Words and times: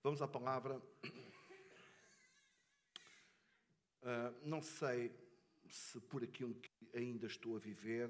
Vamos 0.00 0.22
à 0.22 0.28
palavra. 0.28 0.80
Uh, 4.00 4.32
não 4.44 4.62
sei 4.62 5.12
se 5.68 6.00
por 6.00 6.22
aquilo 6.22 6.54
que 6.54 6.70
ainda 6.96 7.26
estou 7.26 7.56
a 7.56 7.58
viver, 7.58 8.08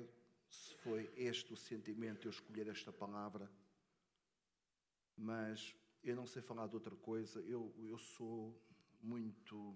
se 0.51 0.75
foi 0.77 1.11
este 1.17 1.53
o 1.53 1.57
sentimento 1.57 2.29
eu 2.29 2.31
escolher 2.31 2.69
esta 2.69 2.93
palavra, 2.93 3.51
mas 5.17 5.75
eu 6.05 6.15
não 6.15 6.27
sei 6.27 6.43
falar 6.43 6.67
de 6.67 6.75
outra 6.75 6.95
coisa. 6.95 7.41
Eu, 7.41 7.75
eu 7.79 7.97
sou 7.99 8.55
muito. 9.01 9.75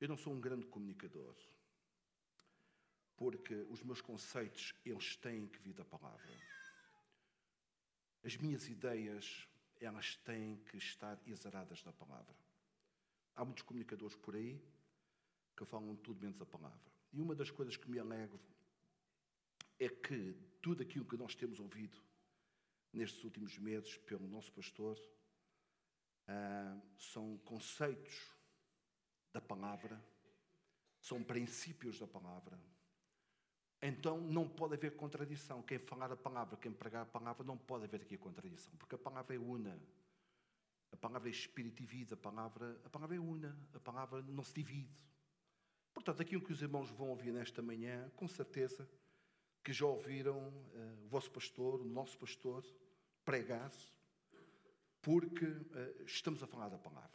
Eu 0.00 0.08
não 0.08 0.16
sou 0.16 0.32
um 0.32 0.40
grande 0.40 0.66
comunicador, 0.66 1.36
porque 3.16 3.54
os 3.68 3.82
meus 3.82 4.00
conceitos 4.00 4.74
eles 4.84 5.14
têm 5.16 5.46
que 5.46 5.58
vir 5.58 5.74
da 5.74 5.84
palavra. 5.84 6.32
As 8.24 8.34
minhas 8.38 8.66
ideias 8.66 9.46
elas 9.80 10.16
têm 10.16 10.56
que 10.64 10.76
estar 10.76 11.20
exaradas 11.26 11.82
da 11.82 11.92
palavra. 11.92 12.34
Há 13.34 13.44
muitos 13.44 13.62
comunicadores 13.62 14.16
por 14.16 14.34
aí 14.34 14.60
que 15.56 15.64
falam 15.64 15.96
tudo 15.96 16.20
menos 16.20 16.40
a 16.40 16.46
palavra. 16.46 16.92
E 17.12 17.20
uma 17.20 17.34
das 17.34 17.50
coisas 17.50 17.76
que 17.76 17.90
me 17.90 17.98
alegro 17.98 18.40
é 19.78 19.88
que 19.88 20.34
tudo 20.62 20.82
aquilo 20.82 21.04
que 21.04 21.16
nós 21.16 21.34
temos 21.34 21.60
ouvido 21.60 22.00
nestes 22.92 23.22
últimos 23.24 23.58
meses 23.58 23.96
pelo 23.98 24.26
nosso 24.26 24.50
pastor 24.52 24.98
ah, 26.26 26.80
são 26.98 27.38
conceitos 27.38 28.34
da 29.32 29.40
palavra, 29.40 30.02
são 31.00 31.22
princípios 31.22 31.98
da 31.98 32.06
palavra. 32.06 32.58
Então 33.80 34.20
não 34.20 34.48
pode 34.48 34.74
haver 34.74 34.96
contradição. 34.96 35.62
Quem 35.62 35.78
falar 35.78 36.10
a 36.10 36.16
palavra, 36.16 36.56
quem 36.56 36.72
pregar 36.72 37.02
a 37.02 37.06
palavra, 37.06 37.44
não 37.44 37.56
pode 37.56 37.84
haver 37.84 38.02
aqui 38.02 38.14
a 38.14 38.18
contradição, 38.18 38.74
porque 38.78 38.94
a 38.94 38.98
palavra 38.98 39.34
é 39.34 39.38
una. 39.38 39.78
A 40.92 40.96
palavra 40.96 41.28
é 41.28 41.32
espírito 41.32 41.82
e 41.82 41.86
vida, 41.86 42.14
a 42.14 42.16
palavra, 42.16 42.80
a 42.84 42.88
palavra 42.88 43.16
é 43.16 43.20
una, 43.20 43.56
a 43.74 43.80
palavra 43.80 44.22
não 44.22 44.42
se 44.42 44.54
divide. 44.54 45.04
Portanto, 45.92 46.22
aquilo 46.22 46.42
que 46.42 46.52
os 46.52 46.62
irmãos 46.62 46.90
vão 46.90 47.08
ouvir 47.08 47.32
nesta 47.32 47.60
manhã, 47.60 48.10
com 48.16 48.28
certeza, 48.28 48.88
que 49.62 49.72
já 49.72 49.84
ouviram 49.86 50.38
uh, 50.38 51.04
o 51.04 51.08
vosso 51.08 51.30
pastor, 51.30 51.80
o 51.80 51.84
nosso 51.84 52.16
pastor, 52.18 52.64
pregar 53.24 53.72
porque 55.02 55.44
uh, 55.44 56.04
estamos 56.04 56.42
a 56.42 56.46
falar 56.46 56.68
da 56.68 56.78
palavra. 56.78 57.10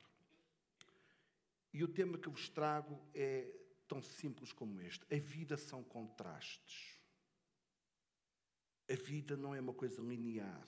E 1.73 1.83
o 1.83 1.87
tema 1.87 2.17
que 2.17 2.29
vos 2.29 2.49
trago 2.49 2.99
é 3.13 3.60
tão 3.91 4.01
simples 4.01 4.53
como 4.53 4.79
este. 4.79 5.05
A 5.13 5.19
vida 5.19 5.57
são 5.57 5.83
contrastes. 5.83 6.97
A 8.89 8.95
vida 8.95 9.35
não 9.35 9.53
é 9.53 9.59
uma 9.59 9.73
coisa 9.73 10.01
linear. 10.01 10.65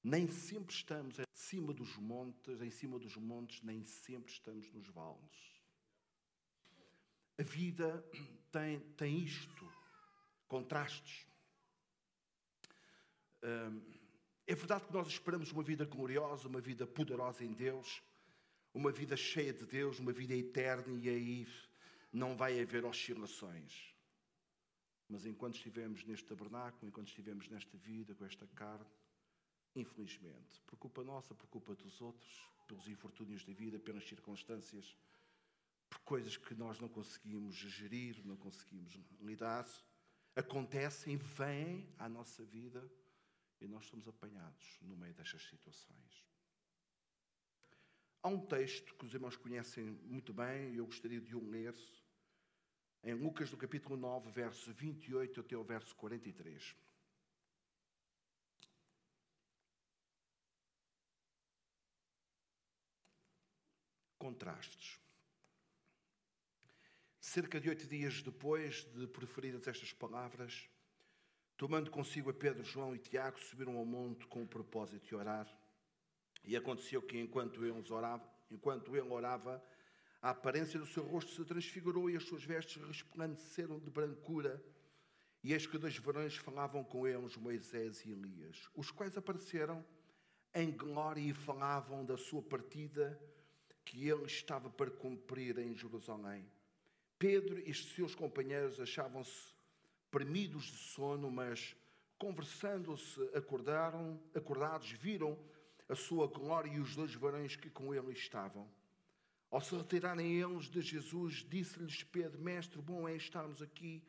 Nem 0.00 0.28
sempre 0.28 0.72
estamos 0.72 1.18
em 1.18 1.24
cima 1.32 1.74
dos 1.74 1.96
montes, 1.96 2.60
em 2.60 2.70
cima 2.70 2.96
dos 2.96 3.16
montes, 3.16 3.60
nem 3.62 3.84
sempre 3.84 4.32
estamos 4.32 4.72
nos 4.72 4.86
vales. 4.86 5.60
A 7.36 7.42
vida 7.42 8.08
tem, 8.52 8.78
tem 8.92 9.18
isto, 9.18 9.68
contrastes. 10.46 11.26
É 14.46 14.54
verdade 14.54 14.86
que 14.86 14.92
nós 14.92 15.08
esperamos 15.08 15.50
uma 15.50 15.64
vida 15.64 15.84
gloriosa, 15.84 16.46
uma 16.46 16.60
vida 16.60 16.86
poderosa 16.86 17.44
em 17.44 17.52
Deus, 17.52 18.00
uma 18.72 18.92
vida 18.92 19.16
cheia 19.16 19.52
de 19.52 19.64
Deus, 19.64 19.98
uma 19.98 20.12
vida 20.12 20.34
eterna, 20.34 20.92
e 20.98 21.08
aí 21.08 21.46
não 22.12 22.36
vai 22.36 22.60
haver 22.60 22.84
oscilações. 22.84 23.94
Mas 25.08 25.24
enquanto 25.24 25.56
estivemos 25.56 26.04
neste 26.04 26.26
tabernáculo, 26.26 26.86
enquanto 26.86 27.08
estivemos 27.08 27.48
nesta 27.48 27.76
vida, 27.78 28.14
com 28.14 28.24
esta 28.24 28.46
carne, 28.48 28.86
infelizmente, 29.74 30.60
por 30.66 30.76
culpa 30.76 31.02
nossa, 31.02 31.34
por 31.34 31.46
culpa 31.48 31.74
dos 31.74 32.00
outros, 32.00 32.50
pelos 32.66 32.86
infortúnios 32.88 33.44
da 33.44 33.52
vida, 33.52 33.78
pelas 33.78 34.06
circunstâncias, 34.06 34.96
por 35.88 36.00
coisas 36.00 36.36
que 36.36 36.54
nós 36.54 36.78
não 36.78 36.88
conseguimos 36.88 37.56
gerir, 37.56 38.22
não 38.26 38.36
conseguimos 38.36 38.92
lidar, 39.20 39.66
acontecem, 40.36 41.16
vêm 41.16 41.88
à 41.98 42.08
nossa 42.08 42.44
vida 42.44 42.86
e 43.60 43.66
nós 43.66 43.86
somos 43.86 44.06
apanhados 44.06 44.78
no 44.82 44.96
meio 44.96 45.14
destas 45.14 45.42
situações. 45.42 46.26
Há 48.20 48.28
um 48.28 48.44
texto 48.44 48.94
que 48.96 49.04
os 49.04 49.14
irmãos 49.14 49.36
conhecem 49.36 49.84
muito 50.02 50.32
bem, 50.32 50.72
e 50.72 50.78
eu 50.78 50.86
gostaria 50.86 51.20
de 51.20 51.36
o 51.36 51.48
ler, 51.48 51.74
em 53.04 53.14
Lucas, 53.14 53.48
do 53.48 53.56
capítulo 53.56 53.96
9, 53.96 54.30
verso 54.32 54.72
28 54.72 55.40
até 55.40 55.56
o 55.56 55.62
verso 55.62 55.94
43. 55.94 56.76
Contrastes. 64.18 65.00
Cerca 67.20 67.60
de 67.60 67.68
oito 67.68 67.86
dias 67.86 68.20
depois 68.20 68.84
de 68.94 69.06
proferidas 69.06 69.68
estas 69.68 69.92
palavras, 69.92 70.68
tomando 71.56 71.90
consigo 71.90 72.30
a 72.30 72.34
Pedro, 72.34 72.64
João 72.64 72.96
e 72.96 72.98
Tiago, 72.98 73.38
subiram 73.38 73.76
ao 73.76 73.86
monte 73.86 74.26
com 74.26 74.42
o 74.42 74.48
propósito 74.48 75.06
de 75.06 75.14
orar. 75.14 75.46
E 76.48 76.56
aconteceu 76.56 77.02
que 77.02 77.18
enquanto 77.20 77.62
ele 77.62 77.84
orava, 77.90 78.26
enquanto 78.50 78.96
ele 78.96 79.06
orava, 79.10 79.62
a 80.22 80.30
aparência 80.30 80.80
do 80.80 80.86
seu 80.86 81.02
rosto 81.02 81.30
se 81.30 81.44
transfigurou 81.44 82.08
e 82.08 82.16
as 82.16 82.24
suas 82.24 82.42
vestes 82.42 82.82
resplandeceram 82.82 83.78
de 83.78 83.90
brancura. 83.90 84.58
E 85.44 85.52
eis 85.52 85.66
que 85.66 85.76
dois 85.76 85.98
varões 85.98 86.36
falavam 86.36 86.82
com 86.82 87.06
eles, 87.06 87.36
Moisés 87.36 88.02
e 88.06 88.12
Elias, 88.12 88.66
os 88.74 88.90
quais 88.90 89.14
apareceram 89.18 89.84
em 90.54 90.70
glória 90.70 91.20
e 91.20 91.34
falavam 91.34 92.02
da 92.02 92.16
sua 92.16 92.40
partida 92.40 93.20
que 93.84 94.08
ele 94.08 94.24
estava 94.24 94.70
para 94.70 94.90
cumprir 94.90 95.58
em 95.58 95.74
Jerusalém. 95.74 96.50
Pedro 97.18 97.60
e 97.60 97.70
os 97.70 97.92
seus 97.92 98.14
companheiros 98.14 98.80
achavam-se 98.80 99.54
premidos 100.10 100.64
de 100.64 100.78
sono, 100.78 101.30
mas 101.30 101.76
conversando-se, 102.16 103.20
acordaram, 103.34 104.18
acordados, 104.34 104.90
viram 104.92 105.38
a 105.88 105.94
sua 105.94 106.26
glória 106.26 106.70
e 106.70 106.80
os 106.80 106.94
dois 106.94 107.14
varões 107.14 107.56
que 107.56 107.70
com 107.70 107.94
ele 107.94 108.12
estavam. 108.12 108.68
Ao 109.50 109.60
se 109.60 109.74
retirarem 109.74 110.40
eles 110.40 110.66
de 110.66 110.82
Jesus, 110.82 111.46
disse-lhes 111.48 112.02
Pedro: 112.04 112.40
Mestre, 112.40 112.80
bom 112.80 113.08
é 113.08 113.16
estarmos 113.16 113.62
aqui. 113.62 114.02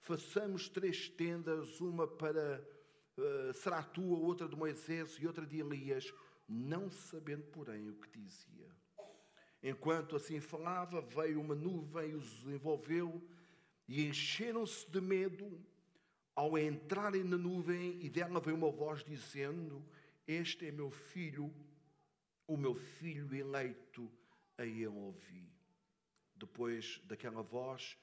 Façamos 0.00 0.68
três 0.68 1.08
tendas, 1.08 1.80
uma 1.80 2.06
para 2.06 2.62
uh, 3.18 3.52
será 3.54 3.82
tua, 3.82 4.18
outra 4.18 4.48
de 4.48 4.54
Moisés 4.54 5.16
e 5.20 5.26
outra 5.26 5.44
de 5.44 5.58
Elias, 5.58 6.14
não 6.48 6.88
sabendo, 6.88 7.42
porém, 7.46 7.90
o 7.90 7.94
que 7.96 8.08
dizia. 8.16 8.70
Enquanto 9.60 10.14
assim 10.14 10.38
falava, 10.38 11.00
veio 11.00 11.40
uma 11.40 11.56
nuvem 11.56 12.10
e 12.10 12.14
os 12.14 12.44
envolveu 12.44 13.20
e 13.88 14.06
encheram-se 14.06 14.88
de 14.88 15.00
medo 15.00 15.60
ao 16.36 16.56
entrarem 16.56 17.24
na 17.24 17.36
nuvem 17.36 17.98
e 18.00 18.08
dela 18.08 18.38
veio 18.38 18.56
uma 18.56 18.70
voz 18.70 19.02
dizendo: 19.02 19.84
Este 20.26 20.66
é 20.66 20.72
meu 20.72 20.90
filho, 20.90 21.54
o 22.46 22.56
meu 22.56 22.74
filho 22.74 23.32
eleito, 23.34 24.10
a 24.58 24.64
ele 24.64 24.86
ouvi. 24.86 25.52
Depois 26.34 27.00
daquela 27.04 27.42
voz, 27.42 27.96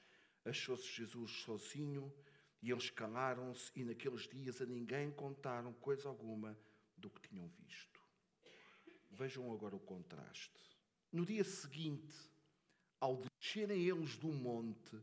achou-se 0.44 0.88
Jesus 0.88 1.30
sozinho 1.42 2.12
e 2.62 2.70
eles 2.70 2.88
calaram-se 2.88 3.70
e 3.76 3.84
naqueles 3.84 4.22
dias 4.28 4.60
a 4.60 4.64
ninguém 4.66 5.10
contaram 5.10 5.72
coisa 5.74 6.08
alguma 6.08 6.58
do 6.96 7.10
que 7.10 7.28
tinham 7.28 7.46
visto. 7.48 8.00
Vejam 9.10 9.52
agora 9.52 9.76
o 9.76 9.80
contraste. 9.80 10.58
No 11.12 11.26
dia 11.26 11.44
seguinte, 11.44 12.16
ao 12.98 13.22
descerem 13.22 13.86
eles 13.86 14.16
do 14.16 14.32
monte, 14.32 14.98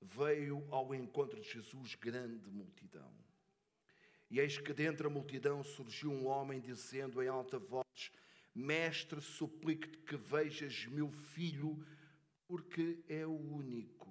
veio 0.00 0.66
ao 0.70 0.94
encontro 0.94 1.40
de 1.40 1.48
Jesus 1.48 1.94
grande 1.94 2.50
multidão. 2.50 3.12
E 4.30 4.40
eis 4.40 4.58
que 4.58 4.72
dentre 4.72 5.06
a 5.06 5.10
multidão 5.10 5.64
surgiu 5.64 6.10
um 6.10 6.26
homem 6.26 6.60
dizendo 6.60 7.22
em 7.22 7.28
alta 7.28 7.58
voz: 7.58 8.12
Mestre, 8.54 9.20
suplico-te 9.20 9.98
que 9.98 10.16
vejas 10.16 10.86
meu 10.86 11.10
filho, 11.10 11.84
porque 12.46 13.02
é 13.08 13.26
o 13.26 13.32
único. 13.32 14.08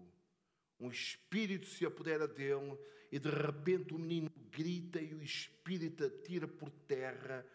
Um 0.79 0.89
espírito 0.89 1.67
se 1.67 1.85
apodera 1.85 2.27
dele, 2.27 2.77
e 3.11 3.19
de 3.19 3.29
repente 3.29 3.93
o 3.93 3.99
menino 3.99 4.31
grita, 4.51 5.01
e 5.01 5.13
o 5.13 5.21
espírito 5.21 6.05
atira 6.05 6.47
por 6.47 6.69
terra, 6.69 7.45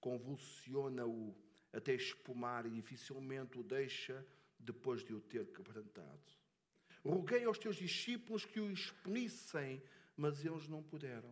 convulsiona-o 0.00 1.34
até 1.72 1.94
espumar 1.94 2.66
e 2.66 2.70
dificilmente 2.70 3.58
o 3.58 3.62
deixa 3.62 4.26
depois 4.58 5.04
de 5.04 5.14
o 5.14 5.20
ter 5.20 5.46
quebrantado. 5.52 6.32
Roguei 7.04 7.44
aos 7.44 7.58
teus 7.58 7.76
discípulos 7.76 8.44
que 8.44 8.58
o 8.58 8.70
expelissem, 8.70 9.82
mas 10.16 10.44
eles 10.44 10.66
não 10.66 10.82
puderam. 10.82 11.30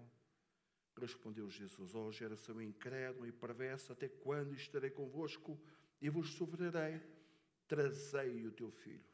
Respondeu 0.96 1.50
Jesus: 1.50 1.94
Ó 1.94 2.06
oh, 2.06 2.12
geração 2.12 2.60
incrédula 2.62 3.26
e 3.26 3.32
perversa, 3.32 3.92
até 3.92 4.08
quando 4.08 4.54
estarei 4.54 4.90
convosco 4.90 5.60
e 6.00 6.08
vos 6.08 6.32
sofrerei? 6.34 7.00
Trazei 7.66 8.46
o 8.46 8.52
teu 8.52 8.70
filho. 8.70 9.04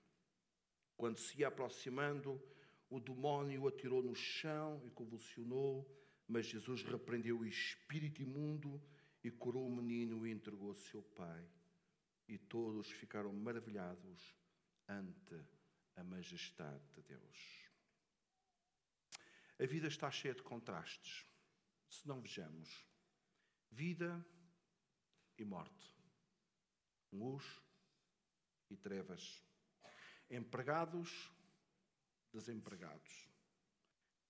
Quando 0.96 1.18
se 1.18 1.40
ia 1.40 1.48
aproximando, 1.48 2.42
o 2.90 3.00
demónio 3.00 3.62
o 3.62 3.68
atirou 3.68 4.02
no 4.02 4.14
chão 4.14 4.82
e 4.84 4.90
convulsionou, 4.90 5.88
mas 6.28 6.46
Jesus 6.46 6.82
repreendeu 6.82 7.38
o 7.38 7.46
espírito 7.46 8.20
imundo 8.20 8.82
e 9.22 9.30
curou 9.30 9.66
o 9.66 9.74
menino 9.74 10.26
e 10.26 10.30
entregou 10.30 10.70
ao 10.70 10.76
seu 10.76 11.02
pai. 11.02 11.48
E 12.28 12.36
todos 12.36 12.90
ficaram 12.90 13.32
maravilhados 13.32 14.36
ante 14.88 15.40
a 15.96 16.04
majestade 16.04 16.84
de 16.94 17.02
Deus. 17.02 17.70
A 19.58 19.66
vida 19.66 19.88
está 19.88 20.10
cheia 20.10 20.34
de 20.34 20.42
contrastes. 20.42 21.29
Se 21.90 22.06
não 22.06 22.20
vejamos, 22.20 22.86
vida 23.70 24.24
e 25.36 25.44
morte, 25.44 25.94
luz 27.12 27.44
e 28.70 28.76
trevas, 28.76 29.42
empregados, 30.30 31.30
desempregados, 32.32 33.28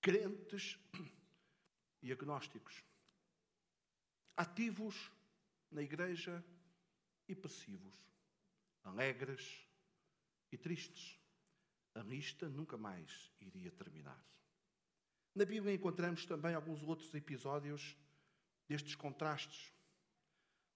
crentes 0.00 0.78
e 2.02 2.10
agnósticos, 2.10 2.82
ativos 4.36 5.12
na 5.70 5.82
igreja 5.82 6.42
e 7.28 7.34
passivos, 7.36 7.94
alegres 8.82 9.68
e 10.50 10.56
tristes. 10.56 11.20
A 11.94 12.00
lista 12.00 12.48
nunca 12.48 12.78
mais 12.78 13.30
iria 13.40 13.70
terminar. 13.70 14.24
Na 15.40 15.46
Bíblia 15.46 15.72
encontramos 15.72 16.26
também 16.26 16.54
alguns 16.54 16.82
outros 16.82 17.14
episódios 17.14 17.96
destes 18.68 18.94
contrastes. 18.94 19.72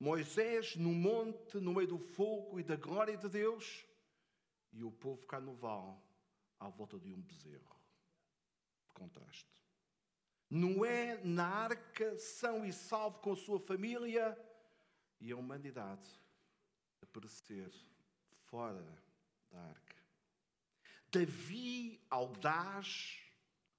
Moisés 0.01 0.75
no 0.75 0.91
monte, 0.91 1.59
no 1.59 1.75
meio 1.75 1.87
do 1.87 1.99
fogo 1.99 2.59
e 2.59 2.63
da 2.63 2.75
glória 2.75 3.15
de 3.15 3.29
Deus, 3.29 3.85
e 4.73 4.83
o 4.83 4.91
povo 4.91 5.27
cá 5.27 5.39
no 5.39 5.55
vale, 5.55 5.95
à 6.59 6.71
volta 6.71 6.99
de 6.99 7.13
um 7.13 7.21
bezerro. 7.21 7.79
Contraste. 8.95 9.63
Noé 10.49 11.23
na 11.23 11.47
arca, 11.47 12.17
são 12.17 12.65
e 12.65 12.73
salvo 12.73 13.19
com 13.19 13.37
sua 13.37 13.61
família, 13.61 14.35
e 15.21 15.31
a 15.31 15.37
humanidade 15.37 16.09
a 17.03 17.07
perecer 17.13 17.71
fora 18.47 18.83
da 19.51 19.61
arca. 19.61 20.03
Davi, 21.11 22.01
audaz, 22.09 23.24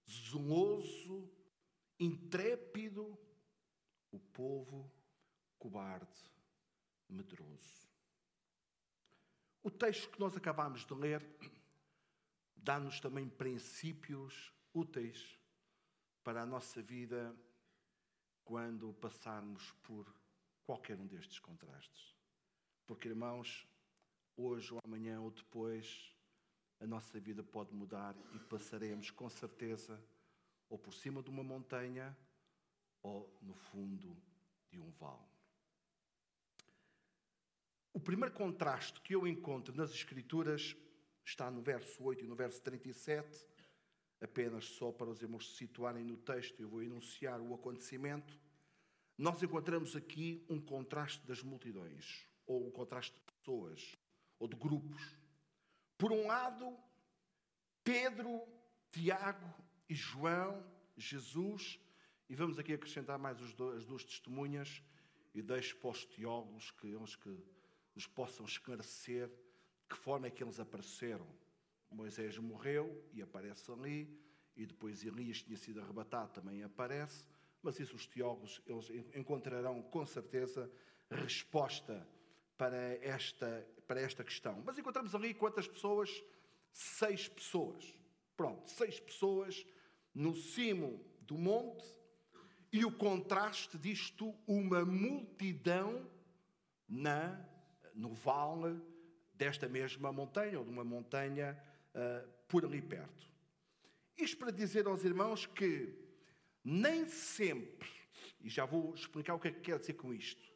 zeloso, 0.10 1.30
intrépido, 2.00 3.18
o 4.12 4.20
povo 4.20 4.92
cobarde, 5.58 6.22
medroso. 7.10 7.90
O 9.64 9.72
texto 9.72 10.10
que 10.10 10.20
nós 10.20 10.38
acabamos 10.38 10.86
de 10.86 10.94
ler 10.94 11.26
dá-nos 12.56 13.00
também 13.00 13.28
princípios 13.28 14.54
úteis 14.74 15.40
para 16.24 16.42
a 16.42 16.46
nossa 16.46 16.82
vida 16.82 17.36
quando 18.44 18.94
passarmos 18.94 19.72
por 19.84 20.14
qualquer 20.64 21.00
um 21.00 21.08
destes 21.08 21.40
contrastes. 21.40 22.16
Porque, 22.86 23.08
irmãos, 23.08 23.68
hoje 24.38 24.74
ou 24.74 24.80
amanhã 24.84 25.20
ou 25.22 25.32
depois, 25.32 26.15
a 26.86 26.88
nossa 26.88 27.20
vida 27.20 27.44
pode 27.44 27.74
mudar 27.74 28.16
e 28.34 28.40
passaremos 28.40 29.10
com 29.10 29.28
certeza 29.28 30.00
ou 30.70 30.78
por 30.78 30.94
cima 30.94 31.22
de 31.22 31.32
uma 31.32 31.44
montanha 31.44 32.16
ou 33.02 33.36
no 33.42 33.56
fundo 33.56 34.16
de 34.70 34.80
um 34.80 34.92
vale. 34.92 35.36
O 37.92 38.00
primeiro 38.00 38.36
contraste 38.36 39.02
que 39.02 39.16
eu 39.16 39.26
encontro 39.26 39.76
nas 39.76 39.90
Escrituras 39.90 40.76
está 41.26 41.50
no 41.50 41.62
verso 41.62 42.04
8 42.04 42.24
e 42.24 42.28
no 42.28 42.36
verso 42.36 42.62
37, 42.62 43.48
apenas 44.22 44.66
só 44.66 44.92
para 44.92 45.10
os 45.10 45.24
irmãos 45.24 45.50
se 45.50 45.58
situarem 45.58 46.04
no 46.04 46.18
texto, 46.18 46.62
eu 46.62 46.70
vou 46.70 46.84
enunciar 46.84 47.42
o 47.42 47.54
acontecimento. 47.56 48.40
Nós 49.18 49.42
encontramos 49.42 49.96
aqui 49.96 50.46
um 50.48 50.62
contraste 50.62 51.26
das 51.26 51.42
multidões, 51.42 52.28
ou 52.46 52.68
um 52.68 52.72
contraste 52.72 53.16
de 53.16 53.34
pessoas, 53.34 53.96
ou 54.38 54.48
de 54.48 54.56
grupos. 54.56 55.25
Por 55.98 56.12
um 56.12 56.28
lado, 56.28 56.78
Pedro, 57.84 58.42
Tiago 58.92 59.54
e 59.88 59.96
João, 59.96 60.66
Jesus, 60.98 61.80
e 62.30 62.36
vamos 62.36 62.60
aqui 62.60 62.74
acrescentar 62.74 63.18
mais 63.18 63.42
as 63.42 63.54
duas 63.86 64.04
testemunhas, 64.04 64.82
e 65.34 65.42
deixo 65.42 65.78
para 65.78 65.90
os 65.90 66.06
teólogos 66.06 66.72
que 66.72 66.88
eles 66.88 67.16
que 67.16 67.38
nos 67.94 68.08
possam 68.08 68.46
esclarecer 68.46 69.28
de 69.28 69.88
que 69.90 69.96
forma 69.96 70.28
é 70.28 70.32
que 70.32 70.44
eles 70.44 70.60
apareceram. 70.60 71.28
Moisés 71.90 72.38
morreu 72.38 73.08
e 73.14 73.22
aparece 73.22 73.72
ali, 73.72 74.20
e 74.56 74.66
depois 74.66 75.04
Elias 75.04 75.44
tinha 75.44 75.58
sido 75.58 75.82
arrebatado, 75.82 76.34
também 76.34 76.64
aparece, 76.64 77.26
mas 77.62 77.80
isso 77.80 77.96
os 77.96 78.08
teólogos 78.08 78.62
eles 78.66 78.90
encontrarão 79.16 79.82
com 79.84 80.06
certeza 80.06 80.70
resposta 81.10 82.08
para 82.58 82.98
esta, 83.06 83.68
para 83.88 84.02
esta 84.02 84.24
questão. 84.24 84.62
Mas 84.66 84.78
encontramos 84.78 85.14
ali 85.14 85.34
quantas 85.34 85.68
pessoas? 85.68 86.24
Seis 86.72 87.28
pessoas. 87.28 87.94
Pronto, 88.36 88.70
seis 88.70 89.00
pessoas 89.00 89.66
no 90.14 90.36
cimo 90.36 91.04
do 91.22 91.38
monte 91.38 91.86
e 92.72 92.84
o 92.84 92.92
contraste 92.92 93.78
disto, 93.78 94.36
uma 94.46 94.84
multidão 94.84 96.10
na, 96.88 97.42
no 97.94 98.14
vale 98.14 98.82
desta 99.34 99.68
mesma 99.70 100.12
montanha, 100.12 100.60
ou 100.60 100.66
de 100.66 100.72
uma 100.72 100.84
montanha 100.84 101.58
uh, 101.94 102.30
por 102.48 102.66
ali 102.66 102.82
perto. 102.82 103.30
Isto 104.18 104.38
para 104.38 104.52
dizer 104.52 104.88
aos 104.88 105.04
irmãos 105.04 105.46
que 105.46 105.98
nem 106.64 107.08
sempre, 107.08 107.90
e 108.42 108.50
já 108.50 108.66
vou 108.66 108.94
explicar 108.94 109.36
o 109.36 109.40
que 109.40 109.48
é 109.48 109.52
que 109.52 109.62
quer 109.62 109.80
dizer 109.80 109.94
com 109.94 110.14
isto, 110.14 110.55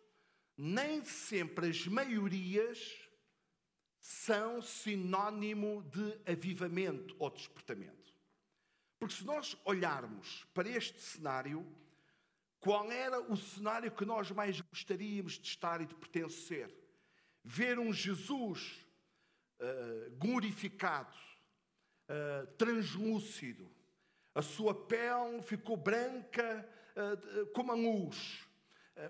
nem 0.61 1.01
sempre 1.06 1.69
as 1.69 1.88
maiorias 1.88 3.09
são 3.97 4.61
sinónimo 4.61 5.81
de 5.83 6.19
avivamento 6.29 7.15
ou 7.17 7.29
despertamento. 7.29 8.13
Porque 9.00 9.15
se 9.15 9.23
nós 9.23 9.56
olharmos 9.63 10.45
para 10.53 10.67
este 10.67 11.00
cenário, 11.00 11.65
qual 12.59 12.91
era 12.91 13.21
o 13.21 13.38
cenário 13.38 13.89
que 13.89 14.03
nós 14.03 14.31
mais 14.31 14.59
gostaríamos 14.59 15.39
de 15.39 15.47
estar 15.47 15.79
e 15.79 15.85
de 15.85 15.95
pertencer? 15.95 16.69
Ver 17.41 17.79
um 17.79 17.94
Jesus 17.94 18.85
uh, 19.61 20.11
glorificado, 20.17 21.15
uh, 22.09 22.47
translúcido, 22.57 23.71
a 24.35 24.41
sua 24.41 24.75
pele 24.75 25.41
ficou 25.41 25.77
branca 25.77 26.69
uh, 26.97 27.45
como 27.53 27.71
a 27.71 27.75
luz, 27.75 28.49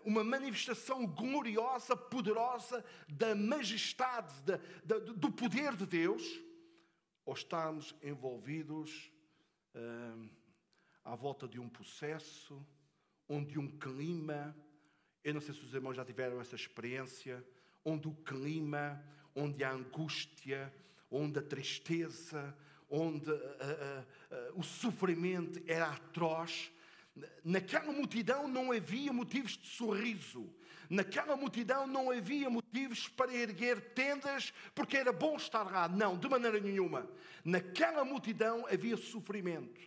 uma 0.04 0.24
manifestação 0.24 1.06
gloriosa, 1.06 1.96
poderosa 1.96 2.84
da 3.08 3.34
majestade, 3.36 4.34
da, 4.44 4.58
da, 4.84 5.00
do 5.00 5.32
poder 5.32 5.76
de 5.76 5.86
Deus, 5.86 6.24
ou 7.26 7.34
estamos 7.34 7.96
envolvidos 8.04 9.12
uh, 9.76 10.30
à 11.04 11.16
volta 11.16 11.48
de 11.48 11.60
um 11.60 11.70
processo, 11.70 12.66
onde 13.28 13.60
um 13.60 13.68
clima, 13.68 14.56
eu 15.24 15.34
não 15.34 15.42
sei 15.42 15.54
se 15.54 15.62
os 15.62 15.74
irmãos 15.74 15.96
já 15.96 16.06
tiveram 16.06 16.42
essa 16.42 16.56
experiência, 16.56 17.46
onde 17.86 18.08
o 18.08 18.14
clima, 18.14 19.04
onde 19.36 19.64
a 19.64 19.72
angústia, 19.72 20.74
onde 21.10 21.40
a 21.40 21.44
tristeza, 21.44 22.56
onde 22.90 23.30
uh, 23.30 23.36
uh, 23.36 24.60
o 24.60 24.64
sofrimento 24.64 25.62
era 25.68 25.92
atroz, 25.92 26.72
Naquela 27.44 27.92
multidão 27.92 28.48
não 28.48 28.72
havia 28.72 29.12
motivos 29.14 29.58
de 29.58 29.68
sorriso. 29.68 30.54
Naquela 30.90 31.36
multidão 31.36 31.86
não 31.86 32.10
havia 32.10 32.50
motivos 32.50 33.08
para 33.08 33.32
erguer 33.32 33.94
tendas 33.94 34.52
porque 34.74 34.98
era 34.98 35.14
bom 35.14 35.36
estar 35.36 35.64
lá. 35.64 35.88
Não, 35.88 36.18
de 36.18 36.28
maneira 36.28 36.60
nenhuma. 36.60 37.08
Naquela 37.46 38.04
multidão 38.04 38.66
havia 38.66 38.98
sofrimento. 38.98 39.80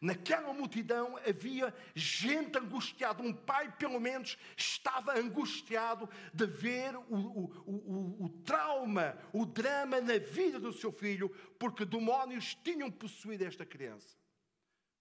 Naquela 0.00 0.52
multidão 0.52 1.16
havia 1.18 1.72
gente 1.94 2.58
angustiada. 2.58 3.22
Um 3.22 3.32
pai, 3.32 3.72
pelo 3.76 4.00
menos, 4.00 4.36
estava 4.56 5.16
angustiado 5.16 6.08
de 6.34 6.46
ver 6.46 6.96
o, 6.96 7.04
o, 7.08 7.44
o, 7.66 8.24
o 8.24 8.28
trauma, 8.44 9.16
o 9.32 9.46
drama 9.46 10.00
na 10.00 10.18
vida 10.18 10.58
do 10.58 10.72
seu 10.72 10.92
filho, 10.92 11.28
porque 11.58 11.84
demónios 11.84 12.56
tinham 12.64 12.90
possuído 12.90 13.44
esta 13.44 13.64
criança. 13.64 14.16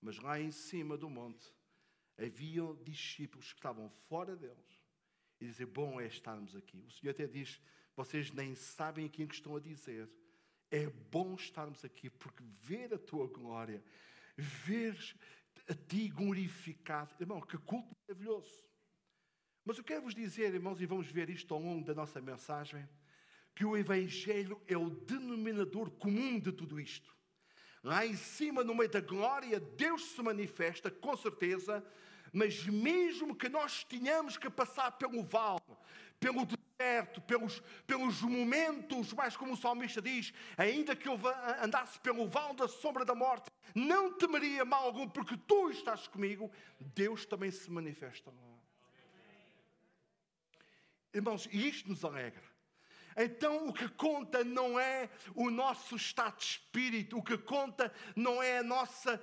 Mas 0.01 0.17
lá 0.17 0.39
em 0.39 0.51
cima 0.51 0.97
do 0.97 1.09
monte 1.09 1.56
Havia 2.17 2.63
discípulos 2.83 3.53
que 3.53 3.59
estavam 3.59 3.89
fora 4.09 4.35
deles 4.35 4.81
e 5.39 5.45
dizer: 5.45 5.65
Bom 5.65 6.01
é 6.01 6.07
estarmos 6.07 6.55
aqui. 6.55 6.83
O 6.87 6.91
Senhor 6.91 7.11
até 7.11 7.27
diz: 7.27 7.61
Vocês 7.95 8.31
nem 8.31 8.55
sabem 8.55 9.05
aquilo 9.05 9.29
que 9.29 9.35
estão 9.35 9.55
a 9.55 9.59
dizer. 9.59 10.09
É 10.69 10.87
bom 10.87 11.35
estarmos 11.35 11.85
aqui 11.85 12.09
porque 12.09 12.43
ver 12.61 12.93
a 12.93 12.97
tua 12.97 13.27
glória, 13.27 13.83
ver 14.35 14.97
a 15.69 15.73
ti 15.73 16.09
glorificado, 16.09 17.15
irmão, 17.19 17.39
que 17.41 17.57
culto 17.57 17.95
maravilhoso. 18.07 18.65
Mas 19.63 19.77
eu 19.77 19.83
quero 19.83 20.03
vos 20.03 20.15
dizer, 20.15 20.53
irmãos, 20.53 20.81
e 20.81 20.85
vamos 20.85 21.07
ver 21.07 21.29
isto 21.29 21.53
ao 21.53 21.59
longo 21.59 21.85
da 21.85 21.93
nossa 21.93 22.21
mensagem, 22.21 22.87
que 23.53 23.65
o 23.65 23.75
Evangelho 23.75 24.61
é 24.67 24.77
o 24.77 24.89
denominador 24.89 25.91
comum 25.91 26.39
de 26.39 26.51
tudo 26.51 26.79
isto. 26.79 27.15
Lá 27.83 28.05
em 28.05 28.15
cima, 28.15 28.63
no 28.63 28.73
meio 28.73 28.89
da 28.89 29.01
glória, 29.01 29.59
Deus 29.59 30.05
se 30.11 30.21
manifesta, 30.21 30.89
com 30.89 31.15
certeza, 31.17 31.85
Mas 32.31 32.65
mesmo 32.65 33.35
que 33.35 33.49
nós 33.49 33.83
tenhamos 33.83 34.37
que 34.37 34.49
passar 34.49 34.91
pelo 34.91 35.23
vale, 35.23 35.61
pelo 36.19 36.45
deserto, 36.45 37.21
pelos, 37.21 37.61
pelos 37.85 38.21
momentos, 38.21 39.13
mais 39.13 39.35
como 39.35 39.53
o 39.53 39.57
salmista 39.57 40.01
diz, 40.01 40.33
ainda 40.57 40.95
que 40.95 41.07
eu 41.07 41.19
andasse 41.61 41.99
pelo 41.99 42.27
vale 42.27 42.55
da 42.55 42.67
sombra 42.67 43.03
da 43.03 43.15
morte, 43.15 43.49
não 43.73 44.13
temeria 44.13 44.63
mal 44.63 44.85
algum, 44.85 45.07
porque 45.07 45.37
tu 45.37 45.69
estás 45.69 46.07
comigo, 46.07 46.51
Deus 46.79 47.25
também 47.25 47.51
se 47.51 47.69
manifesta 47.69 48.29
lá. 48.29 48.47
Irmãos, 51.13 51.47
e 51.51 51.67
isto 51.67 51.89
nos 51.89 52.03
alegra. 52.05 52.56
Então 53.17 53.67
o 53.67 53.73
que 53.73 53.89
conta 53.89 54.43
não 54.43 54.79
é 54.79 55.09
o 55.33 55.49
nosso 55.49 55.95
estado 55.95 56.37
de 56.37 56.43
espírito, 56.43 57.17
o 57.17 57.23
que 57.23 57.35
conta 57.35 57.91
não 58.15 58.43
é 58.43 58.59
a 58.59 58.63
nossa, 58.63 59.19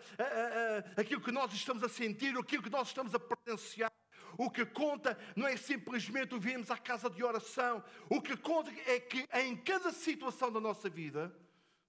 aquilo 0.96 1.20
que 1.20 1.30
nós 1.30 1.52
estamos 1.52 1.80
a 1.84 1.88
sentir, 1.88 2.36
aquilo 2.36 2.62
que 2.62 2.70
nós 2.70 2.88
estamos 2.88 3.14
a 3.14 3.20
presenciar. 3.20 3.92
O 4.36 4.50
que 4.50 4.66
conta 4.66 5.16
não 5.36 5.46
é 5.46 5.56
simplesmente 5.56 6.34
o 6.34 6.40
virmos 6.40 6.68
à 6.68 6.76
casa 6.76 7.08
de 7.08 7.22
oração. 7.22 7.84
O 8.10 8.20
que 8.20 8.36
conta 8.36 8.68
é 8.90 8.98
que 8.98 9.28
em 9.32 9.56
cada 9.56 9.92
situação 9.92 10.50
da 10.50 10.60
nossa 10.60 10.90
vida, 10.90 11.32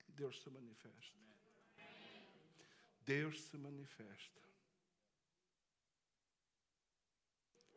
Deus 0.09 0.43
se 0.43 0.49
manifesta. 0.51 1.15
Deus 3.03 3.41
se 3.41 3.57
manifesta. 3.57 4.41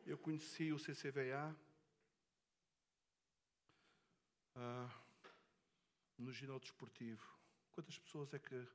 Eu 0.05 0.19
conheci 0.19 0.71
o 0.71 0.79
CCVA 0.79 1.57
ah, 4.59 4.91
no 6.19 6.33
ginásio 6.33 6.61
desportivo. 6.61 7.25
Quantas 7.73 7.99
pessoas 7.99 8.35
é 8.35 8.39
que. 8.39 8.67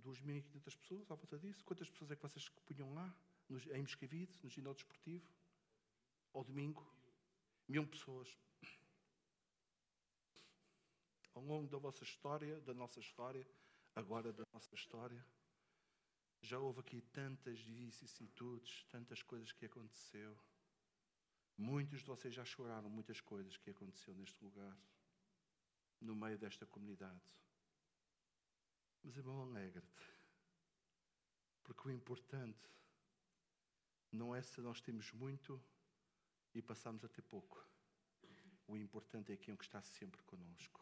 2.500 0.00 0.76
pessoas 0.78 1.10
à 1.10 1.14
volta 1.14 1.38
disso? 1.38 1.62
Quantas 1.64 1.88
pessoas 1.90 2.10
é 2.10 2.16
que 2.16 2.22
vocês 2.22 2.48
punham 2.48 2.94
lá, 2.94 3.14
nos, 3.46 3.66
em 3.66 3.82
Moscavide, 3.82 4.38
no 4.42 4.48
ginásio 4.48 4.78
desportivo? 4.78 5.28
Ao 6.32 6.42
domingo? 6.42 6.82
Mil 7.68 7.86
pessoas. 7.86 8.34
Ao 11.34 11.42
longo 11.42 11.68
da 11.68 11.76
vossa 11.76 12.02
história, 12.04 12.58
da 12.62 12.72
nossa 12.72 13.00
história, 13.00 13.46
agora 13.94 14.32
da 14.32 14.44
nossa 14.54 14.74
história, 14.74 15.24
já 16.40 16.58
houve 16.58 16.80
aqui 16.80 17.02
tantas 17.12 17.60
vicissitudes, 17.60 18.84
tantas 18.90 19.22
coisas 19.22 19.52
que 19.52 19.66
aconteceu. 19.66 20.36
Muitos 21.56 22.00
de 22.00 22.06
vocês 22.06 22.34
já 22.34 22.44
choraram 22.44 22.88
muitas 22.88 23.20
coisas 23.20 23.56
que 23.58 23.70
aconteceu 23.70 24.14
neste 24.14 24.42
lugar 24.42 24.76
no 26.02 26.14
meio 26.14 26.38
desta 26.38 26.66
comunidade. 26.66 27.20
Mas, 29.02 29.16
irmão, 29.16 29.42
alegra-te. 29.42 30.06
Porque 31.62 31.88
o 31.88 31.90
importante 31.90 32.68
não 34.10 34.34
é 34.34 34.42
se 34.42 34.60
nós 34.60 34.80
temos 34.80 35.12
muito 35.12 35.62
e 36.54 36.60
passamos 36.60 37.04
a 37.04 37.08
ter 37.08 37.22
pouco. 37.22 37.66
O 38.66 38.76
importante 38.76 39.32
é 39.32 39.34
aquele 39.34 39.56
que 39.56 39.64
está 39.64 39.82
sempre 39.82 40.22
conosco. 40.22 40.80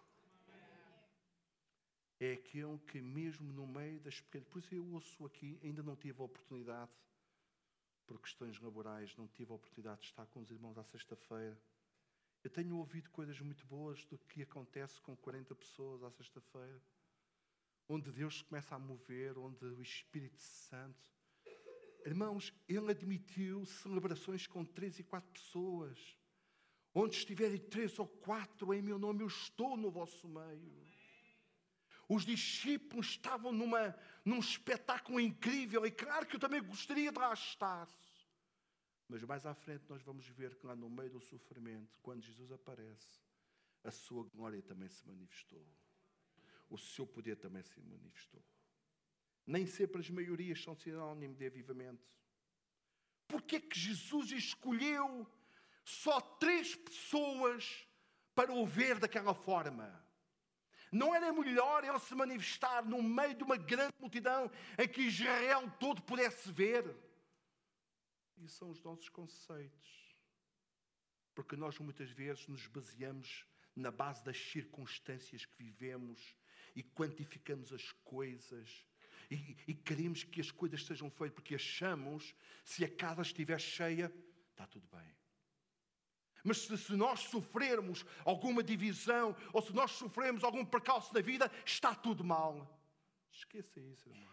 É 2.19 2.33
aquele 2.33 2.79
que, 2.81 3.00
mesmo 3.00 3.50
no 3.53 3.67
meio 3.67 4.00
das 4.00 4.21
pequenas. 4.21 4.49
Pois 4.50 4.71
eu 4.73 4.87
ouço 4.93 5.25
aqui, 5.25 5.59
ainda 5.62 5.83
não 5.83 5.97
tive 5.97 6.21
a 6.21 6.25
oportunidade, 6.25 6.93
por 8.07 8.21
questões 8.21 8.61
laborais, 8.61 9.17
não 9.17 9.29
tive 9.29 9.53
a 9.53 9.55
oportunidade 9.55 10.00
de 10.00 10.09
estar 10.09 10.27
com 10.27 10.41
os 10.41 10.50
irmãos 10.50 10.77
à 10.77 10.85
sexta-feira. 10.85 11.57
Eu 12.42 12.50
tenho 12.50 12.76
ouvido 12.78 13.11
coisas 13.11 13.38
muito 13.40 13.66
boas 13.66 14.04
do 14.06 14.18
que 14.18 14.42
acontece 14.42 15.00
com 15.02 15.14
40 15.14 15.54
pessoas 15.54 16.02
à 16.02 16.11
sexta-feira, 16.11 16.82
onde 17.87 18.11
Deus 18.11 18.40
começa 18.40 18.75
a 18.75 18.78
mover, 18.78 19.37
onde 19.37 19.64
o 19.66 19.82
Espírito 19.82 20.40
Santo. 20.40 21.12
Irmãos, 22.06 22.54
Ele 22.66 22.90
admitiu 22.90 23.66
celebrações 23.66 24.47
com 24.47 24.64
três 24.64 24.99
e 24.99 25.04
quatro 25.04 25.30
pessoas. 25.30 26.16
Onde 26.94 27.14
estiverem 27.14 27.59
três 27.59 27.99
ou 27.99 28.06
quatro 28.06 28.73
em 28.73 28.80
meu 28.80 28.99
nome, 28.99 29.23
eu 29.23 29.28
estou 29.28 29.76
no 29.76 29.90
vosso 29.90 30.26
meio. 30.26 30.90
Os 32.09 32.25
discípulos 32.25 33.11
estavam 33.11 33.52
numa, 33.52 33.94
num 34.25 34.40
espetáculo 34.40 35.20
incrível, 35.20 35.87
e 35.87 35.90
claro 35.90 36.26
que 36.26 36.37
eu 36.37 36.40
também 36.40 36.62
gostaria 36.62 37.12
de 37.12 37.18
lá 37.18 37.32
estar. 37.32 37.88
Mas 39.11 39.25
mais 39.25 39.45
à 39.45 39.52
frente 39.52 39.85
nós 39.88 40.00
vamos 40.02 40.25
ver 40.29 40.55
que 40.55 40.64
lá 40.64 40.76
no 40.76 40.88
meio 40.88 41.11
do 41.11 41.21
sofrimento, 41.21 41.99
quando 42.00 42.23
Jesus 42.23 42.52
aparece, 42.52 43.19
a 43.83 43.90
sua 43.90 44.23
glória 44.23 44.62
também 44.62 44.88
se 44.88 45.05
manifestou. 45.05 45.67
O 46.69 46.79
seu 46.79 47.05
poder 47.05 47.35
também 47.35 47.61
se 47.64 47.81
manifestou. 47.81 48.40
Nem 49.45 49.67
sempre 49.67 50.00
as 50.00 50.09
maiorias 50.09 50.62
são 50.62 50.76
sinónimo 50.76 51.35
de 51.35 51.45
avivamento. 51.45 52.09
Porquê 53.26 53.57
é 53.57 53.61
que 53.61 53.76
Jesus 53.76 54.31
escolheu 54.31 55.26
só 55.85 56.21
três 56.21 56.76
pessoas 56.76 57.85
para 58.33 58.52
o 58.52 58.64
ver 58.64 59.00
daquela 59.00 59.35
forma? 59.35 60.07
Não 60.93 61.12
era 61.12 61.33
melhor 61.33 61.83
ele 61.83 61.99
se 61.99 62.14
manifestar 62.14 62.85
no 62.85 63.02
meio 63.02 63.35
de 63.35 63.43
uma 63.43 63.57
grande 63.57 63.95
multidão 63.99 64.49
em 64.79 64.87
que 64.87 65.02
Israel 65.02 65.69
todo 65.81 66.00
pudesse 66.00 66.52
ver? 66.52 67.10
Isso 68.40 68.56
são 68.56 68.70
os 68.70 68.82
nossos 68.82 69.09
conceitos. 69.09 70.16
Porque 71.35 71.56
nós 71.56 71.78
muitas 71.78 72.11
vezes 72.11 72.47
nos 72.49 72.66
baseamos 72.66 73.47
na 73.76 73.90
base 73.90 74.25
das 74.25 74.37
circunstâncias 74.37 75.44
que 75.44 75.62
vivemos 75.62 76.37
e 76.75 76.82
quantificamos 76.82 77.73
as 77.73 77.92
coisas 78.04 78.87
e, 79.30 79.56
e 79.68 79.75
queremos 79.75 80.25
que 80.25 80.40
as 80.40 80.50
coisas 80.50 80.85
sejam 80.85 81.09
feitas 81.11 81.35
porque 81.35 81.54
achamos 81.54 82.35
se 82.64 82.85
a 82.85 82.88
casa 82.88 83.23
estiver 83.23 83.61
cheia, 83.61 84.12
está 84.50 84.66
tudo 84.66 84.88
bem. 84.88 85.16
Mas 86.42 86.59
se, 86.59 86.76
se, 86.78 86.92
nós 86.94 87.20
sofrermos 87.20 88.04
alguma 88.25 88.62
divisão 88.62 89.37
ou 89.52 89.62
se 89.62 89.73
nós 89.73 89.92
sofrermos 89.92 90.42
algum 90.42 90.64
percalço 90.64 91.12
na 91.14 91.20
vida, 91.20 91.50
está 91.64 91.94
tudo 91.94 92.25
mal. 92.25 92.80
Esqueça 93.30 93.78
isso, 93.80 94.09
irmão. 94.09 94.28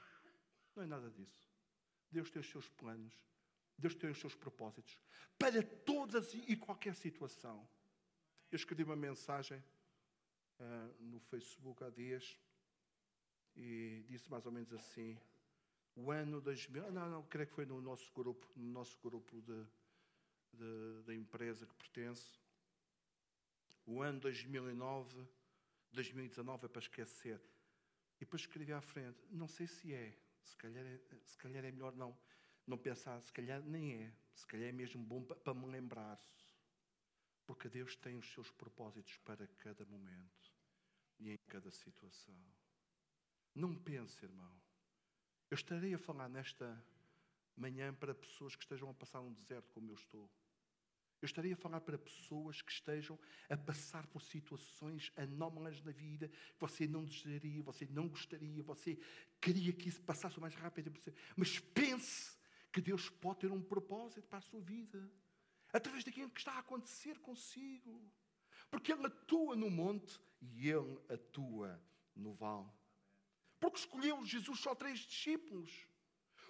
Não 0.75 0.83
é 0.83 0.87
nada 0.87 1.11
disso. 1.11 1.47
Deus 2.09 2.31
tem 2.31 2.39
os 2.39 2.49
seus 2.49 2.69
planos 2.69 3.13
Deus 3.77 3.93
tem 3.93 4.09
os 4.09 4.19
seus 4.19 4.33
propósitos 4.33 4.97
para 5.37 5.61
todas 5.61 6.33
e 6.33 6.55
qualquer 6.55 6.95
situação. 6.95 7.67
Eu 8.51 8.55
escrevi 8.55 8.83
uma 8.83 8.95
mensagem 8.95 9.63
uh, 10.59 11.03
no 11.03 11.19
Facebook 11.19 11.83
há 11.83 11.89
dias 11.89 12.39
e 13.55 14.03
disse 14.07 14.29
mais 14.31 14.45
ou 14.45 14.51
menos 14.51 14.73
assim: 14.73 15.19
o 15.95 16.11
ano 16.11 16.41
2000, 16.41 16.91
não, 16.91 17.09
não, 17.09 17.23
creio 17.23 17.47
que 17.47 17.53
foi 17.53 17.65
no 17.65 17.79
nosso 17.81 18.11
grupo, 18.13 18.47
no 18.55 18.71
nosso 18.71 18.99
grupo 18.99 19.41
de, 19.41 19.65
de, 20.53 21.03
da 21.03 21.13
empresa 21.13 21.65
que 21.67 21.75
pertence. 21.75 22.39
O 23.85 24.01
ano 24.01 24.19
2009, 24.19 25.27
2019 25.91 26.65
é 26.65 26.67
para 26.67 26.81
esquecer. 26.81 27.39
E 28.15 28.21
depois 28.21 28.41
escrevi 28.41 28.73
à 28.73 28.81
frente: 28.81 29.19
não 29.29 29.47
sei 29.47 29.67
se 29.67 29.93
é, 29.93 30.17
se 30.43 30.55
calhar 30.55 30.85
é, 30.85 30.99
se 31.25 31.37
calhar 31.37 31.63
é 31.63 31.71
melhor 31.71 31.95
não 31.95 32.17
não 32.67 32.77
pensar, 32.77 33.19
se 33.21 33.31
calhar 33.31 33.63
nem 33.63 34.03
é, 34.03 34.13
se 34.35 34.45
calhar 34.45 34.67
é 34.67 34.71
mesmo 34.73 35.01
bom 35.01 35.23
para 35.23 35.53
me 35.53 35.65
lembrar. 35.65 36.19
Porque 37.45 37.69
Deus 37.69 37.95
tem 37.95 38.17
os 38.17 38.29
seus 38.33 38.51
propósitos 38.51 39.17
para 39.19 39.47
cada 39.47 39.85
momento 39.85 40.53
e 41.17 41.31
em 41.31 41.37
cada 41.47 41.71
situação. 41.71 42.35
Não 43.55 43.73
pense, 43.73 44.23
irmão. 44.23 44.51
Eu 45.49 45.55
estarei 45.55 45.93
a 45.93 45.97
falar 45.97 46.27
nesta 46.27 46.83
manhã 47.55 47.93
para 47.93 48.13
pessoas 48.13 48.53
que 48.55 48.63
estejam 48.63 48.89
a 48.89 48.93
passar 48.93 49.21
um 49.21 49.31
deserto 49.31 49.71
como 49.73 49.89
eu 49.89 49.95
estou. 49.95 50.29
Eu 51.21 51.25
estaria 51.25 51.53
a 51.53 51.57
falar 51.57 51.81
para 51.81 51.97
pessoas 51.97 52.61
que 52.61 52.71
estejam 52.71 53.17
a 53.49 53.57
passar 53.57 54.05
por 54.07 54.21
situações 54.21 55.11
anómalas 55.15 55.81
na 55.81 55.91
vida, 55.91 56.27
que 56.27 56.59
você 56.59 56.85
não 56.85 57.03
desejaria, 57.03 57.63
você 57.63 57.87
não 57.87 58.07
gostaria, 58.07 58.61
você 58.61 58.99
queria 59.41 59.73
que 59.73 59.89
isso 59.89 60.01
passasse 60.01 60.37
o 60.37 60.41
mais 60.41 60.53
rápido 60.53 60.91
possível. 60.91 61.19
Mas 61.35 61.59
pense 61.59 62.36
que 62.77 62.81
Deus 62.81 63.09
pode 63.09 63.39
ter 63.39 63.51
um 63.51 63.59
propósito 63.59 64.27
para 64.27 64.37
a 64.37 64.41
sua 64.41 64.61
vida, 64.61 65.11
através 65.73 66.03
daquilo 66.03 66.29
que 66.29 66.39
está 66.39 66.53
a 66.53 66.59
acontecer 66.59 67.17
consigo. 67.17 67.99
Porque 68.69 68.91
Ele 68.91 69.07
atua 69.07 69.55
no 69.55 69.67
monte 69.71 70.19
e 70.39 70.69
Ele 70.69 70.99
atua 71.09 71.81
no 72.15 72.35
vale. 72.35 72.69
Porque 73.59 73.79
escolheu 73.79 74.23
Jesus 74.23 74.59
só 74.59 74.75
três 74.75 74.99
discípulos. 74.99 75.71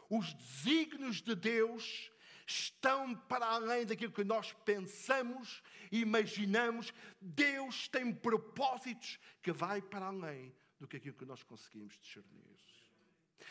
Os 0.10 0.34
desígnios 0.34 1.22
de 1.22 1.34
Deus 1.34 2.12
estão 2.46 3.16
para 3.16 3.46
além 3.46 3.86
daquilo 3.86 4.12
que 4.12 4.26
nós 4.26 4.52
pensamos 4.66 5.64
e 5.90 6.02
imaginamos. 6.02 6.94
Deus 7.22 7.88
tem 7.88 8.14
propósitos 8.14 9.18
que 9.42 9.54
vai 9.54 9.82
para 9.82 10.08
além 10.08 10.54
do 10.78 10.90
que 10.90 10.98
aquilo 10.98 11.16
que 11.16 11.26
nós 11.26 11.42
conseguimos 11.42 11.98
discernir. 11.98 12.44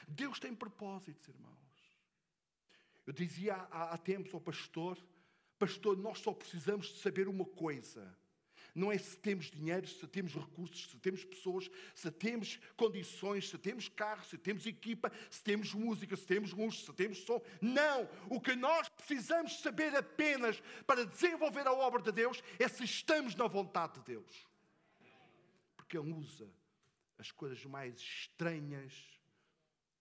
Deus 0.06 0.38
tem 0.38 0.54
propósitos, 0.54 1.26
irmãos. 1.28 1.65
Eu 3.06 3.12
dizia 3.12 3.54
há, 3.54 3.94
há 3.94 3.98
tempos 3.98 4.34
ao 4.34 4.40
pastor: 4.40 4.98
Pastor, 5.58 5.96
nós 5.96 6.18
só 6.18 6.32
precisamos 6.32 6.88
de 6.88 6.98
saber 6.98 7.28
uma 7.28 7.44
coisa. 7.44 8.16
não 8.74 8.92
é 8.92 8.98
se 8.98 9.16
temos 9.16 9.50
dinheiro, 9.50 9.86
se 9.86 10.06
temos 10.06 10.34
recursos, 10.34 10.90
se 10.90 10.98
temos 10.98 11.24
pessoas, 11.24 11.70
se 11.94 12.10
temos 12.10 12.60
condições, 12.76 13.48
se 13.48 13.56
temos 13.56 13.88
carro, 13.88 14.22
se 14.24 14.36
temos 14.36 14.66
equipa, 14.66 15.10
se 15.30 15.42
temos 15.42 15.72
música, 15.72 16.14
se 16.14 16.26
temos 16.26 16.52
luz, 16.52 16.84
se 16.84 16.92
temos 16.92 17.18
som. 17.18 17.40
Não! 17.62 18.06
O 18.28 18.38
que 18.40 18.54
nós 18.54 18.88
precisamos 18.90 19.60
saber 19.60 19.96
apenas 19.96 20.60
para 20.86 21.06
desenvolver 21.06 21.66
a 21.66 21.72
obra 21.72 22.02
de 22.02 22.12
Deus 22.12 22.42
é 22.58 22.68
se 22.68 22.84
estamos 22.84 23.34
na 23.34 23.46
vontade 23.46 23.94
de 23.94 24.00
Deus. 24.00 24.46
Porque 25.76 25.96
Ele 25.96 26.12
usa 26.12 26.50
as 27.18 27.30
coisas 27.30 27.64
mais 27.64 27.94
estranhas. 27.98 28.92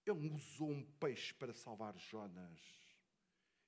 Ele 0.06 0.30
usou 0.30 0.70
um 0.70 0.84
peixe 1.00 1.34
para 1.34 1.54
salvar 1.54 1.98
Jonas. 1.98 2.85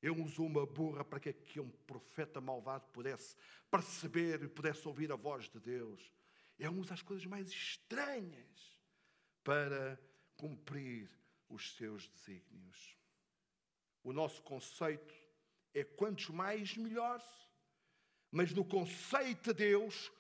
Ele 0.02 0.22
usou 0.22 0.46
uma 0.46 0.66
burra 0.66 1.04
para 1.04 1.20
que 1.20 1.30
aquele 1.30 1.72
profeta 1.86 2.40
malvado 2.40 2.86
pudesse 2.92 3.36
perceber 3.70 4.44
e 4.44 4.48
pudesse 4.48 4.88
ouvir 4.88 5.12
a 5.12 5.16
voz 5.16 5.50
de 5.50 5.60
Deus. 5.60 6.12
Ele 6.60 6.70
usa 6.70 6.94
as 6.94 7.02
coisas 7.02 7.26
mais 7.26 7.50
estranhas 7.50 8.78
para 9.44 10.00
cumprir 10.36 11.10
os 11.50 11.76
seus 11.76 12.08
desígnios. 12.08 12.98
O 14.04 14.14
nosso 14.14 14.42
conceito 14.44 15.14
é 15.74 15.84
quantos 15.84 16.30
mais, 16.30 16.78
melhor. 16.78 17.22
Mas 18.32 18.54
no 18.54 18.64
conceito 18.64 19.54
de 19.54 19.66
Deus, 19.66 20.12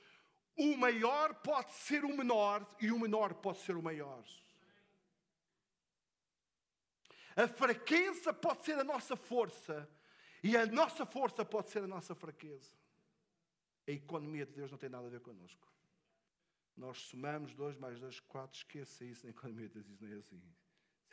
o 0.55 0.75
maior 0.75 1.35
pode 1.35 1.71
ser 1.73 2.03
o 2.03 2.15
menor 2.15 2.67
e 2.81 2.91
o 2.91 2.99
menor 2.99 3.33
pode 3.35 3.59
ser 3.59 3.75
o 3.75 3.83
maior. 3.83 4.23
A 7.37 7.47
fraqueza 7.47 8.33
pode 8.33 8.65
ser 8.65 8.79
a 8.79 8.83
nossa 8.83 9.15
força 9.15 9.87
e 10.43 10.57
a 10.57 10.65
nossa 10.65 11.05
força 11.05 11.45
pode 11.45 11.69
ser 11.69 11.83
a 11.83 11.87
nossa 11.87 12.15
fraqueza. 12.15 12.75
A 13.87 13.91
economia 13.91 14.43
de 14.43 14.53
Deus 14.53 14.71
não 14.71 14.77
tem 14.79 14.89
nada 14.89 15.05
a 15.05 15.09
ver 15.09 15.21
connosco. 15.21 15.71
Nós 16.75 16.97
somamos 16.97 17.53
dois 17.53 17.77
mais 17.77 17.99
dois, 17.99 18.19
quatro, 18.19 18.57
esqueça 18.57 19.05
isso 19.05 19.23
na 19.23 19.29
economia 19.29 19.67
de 19.67 19.75
Deus, 19.75 19.87
isso 19.87 20.03
não 20.03 20.11
é 20.11 20.17
assim. 20.17 20.41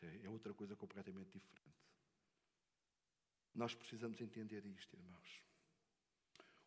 É, 0.01 0.25
é 0.25 0.29
outra 0.31 0.55
coisa 0.55 0.75
completamente 0.75 1.39
diferente. 1.39 1.85
Nós 3.55 3.75
precisamos 3.75 4.19
entender 4.19 4.65
isto, 4.65 4.97
irmãos. 4.97 5.43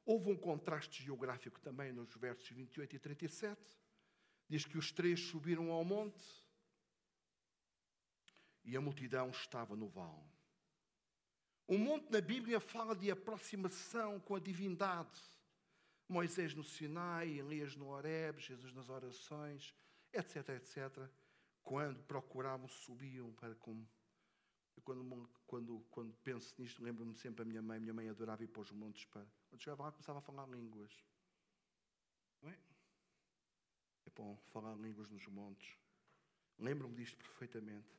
Houve 0.06 0.32
um 0.32 0.38
contraste 0.38 1.04
geográfico 1.04 1.60
também 1.62 1.92
nos 1.92 2.16
versos 2.16 2.48
28 2.48 2.96
e 2.96 3.00
37. 3.00 3.60
Diz 4.48 4.66
que 4.66 4.78
os 4.78 4.92
três 4.92 5.20
subiram 5.20 5.72
ao 5.72 5.84
monte 5.84 6.47
e 8.68 8.76
a 8.76 8.82
multidão 8.82 9.30
estava 9.30 9.76
no 9.78 9.88
vale. 9.88 10.30
O 11.66 11.78
monte 11.78 12.12
na 12.12 12.20
Bíblia 12.20 12.60
fala 12.60 12.94
de 12.94 13.10
aproximação 13.10 14.20
com 14.20 14.36
a 14.36 14.40
divindade. 14.40 15.20
Moisés 16.08 16.54
no 16.54 16.64
Sinai, 16.64 17.30
Elias 17.30 17.76
no 17.76 17.88
Horeb, 17.88 18.40
Jesus 18.40 18.74
nas 18.74 18.90
orações, 18.90 19.74
etc, 20.14 20.50
etc. 20.50 21.10
Quando 21.64 22.04
procuravam, 22.04 22.68
subiam 22.68 23.32
para 23.34 23.56
como. 23.56 23.88
Quando, 24.84 25.30
quando, 25.46 25.80
quando 25.90 26.14
penso 26.24 26.54
nisto, 26.58 26.84
lembro-me 26.84 27.16
sempre 27.16 27.42
a 27.42 27.46
minha 27.46 27.62
mãe. 27.62 27.80
Minha 27.80 27.94
mãe 27.94 28.10
adorava 28.10 28.44
ir 28.44 28.48
para 28.48 28.62
os 28.62 28.72
montes 28.72 29.06
para. 29.06 29.26
Quando 29.50 29.62
chegava 29.62 29.84
lá, 29.84 29.92
começava 29.92 30.20
a 30.20 30.22
falar 30.22 30.46
línguas. 30.48 30.92
Não 32.42 32.50
é? 32.50 32.58
É 34.06 34.10
bom 34.16 34.38
falar 34.52 34.76
línguas 34.76 35.10
nos 35.10 35.26
montes. 35.28 35.78
Lembro-me 36.60 36.96
disto 36.96 37.18
perfeitamente. 37.18 37.98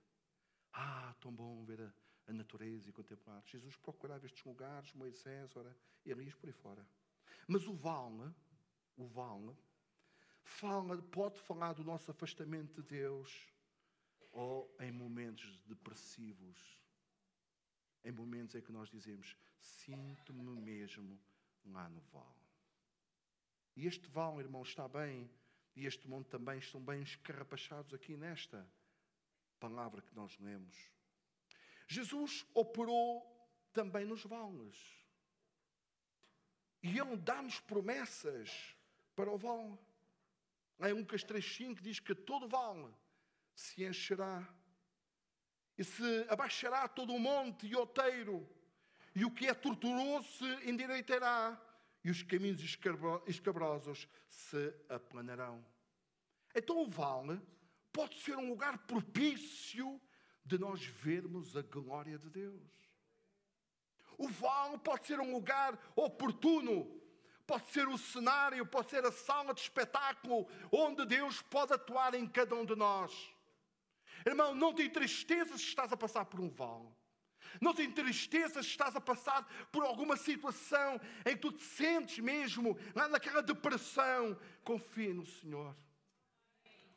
Ah, 0.73 1.15
tão 1.21 1.33
bom 1.33 1.65
ver 1.65 1.81
a, 1.81 1.93
a 2.29 2.33
natureza 2.33 2.89
e 2.89 2.93
contemplar. 2.93 3.43
Jesus 3.47 3.77
procurava 3.77 4.27
estes 4.27 4.45
lugares, 4.45 4.93
Moisés, 4.93 5.55
ora, 5.57 5.77
Elias 6.05 6.35
por 6.35 6.47
aí 6.47 6.53
fora. 6.53 6.87
Mas 7.47 7.67
o 7.67 7.75
vale, 7.75 8.33
o 8.97 9.07
vale, 9.07 9.57
fala, 10.43 11.01
pode 11.03 11.39
falar 11.41 11.73
do 11.73 11.85
nosso 11.85 12.11
afastamento 12.11 12.83
de 12.83 12.89
Deus 12.89 13.53
ou 14.33 14.75
em 14.81 14.93
momentos 14.93 15.63
depressivos, 15.63 16.79
em 18.05 18.13
momentos 18.13 18.55
em 18.55 18.63
que 18.63 18.73
nós 18.73 18.91
dizemos: 18.91 19.37
Sinto-me 19.59 20.61
mesmo 20.61 21.19
lá 21.65 21.89
no 21.89 22.01
vale. 22.13 22.27
E 23.77 23.87
este 23.87 24.09
vale, 24.09 24.41
irmão, 24.41 24.63
está 24.63 24.89
bem, 24.89 25.31
e 25.75 25.87
este 25.87 26.09
monte 26.09 26.29
também 26.29 26.59
estão 26.59 26.81
bem 26.81 27.03
escarrapachados 27.03 27.95
aqui 27.95 28.16
nesta 28.16 28.69
palavra 29.59 30.03
que 30.03 30.14
nós 30.14 30.37
lemos. 30.38 30.77
Jesus 31.87 32.47
operou 32.55 33.27
também 33.73 34.05
nos 34.05 34.23
vales. 34.25 34.77
E 36.83 36.99
Ele 36.99 37.16
dá-nos 37.16 37.61
promessas 37.61 38.77
para 39.16 39.31
o 39.31 39.38
vale. 39.38 39.79
Em 40.81 40.92
Lucas 40.92 41.25
3,5 41.25 41.81
diz 41.81 41.99
que 41.99 42.14
todo 42.14 42.49
vale 42.49 42.94
se 43.55 43.85
encherá. 43.85 44.49
E 45.77 45.85
se 45.85 46.27
abaixará 46.29 46.87
todo 46.88 47.12
o 47.12 47.18
monte 47.18 47.66
e 47.66 47.75
outeiro. 47.75 48.49
E 49.14 49.25
o 49.25 49.31
que 49.31 49.47
é 49.47 49.55
torturoso 49.55 50.29
se 50.38 50.71
endireitará. 50.71 51.61
E 52.05 52.11
os 52.11 52.23
caminhos 52.23 52.61
escabrosos 53.27 54.09
se 54.29 54.75
aplanarão. 54.88 55.64
Então 56.55 56.79
o 56.81 56.88
vale 56.88 57.40
pode 57.92 58.16
ser 58.20 58.37
um 58.37 58.48
lugar 58.48 58.79
propício 58.87 60.01
de 60.44 60.59
nós 60.59 60.85
vermos 60.85 61.57
a 61.57 61.62
glória 61.62 62.18
de 62.18 62.31
Deus. 62.31 62.62
O 64.16 64.29
vale 64.29 64.79
pode 64.79 65.07
ser 65.07 65.20
um 65.20 65.33
lugar 65.33 65.79
oportuno, 65.94 67.01
pode 67.46 67.68
ser 67.68 67.87
o 67.87 67.96
cenário, 67.96 68.66
pode 68.66 68.90
ser 68.90 69.05
a 69.05 69.12
sala 69.12 69.55
de 69.55 69.61
espetáculo 69.61 70.48
onde 70.72 71.07
Deus 71.07 71.40
pode 71.42 71.72
atuar 71.72 72.14
em 72.14 72.27
cada 72.27 72.55
um 72.55 72.64
de 72.64 72.74
nós. 72.74 73.12
Irmão, 74.27 74.55
não 74.55 74.74
te 74.74 74.83
entristeças 74.83 75.61
se 75.61 75.68
estás 75.68 75.92
a 75.92 75.96
passar 75.96 76.24
por 76.24 76.40
um 76.40 76.51
vale. 76.51 76.88
Não 77.61 77.72
te 77.72 77.83
entristeças 77.83 78.66
se 78.66 78.72
estás 78.72 78.94
a 78.96 79.01
passar 79.01 79.44
por 79.72 79.85
alguma 79.85 80.16
situação 80.16 81.01
em 81.24 81.35
que 81.37 81.42
tu 81.42 81.53
te 81.53 81.62
sentes 81.62 82.18
mesmo 82.18 82.79
lá 82.94 83.09
naquela 83.09 83.42
depressão. 83.42 84.38
Confie 84.64 85.12
no 85.12 85.24
Senhor. 85.24 85.77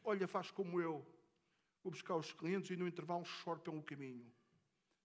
Olha, 0.03 0.27
faz 0.27 0.51
como 0.51 0.81
eu. 0.81 1.05
Vou 1.83 1.91
buscar 1.91 2.15
os 2.15 2.31
clientes 2.31 2.69
e 2.71 2.75
no 2.75 2.87
intervalo 2.87 3.25
choro 3.25 3.59
pelo 3.59 3.81
caminho. 3.81 4.31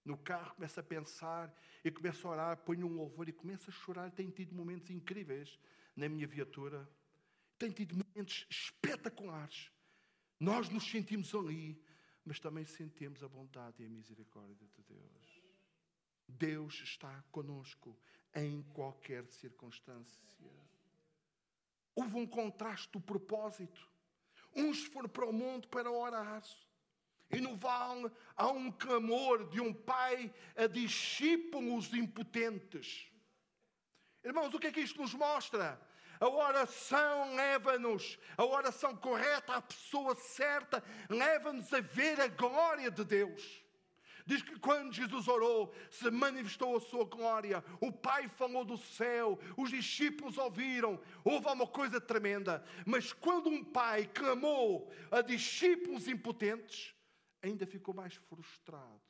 No 0.05 0.17
carro 0.17 0.55
começa 0.55 0.81
a 0.81 0.85
pensar 0.85 1.53
e 1.85 1.91
começa 1.91 2.27
a 2.27 2.31
orar, 2.31 2.57
ponho 2.59 2.87
um 2.87 2.95
louvor 2.95 3.29
e 3.29 3.33
começa 3.33 3.71
a 3.71 3.75
chorar. 3.75 4.11
Tenho 4.13 4.31
tido 4.31 4.55
momentos 4.55 4.91
incríveis 4.91 5.59
na 5.97 6.09
minha 6.09 6.27
viatura. 6.27 6.89
Tenho 7.59 7.73
tido 7.73 7.97
momentos 7.97 8.47
espetaculares. 8.49 9.71
Nós 10.39 10.69
nos 10.69 10.89
sentimos 10.89 11.35
ali, 11.35 11.83
mas 12.25 12.39
também 12.39 12.65
sentimos 12.67 13.23
a 13.23 13.29
bondade 13.29 13.83
e 13.83 13.87
a 13.87 13.89
misericórdia 13.89 14.69
de 14.69 14.83
Deus. 14.83 15.43
Deus 16.29 16.75
está 16.83 17.23
conosco 17.31 17.99
em 18.35 18.63
qualquer 18.75 19.27
circunstância. 19.27 20.23
Houve 21.95 22.17
um 22.17 22.27
contraste 22.27 22.93
do 22.93 23.01
propósito. 23.01 23.89
Uns 24.57 24.85
foram 24.85 25.09
para 25.09 25.27
o 25.27 25.33
monte 25.33 25.69
para 25.69 25.90
orar. 25.90 26.42
E 27.31 27.40
no 27.40 27.57
vale 27.57 28.11
há 28.37 28.49
um 28.49 28.71
clamor 28.71 29.49
de 29.49 29.61
um 29.61 29.73
pai 29.73 30.33
a 30.57 30.66
discípulos 30.66 31.92
impotentes. 31.92 33.11
Irmãos, 34.25 34.55
o 34.55 34.59
que 34.59 34.69
é 34.69 34.73
que 34.73 34.81
isto 34.81 35.01
nos 35.01 35.14
mostra? 35.14 35.81
A 36.19 36.29
oração 36.29 37.35
leva-nos, 37.35 38.19
a 38.37 38.45
oração 38.45 38.97
correta, 38.97 39.55
a 39.55 39.62
pessoa 39.62 40.14
certa, 40.14 40.83
leva-nos 41.11 41.73
a 41.73 41.81
ver 41.81 42.21
a 42.21 42.29
glória 42.29 42.90
de 42.90 43.05
Deus. 43.05 43.65
Diz 44.27 44.43
que 44.43 44.59
quando 44.59 44.93
Jesus 44.93 45.29
orou, 45.29 45.73
se 45.89 46.11
manifestou 46.11 46.77
a 46.77 46.81
sua 46.81 47.05
glória, 47.05 47.65
o 47.81 47.93
Pai 47.93 48.29
falou 48.29 48.65
do 48.65 48.77
céu, 48.77 49.39
os 49.57 49.71
discípulos 49.71 50.37
ouviram, 50.37 51.01
houve 51.25 51.47
uma 51.47 51.67
coisa 51.67 52.01
tremenda. 52.01 52.65
Mas 52.85 53.12
quando 53.12 53.49
um 53.49 53.65
pai 53.65 54.07
clamou 54.12 54.93
a 55.12 55.23
discípulos 55.23 56.09
impotentes, 56.09 56.93
ainda 57.41 57.65
ficou 57.65 57.95
mais 57.95 58.15
frustrado. 58.15 59.01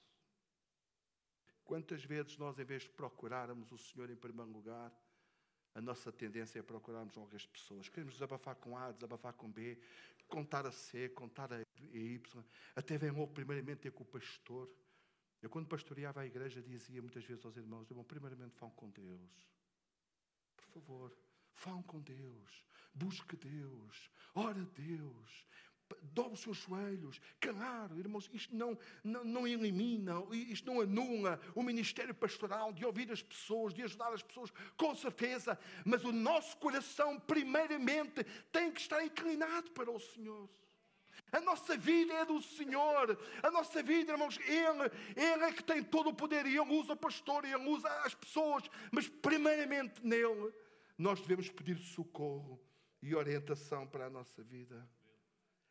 Quantas 1.65 2.05
vezes 2.05 2.37
nós, 2.37 2.59
em 2.59 2.65
vez 2.65 2.83
de 2.83 2.91
procurarmos 2.91 3.73
o 3.73 3.79
Senhor 3.79 4.11
em 4.11 4.17
primeiro 4.17 4.53
lugar, 4.53 4.93
a 5.75 5.81
nossa 5.81 6.13
tendência 6.13 6.59
é 6.59 6.63
procurarmos 6.63 7.17
logo 7.17 7.35
as 7.35 7.47
pessoas. 7.47 7.89
Queremos 7.89 8.15
desabafar 8.15 8.55
com 8.57 8.77
A, 8.77 8.93
desabafar 8.93 9.33
com 9.33 9.51
B, 9.51 9.79
contar 10.29 10.67
a 10.67 10.71
C, 10.71 11.09
contar 11.09 11.53
a 11.53 11.61
Y. 11.93 12.45
Até 12.75 12.97
vem 12.97 13.11
logo, 13.11 13.33
primeiramente, 13.33 13.81
ter 13.81 13.91
com 13.91 14.03
o 14.03 14.07
pastor. 14.07 14.71
Eu, 15.47 15.51
quando 15.51 15.69
pastoreava 15.69 16.23
a 16.23 16.27
igreja, 16.27 16.61
dizia 16.61 17.01
muitas 17.01 17.25
vezes 17.25 17.45
aos 17.45 17.57
irmãos: 17.57 17.87
bom, 17.89 18.03
primeiramente, 18.03 18.57
falam 18.57 18.75
com 18.75 18.91
Deus. 18.91 19.31
Por 20.57 20.65
favor, 20.75 21.17
falam 21.55 21.85
com 21.85 22.01
Deus. 22.01 22.65
Busque 22.93 23.37
Deus. 23.37 24.11
Ora 24.35 24.65
Deus. 24.75 25.47
Dobre 26.03 26.33
os 26.33 26.41
seus 26.41 26.57
joelhos. 26.57 27.21
Claro, 27.41 27.97
irmãos, 27.97 28.29
isto 28.33 28.57
não, 28.57 28.77
não, 29.05 29.23
não 29.23 29.47
elimina, 29.47 30.15
isto 30.33 30.67
não 30.67 30.81
anula 30.81 31.41
o 31.55 31.63
ministério 31.63 32.13
pastoral 32.13 32.73
de 32.73 32.85
ouvir 32.85 33.09
as 33.13 33.23
pessoas, 33.23 33.73
de 33.73 33.85
ajudar 33.85 34.13
as 34.13 34.25
pessoas, 34.25 34.51
com 34.77 34.97
certeza. 34.97 35.57
Mas 35.85 36.03
o 36.05 36.11
nosso 36.11 36.57
coração, 36.57 37.21
primeiramente, 37.21 38.25
tem 38.51 38.73
que 38.73 38.81
estar 38.81 39.05
inclinado 39.05 39.71
para 39.71 39.93
o 39.93 40.01
Senhor. 40.01 40.51
A 41.33 41.41
nossa 41.41 41.77
vida 41.77 42.13
é 42.15 42.25
do 42.25 42.41
Senhor. 42.41 43.19
A 43.43 43.51
nossa 43.51 43.83
vida, 43.83 44.13
irmãos, 44.13 44.39
Ele, 44.41 44.91
Ele 45.17 45.45
é 45.45 45.53
que 45.53 45.63
tem 45.63 45.83
todo 45.83 46.11
o 46.11 46.15
poder. 46.15 46.47
E 46.47 46.57
Ele 46.57 46.75
usa 46.75 46.93
o 46.93 46.97
pastor, 46.97 47.45
Ele 47.45 47.69
usa 47.69 47.89
as 48.05 48.15
pessoas. 48.15 48.65
Mas, 48.91 49.09
primeiramente, 49.09 50.05
nele, 50.07 50.53
nós 50.97 51.21
devemos 51.21 51.51
pedir 51.51 51.79
socorro 51.79 52.61
e 53.03 53.15
orientação 53.15 53.87
para 53.87 54.07
a 54.07 54.11
nossa 54.11 54.43
vida. 54.43 54.89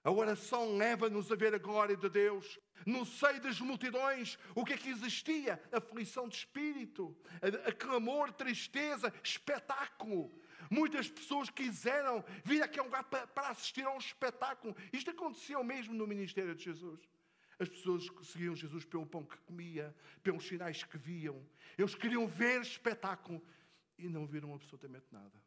A 0.05 0.11
oração 0.11 0.77
leva-nos 0.77 1.31
a 1.31 1.35
ver 1.35 1.55
a 1.55 1.57
glória 1.57 1.97
de 1.97 2.07
Deus. 2.07 2.59
No 2.85 3.03
seio 3.07 3.41
das 3.41 3.59
multidões, 3.59 4.37
o 4.53 4.63
que 4.63 4.73
é 4.73 4.77
que 4.77 4.89
existia? 4.89 5.59
Aflição 5.71 6.27
de 6.27 6.35
espírito, 6.35 7.17
a, 7.41 7.69
a 7.69 7.71
clamor, 7.71 8.31
tristeza, 8.31 9.11
espetáculo. 9.23 10.31
Muitas 10.69 11.09
pessoas 11.09 11.49
quiseram 11.49 12.23
vir 12.43 12.61
aqui 12.61 12.79
a 12.79 12.83
um 12.83 12.85
lugar 12.85 13.03
para, 13.03 13.49
assistir 13.49 13.85
a 13.85 13.91
um 13.91 13.97
espetáculo. 13.97 14.75
Isto 14.91 15.11
aconteceu 15.11 15.63
mesmo 15.63 15.93
no 15.93 16.07
ministério 16.07 16.55
de 16.55 16.63
Jesus. 16.63 16.99
As 17.57 17.69
pessoas 17.69 18.05
seguiam 18.23 18.55
Jesus 18.55 18.83
pelo 18.83 19.05
pão 19.05 19.23
que 19.23 19.37
comia, 19.39 19.95
pelos 20.21 20.45
sinais 20.45 20.83
que 20.83 20.97
viam. 20.97 21.45
Eles 21.77 21.95
queriam 21.95 22.27
ver 22.27 22.61
espetáculo 22.61 23.41
e 23.97 24.09
não 24.09 24.25
viram 24.25 24.53
absolutamente 24.53 25.07
nada. 25.11 25.41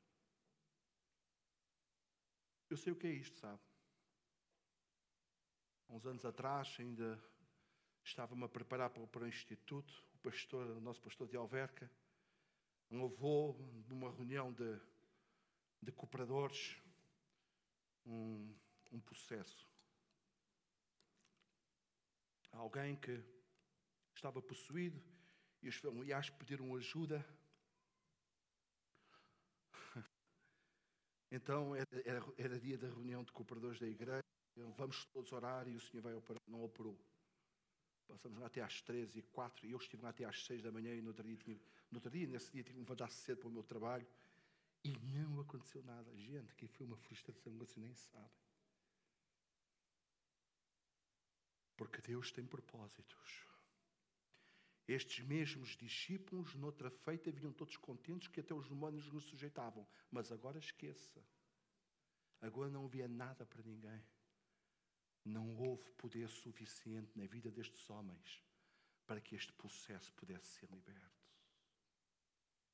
Eu 2.71 2.77
sei 2.77 2.93
o 2.93 2.97
que 2.97 3.07
é 3.07 3.13
isto, 3.13 3.37
sabe? 3.37 3.61
Há 5.89 5.95
uns 5.95 6.07
anos 6.07 6.25
atrás, 6.25 6.77
ainda 6.79 7.19
estava-me 8.05 8.45
a 8.45 8.49
preparar 8.49 8.91
para, 8.91 9.07
para 9.07 9.25
o 9.25 9.29
Instituto, 9.29 10.05
o 10.15 10.19
pastor, 10.19 10.67
o 10.77 10.81
nosso 10.81 11.01
pastor 11.01 11.27
de 11.29 11.37
Alverca, 11.37 11.91
levou 12.91 13.59
numa 13.89 14.11
reunião 14.11 14.53
de, 14.53 14.79
de 15.81 15.93
cooperadores 15.93 16.77
um, 18.05 18.55
um 18.91 19.01
processo. 19.01 19.69
Alguém 22.53 22.97
que 22.97 23.23
estava 24.15 24.43
possuído 24.43 25.01
e 25.63 25.69
os 25.69 25.77
familiares 25.77 26.31
pediram 26.31 26.75
ajuda. 26.77 27.25
Então 31.31 31.77
era, 31.77 32.25
era, 32.39 32.59
dia 32.59 32.79
da 32.79 32.89
reunião 32.89 33.23
de 33.23 33.31
cooperadores 33.33 33.79
da 33.79 33.87
igreja. 33.87 34.25
Vamos 34.79 35.05
todos 35.13 35.31
orar 35.31 35.69
e 35.69 35.77
o 35.77 35.81
Senhor 35.81 36.03
vai 36.03 36.15
operar. 36.15 36.41
Não 36.47 36.65
operou. 36.65 36.99
Passamos 38.07 38.39
lá 38.39 38.47
até 38.47 38.63
às 38.63 38.81
13 38.81 39.19
e 39.19 39.23
4 39.23 39.67
e 39.67 39.73
eu 39.73 39.79
estive 39.79 40.03
lá 40.03 40.09
até 40.09 40.25
às 40.25 40.43
6 40.47 40.63
da 40.63 40.73
manhã 40.73 40.95
e 40.95 41.03
no 41.03 41.09
outro 41.09 41.27
dia, 41.27 41.37
tinha, 41.37 41.61
no 41.91 41.99
outro 41.99 42.11
dia 42.11 42.27
nesse 42.27 42.51
dia, 42.51 42.63
tinha 42.63 42.73
que 42.73 42.81
levantar 42.81 43.11
cedo 43.11 43.41
para 43.41 43.49
o 43.49 43.53
meu 43.53 43.63
trabalho 43.63 44.07
e 44.85 44.97
não 44.97 45.41
aconteceu 45.41 45.83
nada. 45.83 46.15
Gente, 46.17 46.55
que 46.55 46.67
foi 46.67 46.87
uma 46.87 46.97
frustração, 46.97 47.57
você 47.57 47.79
nem 47.81 47.95
sabe. 47.95 48.31
Porque 51.77 52.01
Deus 52.01 52.33
tem 52.33 52.47
propósitos. 52.47 53.47
Estes 54.87 55.25
mesmos 55.25 55.77
discípulos, 55.77 56.55
noutra 56.55 56.91
feita, 56.91 57.31
vinham 57.31 57.53
todos 57.53 57.77
contentes 57.77 58.29
que 58.29 58.41
até 58.41 58.55
os 58.55 58.69
demónios 58.69 59.11
nos 59.13 59.25
sujeitavam. 59.25 59.87
Mas 60.11 60.33
agora 60.33 60.59
esqueça. 60.59 61.23
Agora 62.41 62.71
não 62.71 62.87
havia 62.87 63.07
nada 63.07 63.45
para 63.45 63.63
ninguém 63.63 64.03
não 65.29 65.55
houve 65.57 65.91
poder 65.93 66.29
suficiente 66.29 67.17
na 67.17 67.27
vida 67.27 67.51
destes 67.51 67.89
homens 67.91 68.43
para 69.07 69.21
que 69.21 69.35
este 69.35 69.53
processo 69.53 70.13
pudesse 70.15 70.47
ser 70.59 70.71
liberto. 70.71 71.18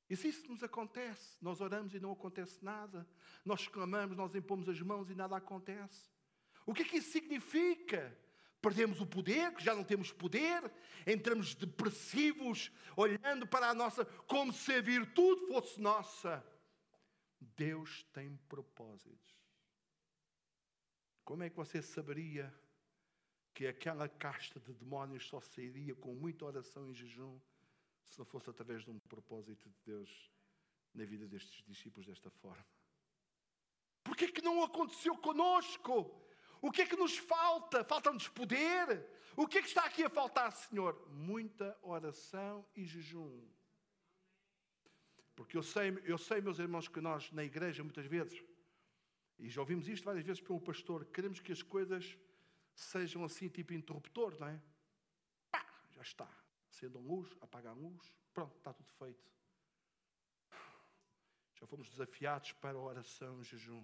E 0.09 0.15
se 0.15 0.27
isso 0.27 0.47
nos 0.47 0.61
acontece, 0.61 1.37
nós 1.41 1.61
oramos 1.61 1.93
e 1.95 1.99
não 1.99 2.11
acontece 2.11 2.63
nada, 2.63 3.07
nós 3.43 3.67
clamamos, 3.67 4.15
nós 4.15 4.35
impomos 4.35 4.69
as 4.69 4.79
mãos 4.81 5.09
e 5.09 5.15
nada 5.15 5.35
acontece. 5.35 6.11
O 6.65 6.73
que 6.73 6.83
é 6.83 6.85
que 6.85 6.97
isso 6.97 7.11
significa? 7.11 8.15
Perdemos 8.61 8.99
o 9.01 9.05
poder, 9.05 9.53
que 9.53 9.63
já 9.63 9.75
não 9.75 9.83
temos 9.83 10.11
poder, 10.11 10.71
entramos 11.05 11.53
depressivos, 11.55 12.71
olhando 12.95 13.47
para 13.47 13.69
a 13.69 13.73
nossa, 13.73 14.05
como 14.27 14.51
se 14.51 14.73
a 14.73 14.81
virtude 14.81 15.47
fosse 15.47 15.79
nossa. 15.81 16.43
Deus 17.39 18.03
tem 18.13 18.35
propósitos. 18.49 19.35
Como 21.23 21.43
é 21.43 21.49
que 21.49 21.55
você 21.55 21.81
saberia 21.81 22.53
que 23.53 23.65
aquela 23.65 24.07
casta 24.09 24.59
de 24.59 24.73
demónios 24.73 25.27
só 25.27 25.39
sairia 25.41 25.95
com 25.95 26.13
muita 26.13 26.45
oração 26.45 26.91
e 26.91 26.93
jejum 26.93 27.39
se 28.09 28.19
não 28.19 28.25
fosse 28.25 28.49
através 28.49 28.83
de 28.83 28.89
um 28.89 28.99
propósito 28.99 29.69
de 29.69 29.77
Deus 29.85 30.31
na 30.93 31.05
vida 31.05 31.27
destes 31.27 31.63
discípulos 31.65 32.05
desta 32.05 32.29
forma? 32.29 32.65
Por 34.03 34.15
que, 34.15 34.25
é 34.25 34.31
que 34.31 34.41
não 34.41 34.63
aconteceu 34.63 35.17
conosco? 35.17 36.21
O 36.61 36.71
que 36.71 36.83
é 36.83 36.85
que 36.85 36.95
nos 36.95 37.17
falta? 37.17 37.83
Falta-nos 37.83 38.27
poder? 38.27 39.05
O 39.35 39.47
que 39.47 39.57
é 39.57 39.61
que 39.61 39.67
está 39.67 39.85
aqui 39.85 40.03
a 40.03 40.09
faltar, 40.09 40.51
Senhor? 40.51 41.07
Muita 41.09 41.77
oração 41.81 42.65
e 42.75 42.85
jejum. 42.85 43.47
Porque 45.35 45.57
eu 45.57 45.63
sei, 45.63 46.01
eu 46.05 46.17
sei, 46.17 46.39
meus 46.39 46.59
irmãos, 46.59 46.87
que 46.87 47.01
nós 47.01 47.31
na 47.31 47.43
igreja 47.43 47.83
muitas 47.83 48.05
vezes 48.05 48.41
e 49.37 49.49
já 49.49 49.61
ouvimos 49.61 49.87
isto 49.87 50.05
várias 50.05 50.25
vezes 50.25 50.41
pelo 50.41 50.61
pastor. 50.61 51.05
Queremos 51.05 51.39
que 51.39 51.51
as 51.51 51.61
coisas 51.61 52.17
sejam 52.73 53.23
assim, 53.23 53.49
tipo 53.49 53.73
interruptor, 53.73 54.37
não 54.39 54.47
é? 54.47 54.61
Pá, 55.51 55.65
já 55.91 56.01
está. 56.01 56.44
Acendam 56.75 57.01
luz, 57.01 57.33
apagam 57.39 57.73
luz, 57.73 58.13
pronto, 58.33 58.53
está 58.57 58.73
tudo 58.73 58.91
feito. 58.99 59.31
Já 61.53 61.65
fomos 61.65 61.89
desafiados 61.89 62.51
para 62.51 62.77
a 62.77 62.81
oração 62.81 63.41
jejum. 63.41 63.81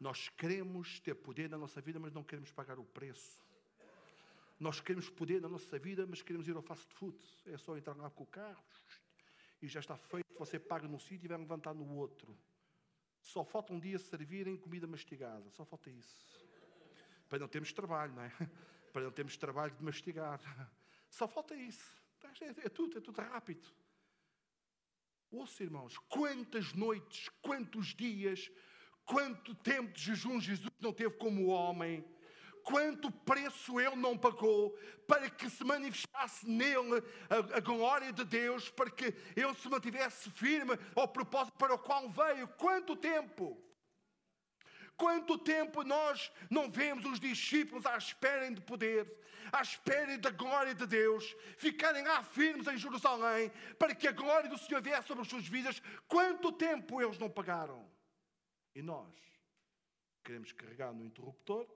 Nós 0.00 0.28
queremos 0.30 0.98
ter 0.98 1.14
poder 1.14 1.48
na 1.48 1.56
nossa 1.56 1.80
vida, 1.80 2.00
mas 2.00 2.12
não 2.12 2.24
queremos 2.24 2.50
pagar 2.50 2.80
o 2.80 2.84
preço. 2.84 3.40
Nós 4.58 4.80
queremos 4.80 5.08
poder 5.08 5.40
na 5.40 5.48
nossa 5.48 5.78
vida, 5.78 6.04
mas 6.08 6.22
queremos 6.22 6.48
ir 6.48 6.56
ao 6.56 6.62
fast 6.62 6.92
food. 6.92 7.16
É 7.46 7.56
só 7.56 7.76
entrar 7.76 7.96
lá 7.96 8.10
com 8.10 8.24
o 8.24 8.26
carro 8.26 8.64
e 9.62 9.68
já 9.68 9.78
está 9.78 9.96
feito. 9.96 10.26
Você 10.40 10.58
paga 10.58 10.88
num 10.88 10.98
sítio 10.98 11.26
e 11.26 11.28
vai 11.28 11.38
levantar 11.38 11.72
no 11.72 11.88
outro. 11.94 12.36
Só 13.22 13.44
falta 13.44 13.72
um 13.72 13.78
dia 13.78 13.96
servirem 13.96 14.56
comida 14.56 14.88
mastigada, 14.88 15.48
só 15.50 15.64
falta 15.64 15.88
isso. 15.88 16.36
Para 17.28 17.38
não 17.38 17.46
termos 17.46 17.72
trabalho, 17.72 18.12
não 18.12 18.24
é? 18.24 18.32
Para 18.92 19.02
não 19.02 19.12
termos 19.12 19.36
trabalho 19.36 19.72
de 19.72 19.84
mastigar. 19.84 20.40
Só 21.10 21.28
falta 21.28 21.54
isso. 21.54 22.00
É, 22.40 22.66
é 22.66 22.68
tudo, 22.68 22.98
é 22.98 23.00
tudo 23.00 23.20
rápido. 23.20 23.68
Ouça, 25.30 25.62
irmãos, 25.62 25.98
quantas 26.08 26.72
noites, 26.72 27.28
quantos 27.42 27.94
dias, 27.94 28.50
quanto 29.04 29.54
tempo 29.54 29.92
de 29.92 30.02
jejum 30.02 30.40
Jesus 30.40 30.72
não 30.80 30.92
teve 30.92 31.14
como 31.16 31.46
homem 31.48 32.04
quanto 32.62 33.10
preço 33.10 33.80
ele 33.80 33.96
não 33.96 34.16
pagou 34.16 34.76
para 35.06 35.28
que 35.28 35.50
se 35.50 35.64
manifestasse 35.64 36.48
nele 36.48 37.02
a, 37.28 37.56
a, 37.56 37.60
glória 37.60 38.12
de 38.12 38.24
Deus, 38.24 38.70
para 38.70 38.90
que 38.90 39.14
ele 39.34 39.54
se 39.54 39.68
mantivesse 39.68 40.30
firme 40.30 40.78
ao 40.94 41.08
propósito 41.08 41.56
para 41.58 41.74
o 41.74 41.78
qual 41.78 42.08
veio. 42.08 42.46
Quanto 42.48 42.96
tempo? 42.96 43.60
Quanto 45.00 45.38
tempo 45.38 45.82
nós 45.82 46.30
não 46.50 46.70
vemos 46.70 47.06
os 47.06 47.18
discípulos 47.18 47.86
à 47.86 47.96
espera 47.96 48.50
de 48.50 48.60
poder, 48.60 49.10
à 49.50 49.62
espera 49.62 50.18
da 50.18 50.30
glória 50.30 50.74
de 50.74 50.86
Deus, 50.86 51.24
ficarem 51.56 52.04
lá 52.04 52.22
firmes 52.22 52.66
em 52.66 52.76
Jerusalém, 52.76 53.50
para 53.78 53.94
que 53.94 54.06
a 54.06 54.12
glória 54.12 54.50
do 54.50 54.58
Senhor 54.58 54.82
viesse 54.82 55.08
sobre 55.08 55.22
as 55.22 55.28
suas 55.28 55.48
vidas? 55.48 55.80
Quanto 56.06 56.52
tempo 56.52 57.00
eles 57.00 57.18
não 57.18 57.30
pagaram? 57.30 57.90
E 58.74 58.82
nós 58.82 59.14
queremos 60.22 60.52
carregar 60.52 60.92
no 60.92 61.06
interruptor 61.06 61.66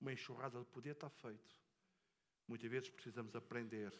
uma 0.00 0.12
enxurrada 0.12 0.58
de 0.60 0.66
poder 0.66 0.92
está 0.92 1.10
feito. 1.10 1.56
Muitas 2.48 2.70
vezes 2.70 2.88
precisamos 2.88 3.34
aprender 3.36 3.92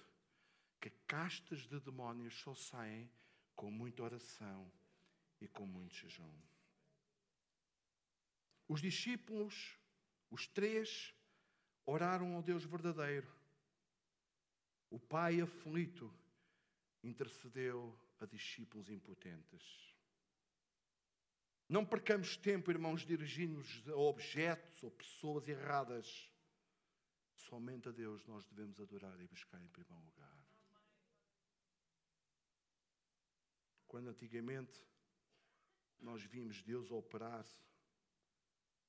que 0.81 0.91
castas 1.07 1.61
de 1.67 1.79
demónios 1.81 2.35
só 2.41 2.55
saem 2.55 3.11
com 3.55 3.69
muita 3.71 4.03
oração 4.05 4.73
e 5.41 5.47
com 5.47 5.67
muito 5.67 5.95
jejum. 5.95 6.50
Os 8.71 8.81
discípulos, 8.81 9.77
os 10.31 10.47
três, 10.47 11.13
oraram 11.85 12.37
ao 12.37 12.43
Deus 12.43 12.63
verdadeiro. 12.65 13.29
O 14.89 14.97
Pai 14.97 15.41
aflito 15.41 16.09
intercedeu 17.03 17.99
a 18.21 18.27
discípulos 18.27 18.89
impotentes. 18.89 19.93
Não 21.69 21.85
percamos 21.85 22.37
tempo, 22.37 22.71
irmãos, 22.71 23.05
dirigindo-nos 23.05 23.89
a 23.89 23.97
objetos 23.97 24.81
ou 24.85 24.93
pessoas 24.93 25.49
erradas. 25.49 26.31
Somente 27.35 27.89
a 27.89 27.91
Deus 27.91 28.25
nós 28.29 28.47
devemos 28.47 28.79
adorar 28.79 29.21
e 29.21 29.27
buscar 29.27 29.61
em 29.61 29.67
primeiro 29.67 30.05
lugar. 30.05 30.47
Quando 33.89 34.11
antigamente 34.11 34.81
nós 35.99 36.23
vimos 36.23 36.63
Deus 36.63 36.93
operar 36.93 37.45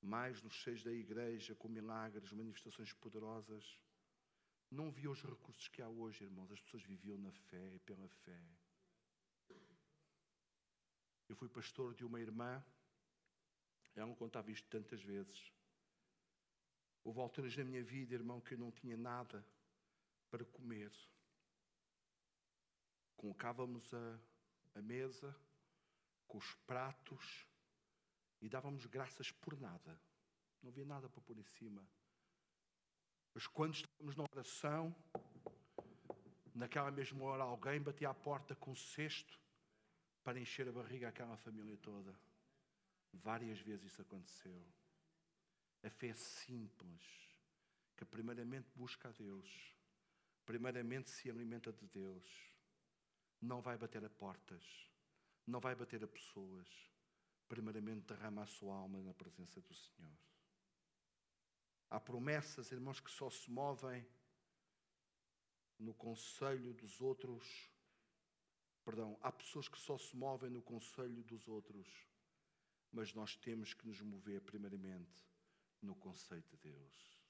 mais 0.02 0.42
nos 0.42 0.60
seios 0.62 0.82
da 0.82 0.92
igreja, 0.92 1.54
com 1.54 1.68
milagres, 1.68 2.32
manifestações 2.32 2.92
poderosas. 2.92 3.78
Não 4.70 4.88
havia 4.88 5.10
os 5.10 5.22
recursos 5.22 5.68
que 5.68 5.80
há 5.80 5.88
hoje, 5.88 6.24
irmãos. 6.24 6.50
As 6.50 6.60
pessoas 6.60 6.82
viviam 6.82 7.16
na 7.18 7.30
fé 7.30 7.74
e 7.74 7.78
pela 7.78 8.08
fé. 8.08 8.42
Eu 11.28 11.36
fui 11.36 11.48
pastor 11.48 11.94
de 11.94 12.04
uma 12.04 12.20
irmã, 12.20 12.62
ela 13.94 14.06
não 14.06 14.14
contava 14.14 14.50
isto 14.50 14.68
tantas 14.68 15.00
vezes. 15.02 15.52
Houve 17.04 17.20
alturas 17.20 17.56
na 17.56 17.64
minha 17.64 17.82
vida, 17.82 18.14
irmão, 18.14 18.40
que 18.40 18.54
eu 18.54 18.58
não 18.58 18.70
tinha 18.70 18.96
nada 18.96 19.44
para 20.30 20.44
comer. 20.44 20.92
Colocávamos 23.16 23.94
a, 23.94 24.20
a 24.74 24.82
mesa 24.82 25.34
com 26.26 26.38
os 26.38 26.54
pratos 26.66 27.46
e 28.42 28.48
dávamos 28.48 28.84
graças 28.86 29.30
por 29.30 29.58
nada. 29.58 29.98
Não 30.60 30.70
havia 30.70 30.84
nada 30.84 31.08
para 31.08 31.22
pôr 31.22 31.38
em 31.38 31.44
cima. 31.44 31.82
Mas 33.32 33.46
quando 33.46 33.74
estávamos 33.74 34.16
na 34.16 34.24
oração, 34.24 34.94
naquela 36.54 36.90
mesma 36.90 37.24
hora 37.24 37.44
alguém 37.44 37.80
batia 37.80 38.10
à 38.10 38.14
porta 38.14 38.54
com 38.56 38.72
um 38.72 38.76
cesto 38.76 39.40
para 40.22 40.38
encher 40.38 40.68
a 40.68 40.72
barriga 40.72 41.08
àquela 41.08 41.36
família 41.36 41.76
toda. 41.78 42.14
Várias 43.12 43.60
vezes 43.60 43.92
isso 43.92 44.02
aconteceu. 44.02 44.66
A 45.84 45.90
fé 45.90 46.08
é 46.08 46.14
simples, 46.14 47.04
que 47.96 48.04
primeiramente 48.04 48.70
busca 48.74 49.08
a 49.08 49.12
Deus, 49.12 49.74
primeiramente 50.44 51.10
se 51.10 51.30
alimenta 51.30 51.72
de 51.72 51.86
Deus, 51.88 52.24
não 53.40 53.60
vai 53.60 53.76
bater 53.76 54.04
a 54.04 54.10
portas, 54.10 54.64
não 55.46 55.60
vai 55.60 55.74
bater 55.74 56.02
a 56.04 56.08
pessoas, 56.08 56.91
primeiramente 57.52 58.06
derrama 58.06 58.44
a 58.44 58.46
sua 58.46 58.74
alma 58.74 59.02
na 59.02 59.12
presença 59.12 59.60
do 59.60 59.74
Senhor. 59.74 60.16
Há 61.90 62.00
promessas, 62.00 62.72
irmãos, 62.72 62.98
que 62.98 63.10
só 63.10 63.28
se 63.28 63.50
movem 63.50 64.08
no 65.78 65.92
conselho 65.92 66.72
dos 66.72 66.98
outros. 67.02 67.70
Perdão, 68.82 69.18
há 69.20 69.30
pessoas 69.30 69.68
que 69.68 69.78
só 69.78 69.98
se 69.98 70.16
movem 70.16 70.48
no 70.48 70.62
conselho 70.62 71.22
dos 71.24 71.46
outros, 71.46 71.86
mas 72.90 73.12
nós 73.12 73.36
temos 73.36 73.74
que 73.74 73.86
nos 73.86 74.00
mover 74.00 74.40
primeiramente 74.40 75.22
no 75.82 75.94
conceito 75.94 76.56
de 76.56 76.70
Deus. 76.70 77.20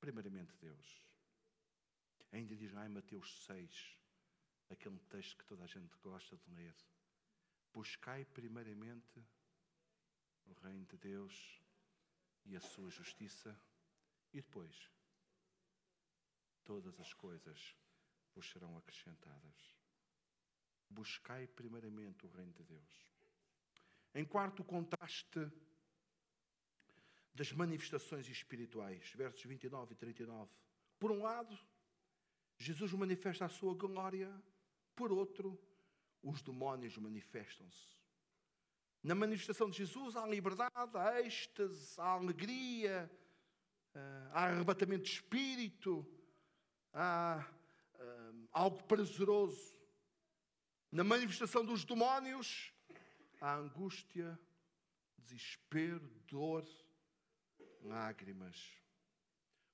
Primeiramente 0.00 0.56
Deus. 0.56 1.06
Ainda 2.32 2.56
diz 2.56 2.72
lá 2.72 2.86
em 2.86 2.88
Mateus 2.88 3.44
6, 3.44 3.98
aquele 4.70 4.98
texto 5.00 5.36
que 5.36 5.44
toda 5.44 5.64
a 5.64 5.66
gente 5.66 5.94
gosta 5.98 6.34
de 6.34 6.50
ler. 6.54 6.74
Buscai 7.72 8.24
primeiramente 8.24 9.24
o 10.46 10.52
reino 10.54 10.84
de 10.86 10.96
Deus 10.96 11.60
e 12.44 12.56
a 12.56 12.60
sua 12.60 12.90
justiça, 12.90 13.58
e 14.32 14.40
depois 14.40 14.90
todas 16.64 16.98
as 17.00 17.12
coisas 17.14 17.76
vos 18.34 18.50
serão 18.50 18.76
acrescentadas. 18.76 19.76
Buscai 20.88 21.46
primeiramente 21.46 22.26
o 22.26 22.30
reino 22.30 22.52
de 22.52 22.64
Deus. 22.64 23.06
Em 24.14 24.24
quarto 24.24 24.62
contraste 24.62 25.50
das 27.34 27.50
manifestações 27.52 28.28
espirituais, 28.28 29.10
versos 29.14 29.42
29 29.44 29.94
e 29.94 29.96
39. 29.96 30.50
Por 30.98 31.10
um 31.10 31.22
lado, 31.22 31.58
Jesus 32.58 32.92
manifesta 32.92 33.46
a 33.46 33.48
sua 33.48 33.74
glória, 33.74 34.30
por 34.94 35.10
outro, 35.10 35.58
os 36.22 36.42
demónios 36.42 36.96
manifestam-se. 36.96 37.92
Na 39.02 39.14
manifestação 39.14 39.68
de 39.68 39.78
Jesus 39.78 40.14
há 40.16 40.26
liberdade, 40.26 40.96
há 40.96 41.20
êxtase, 41.20 42.00
há 42.00 42.12
alegria, 42.12 43.10
eh, 43.94 44.28
há 44.32 44.44
arrebatamento 44.44 45.02
de 45.02 45.10
espírito, 45.10 46.06
há 46.92 47.44
eh, 47.98 48.32
algo 48.52 48.82
prazeroso. 48.84 49.74
Na 50.90 51.02
manifestação 51.02 51.64
dos 51.64 51.84
demónios 51.84 52.72
há 53.40 53.56
angústia, 53.56 54.38
desespero, 55.18 56.08
dor, 56.28 56.64
lágrimas. 57.82 58.80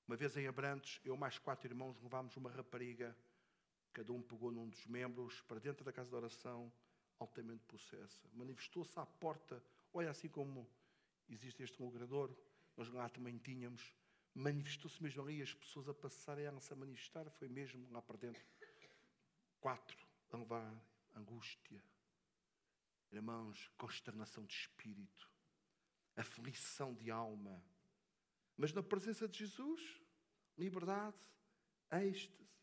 Uma 0.06 0.16
vez 0.16 0.34
em 0.38 0.46
Abrantes, 0.46 1.00
eu 1.04 1.16
mais 1.18 1.38
quatro 1.38 1.68
irmãos 1.68 2.00
levámos 2.00 2.34
uma 2.34 2.50
rapariga, 2.50 3.14
cada 3.92 4.12
um 4.12 4.22
pegou 4.22 4.50
num 4.50 4.68
dos 4.68 4.86
membros 4.86 5.40
para 5.42 5.58
dentro 5.58 5.84
da 5.84 5.92
casa 5.92 6.08
de 6.08 6.14
oração, 6.14 6.72
altamente 7.18 7.64
possessa. 7.64 8.28
Manifestou-se 8.32 8.98
à 8.98 9.04
porta, 9.04 9.62
olha 9.92 10.10
assim 10.10 10.28
como 10.28 10.68
existe 11.28 11.62
este 11.62 11.82
logrador, 11.82 12.34
nós 12.76 12.88
lá 12.90 13.08
também 13.08 13.36
tínhamos, 13.38 13.94
manifestou-se 14.34 15.02
mesmo 15.02 15.22
ali, 15.22 15.42
as 15.42 15.52
pessoas 15.52 15.88
a 15.88 15.94
passarem 15.94 16.46
a 16.46 16.60
se 16.60 16.74
manifestar, 16.74 17.28
foi 17.30 17.48
mesmo 17.48 17.90
lá 17.90 18.00
para 18.00 18.16
dentro. 18.16 18.44
Quatro, 19.60 20.06
a 20.30 20.36
levar 20.36 20.80
angústia, 21.14 21.82
irmãos, 23.10 23.68
consternação 23.76 24.44
de 24.44 24.54
espírito, 24.54 25.28
aflição 26.14 26.94
de 26.94 27.10
alma, 27.10 27.62
mas 28.56 28.72
na 28.72 28.82
presença 28.82 29.26
de 29.28 29.38
Jesus, 29.38 30.00
liberdade, 30.56 31.16
êxtase. 31.92 32.57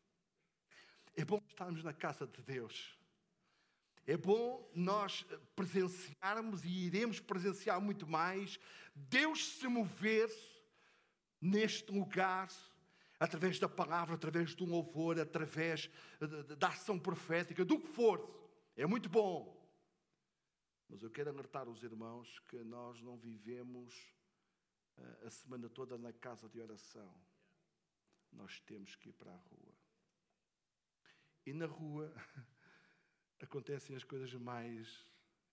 É 1.15 1.23
bom 1.23 1.41
estarmos 1.47 1.83
na 1.83 1.93
casa 1.93 2.27
de 2.27 2.41
Deus. 2.41 2.97
É 4.07 4.15
bom 4.15 4.69
nós 4.75 5.25
presenciarmos 5.55 6.63
e 6.63 6.85
iremos 6.85 7.19
presenciar 7.19 7.81
muito 7.81 8.05
mais 8.05 8.59
Deus 8.93 9.45
se 9.57 9.67
mover 9.67 10.29
neste 11.41 11.91
lugar 11.91 12.49
através 13.19 13.59
da 13.59 13.67
palavra, 13.67 14.15
através 14.15 14.53
do 14.53 14.65
louvor, 14.65 15.19
através 15.19 15.89
da 16.57 16.67
ação 16.67 16.99
profética, 16.99 17.65
do 17.65 17.79
que 17.79 17.87
for. 17.87 18.29
É 18.75 18.85
muito 18.85 19.09
bom. 19.09 19.55
Mas 20.87 21.01
eu 21.01 21.09
quero 21.09 21.29
alertar 21.29 21.67
os 21.67 21.83
irmãos 21.83 22.39
que 22.47 22.57
nós 22.63 23.01
não 23.01 23.17
vivemos 23.17 23.93
a 25.25 25.29
semana 25.29 25.69
toda 25.69 25.97
na 25.97 26.13
casa 26.13 26.47
de 26.47 26.61
oração. 26.61 27.13
Nós 28.31 28.59
temos 28.61 28.95
que 28.95 29.09
ir 29.09 29.13
para 29.13 29.31
a 29.31 29.37
rua. 29.37 29.74
E 31.45 31.53
na 31.53 31.65
rua 31.65 32.13
acontecem 33.39 33.95
as 33.95 34.03
coisas 34.03 34.33
mais 34.33 35.05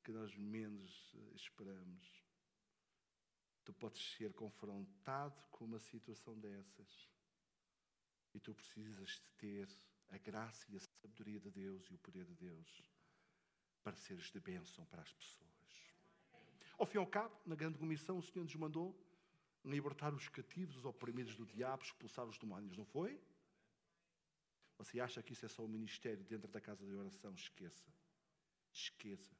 que 0.02 0.10
nós 0.10 0.34
menos 0.36 1.14
esperamos. 1.34 2.22
Tu 3.64 3.72
podes 3.74 4.02
ser 4.16 4.32
confrontado 4.32 5.40
com 5.50 5.64
uma 5.64 5.78
situação 5.78 6.38
dessas. 6.38 7.08
E 8.34 8.40
tu 8.40 8.54
precisas 8.54 9.10
de 9.10 9.30
ter 9.38 9.68
a 10.08 10.18
graça 10.18 10.66
e 10.70 10.76
a 10.76 10.80
sabedoria 10.80 11.38
de 11.38 11.50
Deus 11.50 11.84
e 11.90 11.94
o 11.94 11.98
poder 11.98 12.24
de 12.24 12.34
Deus 12.34 12.82
para 13.82 13.96
seres 13.96 14.30
de 14.30 14.40
bênção 14.40 14.84
para 14.86 15.02
as 15.02 15.12
pessoas. 15.12 15.52
Ao 16.78 16.86
fim 16.86 16.96
e 16.96 17.00
ao 17.00 17.06
cabo, 17.06 17.34
na 17.44 17.54
grande 17.54 17.78
comissão, 17.78 18.18
o 18.18 18.22
Senhor 18.22 18.44
nos 18.44 18.54
mandou 18.56 18.96
libertar 19.64 20.12
os 20.12 20.28
cativos, 20.28 20.76
os 20.76 20.84
oprimidos 20.84 21.36
do 21.36 21.46
diabo, 21.46 21.84
expulsar 21.84 22.26
os 22.26 22.38
demónios, 22.38 22.76
não 22.76 22.84
foi? 22.84 23.20
Você 24.84 24.98
acha 24.98 25.22
que 25.22 25.32
isso 25.32 25.46
é 25.46 25.48
só 25.48 25.64
o 25.64 25.68
ministério 25.68 26.24
dentro 26.24 26.48
da 26.48 26.60
casa 26.60 26.84
de 26.84 26.92
oração? 26.92 27.32
Esqueça. 27.34 27.88
Esqueça. 28.72 29.36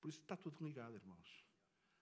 Por 0.00 0.08
isso 0.08 0.20
está 0.20 0.34
tudo 0.34 0.64
ligado, 0.64 0.94
irmãos. 0.94 1.44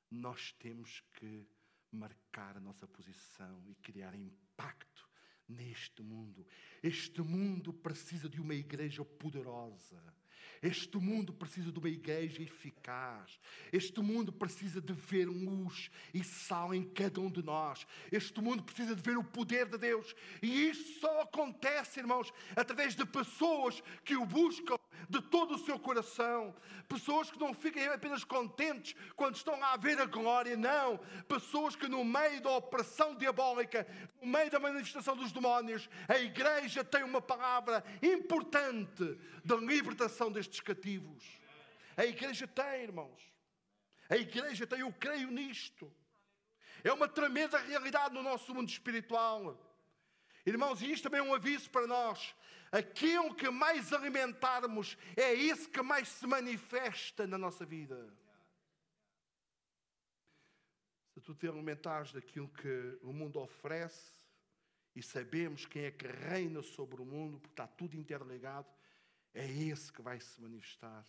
Nós 0.08 0.52
temos 0.52 1.02
que 1.14 1.48
marcar 1.90 2.56
a 2.56 2.60
nossa 2.60 2.86
posição 2.86 3.64
e 3.68 3.74
criar 3.74 4.14
impacto 4.14 5.10
neste 5.48 6.00
mundo. 6.00 6.46
Este 6.80 7.22
mundo 7.22 7.72
precisa 7.72 8.28
de 8.28 8.40
uma 8.40 8.54
igreja 8.54 9.04
poderosa 9.04 10.00
este 10.62 10.96
mundo 10.98 11.32
precisa 11.32 11.70
de 11.70 11.78
uma 11.78 11.88
igreja 11.88 12.42
eficaz. 12.42 13.38
Este 13.72 14.00
mundo 14.00 14.32
precisa 14.32 14.80
de 14.80 14.92
ver 14.92 15.26
luz 15.26 15.90
e 16.12 16.24
sal 16.24 16.74
em 16.74 16.82
cada 16.82 17.20
um 17.20 17.30
de 17.30 17.42
nós. 17.42 17.86
Este 18.10 18.40
mundo 18.40 18.62
precisa 18.62 18.94
de 18.94 19.02
ver 19.02 19.16
o 19.16 19.24
poder 19.24 19.66
de 19.66 19.78
Deus. 19.78 20.14
E 20.42 20.68
isso 20.68 21.00
só 21.00 21.22
acontece, 21.22 22.00
irmãos, 22.00 22.32
através 22.54 22.94
de 22.94 23.04
pessoas 23.04 23.82
que 24.04 24.16
o 24.16 24.26
buscam 24.26 24.76
de 25.08 25.20
todo 25.20 25.54
o 25.54 25.58
seu 25.58 25.78
coração. 25.78 26.54
Pessoas 26.88 27.30
que 27.30 27.38
não 27.38 27.52
fiquem 27.52 27.86
apenas 27.86 28.24
contentes 28.24 28.94
quando 29.14 29.36
estão 29.36 29.62
a 29.62 29.76
ver 29.76 30.00
a 30.00 30.06
glória, 30.06 30.56
não. 30.56 30.98
Pessoas 31.28 31.76
que 31.76 31.88
no 31.88 32.04
meio 32.04 32.40
da 32.40 32.50
opressão 32.50 33.14
diabólica, 33.14 33.86
no 34.20 34.28
meio 34.28 34.50
da 34.50 34.58
manifestação 34.58 35.16
dos 35.16 35.32
demónios, 35.32 35.88
a 36.08 36.18
igreja 36.18 36.84
tem 36.84 37.02
uma 37.02 37.20
palavra 37.20 37.84
importante 38.02 39.18
da 39.44 39.56
libertação 39.56 40.25
destes 40.30 40.60
cativos. 40.60 41.24
A 41.96 42.04
igreja 42.04 42.46
tem, 42.46 42.82
irmãos. 42.82 43.22
A 44.08 44.16
igreja 44.16 44.66
tem, 44.66 44.80
eu 44.80 44.92
creio 44.92 45.30
nisto. 45.30 45.92
É 46.84 46.92
uma 46.92 47.08
tremenda 47.08 47.58
realidade 47.58 48.14
no 48.14 48.22
nosso 48.22 48.54
mundo 48.54 48.68
espiritual. 48.68 49.58
Irmãos, 50.44 50.80
e 50.80 50.92
isto 50.92 51.04
também 51.04 51.20
é 51.20 51.22
um 51.22 51.34
aviso 51.34 51.68
para 51.70 51.86
nós. 51.86 52.34
Aquilo 52.70 53.34
que 53.34 53.48
mais 53.50 53.92
alimentarmos 53.92 54.96
é 55.16 55.32
isso 55.32 55.68
que 55.68 55.82
mais 55.82 56.08
se 56.08 56.26
manifesta 56.26 57.26
na 57.26 57.38
nossa 57.38 57.64
vida. 57.64 58.12
se 61.16 61.20
tu 61.22 61.34
te 61.34 61.48
alimentares 61.48 62.12
daquilo 62.12 62.46
que 62.46 62.98
o 63.00 63.10
mundo 63.10 63.40
oferece 63.40 64.12
e 64.94 65.02
sabemos 65.02 65.64
quem 65.64 65.84
é 65.84 65.90
que 65.90 66.06
reina 66.06 66.62
sobre 66.62 67.00
o 67.00 67.06
mundo, 67.06 67.38
porque 67.38 67.54
está 67.54 67.66
tudo 67.66 67.96
interligado, 67.96 68.68
é 69.36 69.46
esse 69.46 69.92
que 69.92 70.00
vai 70.00 70.18
se 70.18 70.40
manifestar. 70.40 71.06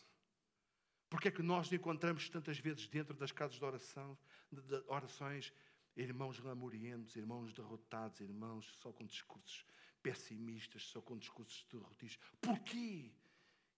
Porque 1.10 1.30
é 1.30 1.32
que 1.32 1.42
nós 1.42 1.72
encontramos 1.72 2.30
tantas 2.30 2.60
vezes 2.60 2.86
dentro 2.90 3.14
das 3.14 3.32
casas 3.32 3.56
de 3.56 3.64
oração, 3.64 4.18
de 4.52 4.62
orações, 4.88 5.54
irmãos 5.96 6.38
lamurientos, 6.40 7.16
irmãos 7.16 7.54
derrotados, 7.54 8.20
irmãos 8.20 8.66
só 8.82 8.92
com 8.92 9.06
discursos 9.06 9.66
pessimistas, 10.04 10.84
só 10.84 11.02
com 11.02 11.18
discursos 11.18 11.66
derrotistas. 11.72 12.30
Porquê? 12.42 13.14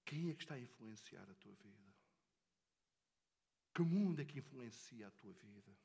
Quem 0.03 0.31
é 0.31 0.33
que 0.33 0.41
está 0.41 0.55
a 0.55 0.59
influenciar 0.59 1.29
a 1.29 1.35
tua 1.35 1.53
vida? 1.53 1.93
Que 3.75 3.83
mundo 3.83 4.19
é 4.19 4.25
que 4.25 4.39
influencia 4.39 5.07
a 5.07 5.11
tua 5.11 5.31
vida? 5.31 5.77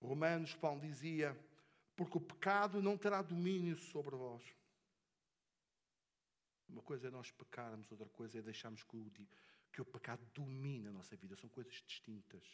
Romanos, 0.00 0.52
Paulo 0.56 0.80
dizia: 0.80 1.38
porque 1.94 2.18
o 2.18 2.20
pecado 2.20 2.82
não 2.82 2.98
terá 2.98 3.22
domínio 3.22 3.76
sobre 3.76 4.16
vós. 4.16 4.42
Uma 6.68 6.82
coisa 6.82 7.08
é 7.08 7.10
nós 7.10 7.30
pecarmos, 7.30 7.90
outra 7.90 8.08
coisa 8.10 8.38
é 8.38 8.42
deixarmos 8.42 8.82
que 8.82 8.96
o, 8.96 9.10
que 9.72 9.80
o 9.80 9.84
pecado 9.84 10.24
domine 10.34 10.88
a 10.88 10.92
nossa 10.92 11.16
vida. 11.16 11.36
São 11.36 11.48
coisas 11.48 11.82
distintas. 11.86 12.44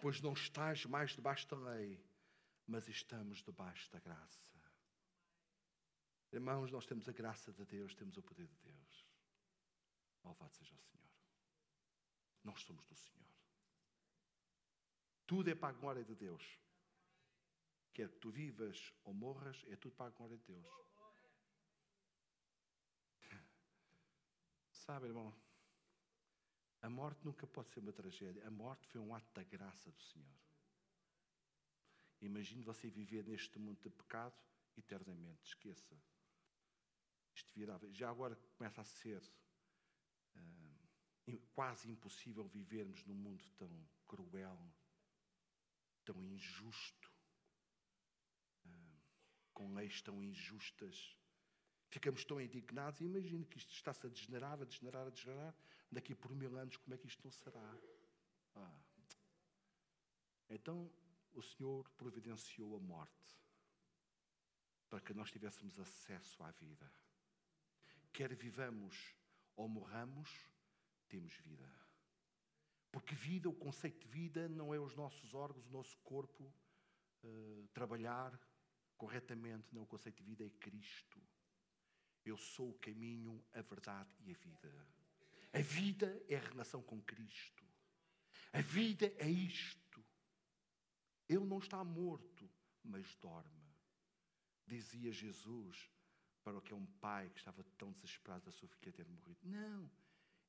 Pois 0.00 0.20
não 0.20 0.32
estás 0.32 0.84
mais 0.86 1.10
debaixo 1.10 1.46
da 1.48 1.56
lei, 1.56 2.02
mas 2.66 2.88
estamos 2.88 3.42
debaixo 3.42 3.90
da 3.90 3.98
graça. 3.98 4.58
Irmãos, 6.32 6.70
nós 6.70 6.86
temos 6.86 7.08
a 7.08 7.12
graça 7.12 7.52
de 7.52 7.64
Deus, 7.64 7.94
temos 7.94 8.16
o 8.16 8.22
poder 8.22 8.46
de 8.46 8.58
Deus. 8.58 9.06
Louvado 10.22 10.54
seja 10.54 10.74
o 10.74 10.78
Senhor. 10.78 11.08
Nós 12.44 12.60
somos 12.62 12.84
do 12.86 12.94
Senhor. 12.94 13.18
Tudo 15.26 15.50
é 15.50 15.54
para 15.54 15.68
a 15.68 15.78
glória 15.78 16.04
de 16.04 16.14
Deus. 16.14 16.58
Quer 17.92 18.10
que 18.10 18.18
tu 18.18 18.30
vivas 18.30 18.92
ou 19.04 19.12
morras, 19.12 19.64
é 19.68 19.76
tudo 19.76 19.94
para 19.94 20.06
a 20.06 20.10
glória 20.10 20.36
de 20.36 20.44
Deus. 20.44 20.87
Sabe, 24.88 25.08
irmão, 25.08 25.34
a 26.80 26.88
morte 26.88 27.22
nunca 27.22 27.46
pode 27.46 27.68
ser 27.68 27.80
uma 27.80 27.92
tragédia. 27.92 28.46
A 28.46 28.50
morte 28.50 28.86
foi 28.86 28.98
um 28.98 29.14
ato 29.14 29.30
da 29.34 29.42
graça 29.42 29.92
do 29.92 30.00
Senhor. 30.00 30.34
Imagine 32.22 32.62
você 32.62 32.88
viver 32.88 33.22
neste 33.22 33.58
mundo 33.58 33.78
de 33.82 33.90
pecado 33.90 34.42
eternamente. 34.78 35.44
Esqueça. 35.44 35.94
Isto 37.34 37.52
virá. 37.52 37.78
Já 37.90 38.08
agora 38.08 38.34
começa 38.56 38.80
a 38.80 38.84
ser 38.86 39.22
uh, 40.36 41.38
quase 41.52 41.90
impossível 41.90 42.48
vivermos 42.48 43.04
num 43.04 43.14
mundo 43.14 43.44
tão 43.58 43.86
cruel, 44.06 44.74
tão 46.02 46.24
injusto, 46.24 47.12
uh, 48.64 49.02
com 49.52 49.74
leis 49.74 50.00
tão 50.00 50.24
injustas. 50.24 51.17
Ficamos 51.90 52.24
tão 52.24 52.40
indignados 52.40 53.00
e 53.00 53.04
imagino 53.04 53.46
que 53.46 53.58
isto 53.58 53.72
está-se 53.72 54.06
a 54.06 54.10
degenerar, 54.10 54.60
a 54.60 54.64
degenerar, 54.64 55.06
a 55.06 55.10
degenerar. 55.10 55.54
Daqui 55.90 56.14
por 56.14 56.34
mil 56.34 56.56
anos, 56.56 56.76
como 56.76 56.94
é 56.94 56.98
que 56.98 57.06
isto 57.06 57.24
não 57.24 57.30
será? 57.30 57.78
Ah. 58.54 58.80
Então, 60.50 60.90
o 61.32 61.42
Senhor 61.42 61.88
providenciou 61.90 62.76
a 62.76 62.80
morte 62.80 63.38
para 64.88 65.00
que 65.00 65.14
nós 65.14 65.30
tivéssemos 65.30 65.78
acesso 65.78 66.42
à 66.42 66.50
vida. 66.50 66.90
Quer 68.12 68.34
vivamos 68.34 69.14
ou 69.56 69.68
morramos, 69.68 70.30
temos 71.08 71.34
vida. 71.36 71.70
Porque 72.90 73.14
vida, 73.14 73.48
o 73.48 73.54
conceito 73.54 74.00
de 74.00 74.08
vida, 74.08 74.48
não 74.48 74.74
é 74.74 74.80
os 74.80 74.94
nossos 74.94 75.34
órgãos, 75.34 75.66
o 75.66 75.70
nosso 75.70 75.96
corpo 75.98 76.52
uh, 77.22 77.68
trabalhar 77.68 78.38
corretamente. 78.96 79.74
Não, 79.74 79.82
o 79.82 79.86
conceito 79.86 80.16
de 80.16 80.24
vida 80.24 80.44
é 80.44 80.50
Cristo. 80.50 81.20
Eu 82.28 82.36
sou 82.36 82.68
o 82.68 82.78
caminho, 82.78 83.42
a 83.54 83.62
verdade 83.62 84.14
e 84.20 84.32
a 84.32 84.34
vida. 84.34 84.86
A 85.50 85.60
vida 85.62 86.22
é 86.28 86.36
a 86.36 86.40
relação 86.40 86.82
com 86.82 87.00
Cristo. 87.00 87.64
A 88.52 88.60
vida 88.60 89.10
é 89.16 89.30
isto. 89.30 90.04
Ele 91.26 91.46
não 91.46 91.58
está 91.58 91.82
morto, 91.82 92.46
mas 92.84 93.14
dorme. 93.14 93.72
Dizia 94.66 95.10
Jesus 95.10 95.90
para 96.44 96.58
o 96.58 96.60
que 96.60 96.74
é 96.74 96.76
um 96.76 96.84
pai 97.00 97.30
que 97.30 97.38
estava 97.38 97.64
tão 97.78 97.92
desesperado 97.92 98.44
da 98.44 98.52
sua 98.52 98.68
filha 98.68 98.92
ter 98.92 99.08
morrido. 99.08 99.40
Não, 99.42 99.90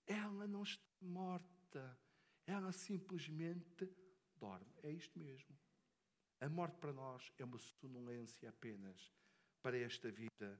ela 0.06 0.46
não 0.48 0.64
está 0.64 0.84
morta. 1.02 1.98
Ela 2.46 2.74
simplesmente 2.74 3.90
dorme. 4.38 4.74
É 4.84 4.92
isto 4.92 5.18
mesmo. 5.18 5.58
A 6.42 6.50
morte 6.50 6.78
para 6.78 6.92
nós 6.92 7.32
é 7.38 7.46
uma 7.46 7.58
sonolência 7.58 8.50
apenas 8.50 9.14
para 9.62 9.78
esta 9.78 10.12
vida 10.12 10.60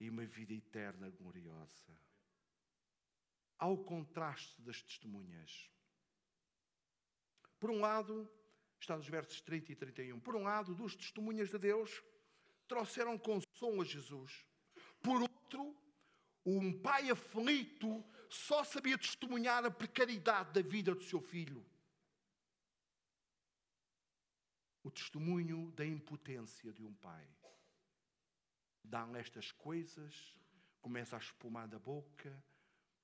e 0.00 0.08
uma 0.08 0.24
vida 0.24 0.54
eterna 0.54 1.10
gloriosa. 1.10 1.94
Ao 3.58 3.76
contraste 3.76 4.60
das 4.62 4.80
testemunhas. 4.82 5.70
Por 7.58 7.70
um 7.70 7.78
lado, 7.78 8.28
está 8.80 8.96
nos 8.96 9.06
versos 9.06 9.42
30 9.42 9.72
e 9.72 9.76
31. 9.76 10.18
Por 10.18 10.34
um 10.34 10.44
lado, 10.44 10.74
duas 10.74 10.96
testemunhas 10.96 11.50
de 11.50 11.58
Deus 11.58 12.02
trouxeram 12.66 13.18
consolo 13.18 13.82
a 13.82 13.84
Jesus. 13.84 14.46
Por 15.02 15.20
outro, 15.20 15.76
um 16.46 16.80
pai 16.80 17.10
aflito 17.10 18.02
só 18.30 18.64
sabia 18.64 18.96
testemunhar 18.96 19.64
a 19.66 19.70
precariedade 19.70 20.52
da 20.52 20.66
vida 20.66 20.94
do 20.94 21.04
seu 21.04 21.20
filho. 21.20 21.62
O 24.82 24.90
testemunho 24.90 25.70
da 25.72 25.84
impotência 25.84 26.72
de 26.72 26.82
um 26.82 26.94
pai 26.94 27.28
dão 28.82 29.16
estas 29.16 29.52
coisas, 29.52 30.36
começam 30.80 31.18
a 31.18 31.22
espumar 31.22 31.68
da 31.68 31.78
boca, 31.78 32.42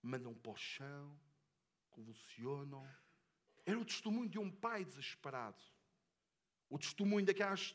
mandam 0.03 0.35
para 0.35 0.53
o 0.53 0.57
chão, 0.57 1.19
convulsionam. 1.91 2.87
Era 3.65 3.79
o 3.79 3.85
testemunho 3.85 4.29
de 4.29 4.39
um 4.39 4.51
pai 4.51 4.85
desesperado. 4.85 5.62
O 6.69 6.79
testemunho 6.79 7.25
daquelas 7.25 7.73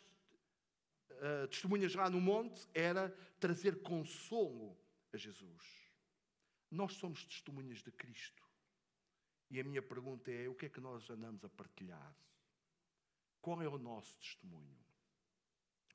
uh, 1.12 1.48
testemunhas 1.50 1.94
lá 1.96 2.10
no 2.10 2.20
monte 2.20 2.68
era 2.74 3.10
trazer 3.40 3.82
consolo 3.82 4.78
a 5.14 5.18
Jesus. 5.18 5.82
Nós 6.70 6.94
somos 6.94 7.26
testemunhas 7.26 7.84
de 7.84 7.92
Cristo. 7.92 8.42
E 9.50 9.60
a 9.60 9.64
minha 9.64 9.82
pergunta 9.82 10.32
é: 10.32 10.48
o 10.48 10.56
que 10.56 10.68
é 10.68 10.70
que 10.70 10.80
nós 10.80 11.10
andamos 11.10 11.44
a 11.44 11.50
partilhar? 11.50 12.16
Qual 13.42 13.62
é 13.62 13.68
o 13.68 13.78
nosso 13.78 14.16
testemunho? 14.18 14.80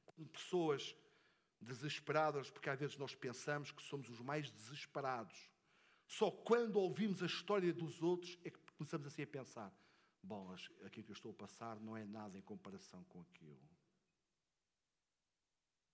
Como 0.04 0.28
pessoas 0.28 0.94
desesperadas, 1.60 2.50
porque 2.50 2.70
às 2.70 2.78
vezes 2.78 2.96
nós 2.96 3.14
pensamos 3.14 3.70
que 3.70 3.82
somos 3.82 4.08
os 4.08 4.20
mais 4.20 4.50
desesperados. 4.50 5.50
Só 6.06 6.30
quando 6.30 6.76
ouvimos 6.76 7.22
a 7.22 7.26
história 7.26 7.72
dos 7.72 8.02
outros 8.02 8.38
é 8.44 8.50
que 8.50 8.58
começamos 8.76 9.06
assim 9.06 9.22
a 9.22 9.26
pensar: 9.26 9.72
bom, 10.22 10.54
aquilo 10.84 11.04
que 11.04 11.12
eu 11.12 11.14
estou 11.14 11.32
a 11.32 11.34
passar 11.34 11.80
não 11.80 11.96
é 11.96 12.04
nada 12.04 12.38
em 12.38 12.42
comparação 12.42 13.02
com 13.04 13.20
aquilo. 13.20 13.68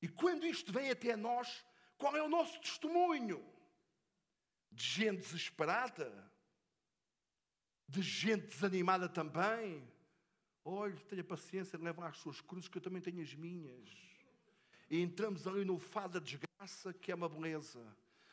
E 0.00 0.08
quando 0.08 0.44
isto 0.44 0.72
vem 0.72 0.90
até 0.90 1.16
nós, 1.16 1.64
qual 1.96 2.16
é 2.16 2.22
o 2.22 2.28
nosso 2.28 2.60
testemunho? 2.60 3.42
De 4.70 4.84
gente 4.84 5.20
desesperada? 5.20 6.30
De 7.88 8.02
gente 8.02 8.46
desanimada 8.46 9.08
também? 9.08 9.88
Olhe, 10.64 10.98
tenha 11.04 11.22
paciência, 11.22 11.78
leva 11.78 12.08
as 12.08 12.18
suas 12.18 12.40
cruzes, 12.40 12.68
que 12.68 12.78
eu 12.78 12.82
também 12.82 13.00
tenho 13.00 13.22
as 13.22 13.34
minhas 13.34 14.11
e 14.92 15.00
entramos 15.00 15.46
ali 15.46 15.64
no 15.64 15.78
fado 15.78 16.20
da 16.20 16.20
desgraça, 16.20 16.92
que 16.92 17.10
é 17.10 17.14
uma 17.14 17.26
beleza. 17.26 17.80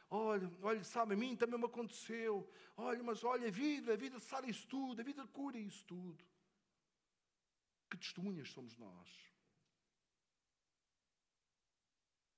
Olha, 0.09 0.51
olha, 0.61 0.83
sabe, 0.83 1.13
a 1.13 1.17
mim 1.17 1.33
também 1.33 1.57
me 1.57 1.65
aconteceu. 1.65 2.51
Olha, 2.75 3.01
mas 3.01 3.23
olha, 3.23 3.47
a 3.47 3.51
vida, 3.51 3.93
a 3.93 3.95
vida 3.95 4.19
sara 4.19 4.45
isso 4.45 4.67
tudo, 4.67 4.99
a 4.99 5.03
vida 5.03 5.25
cura 5.27 5.57
isso 5.57 5.85
tudo. 5.85 6.21
Que 7.89 7.97
testemunhas 7.97 8.49
somos 8.49 8.77
nós? 8.77 9.09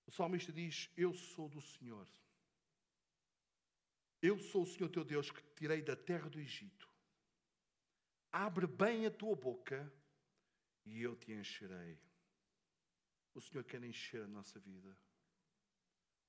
O 0.06 0.12
salmista 0.12 0.54
diz: 0.54 0.92
Eu 0.96 1.16
sou 1.16 1.50
do 1.50 1.60
Senhor. 1.60 2.08
Eu 4.22 4.38
sou 4.38 4.62
o 4.62 4.68
Senhor 4.68 4.90
teu 4.90 5.04
Deus 5.04 5.32
que 5.32 5.42
te 5.42 5.56
tirei 5.56 5.82
da 5.82 5.96
terra 5.96 6.30
do 6.30 6.40
Egito. 6.40 6.88
Abre 8.32 8.68
bem 8.68 9.08
a 9.08 9.12
tua 9.12 9.36
boca 9.36 9.92
e 10.86 11.02
eu 11.02 11.16
te 11.16 11.32
encherei. 11.32 12.11
O 13.34 13.41
Senhor 13.41 13.63
quer 13.63 13.84
encher 13.84 14.24
a 14.24 14.28
nossa 14.28 14.60
vida. 14.60 14.98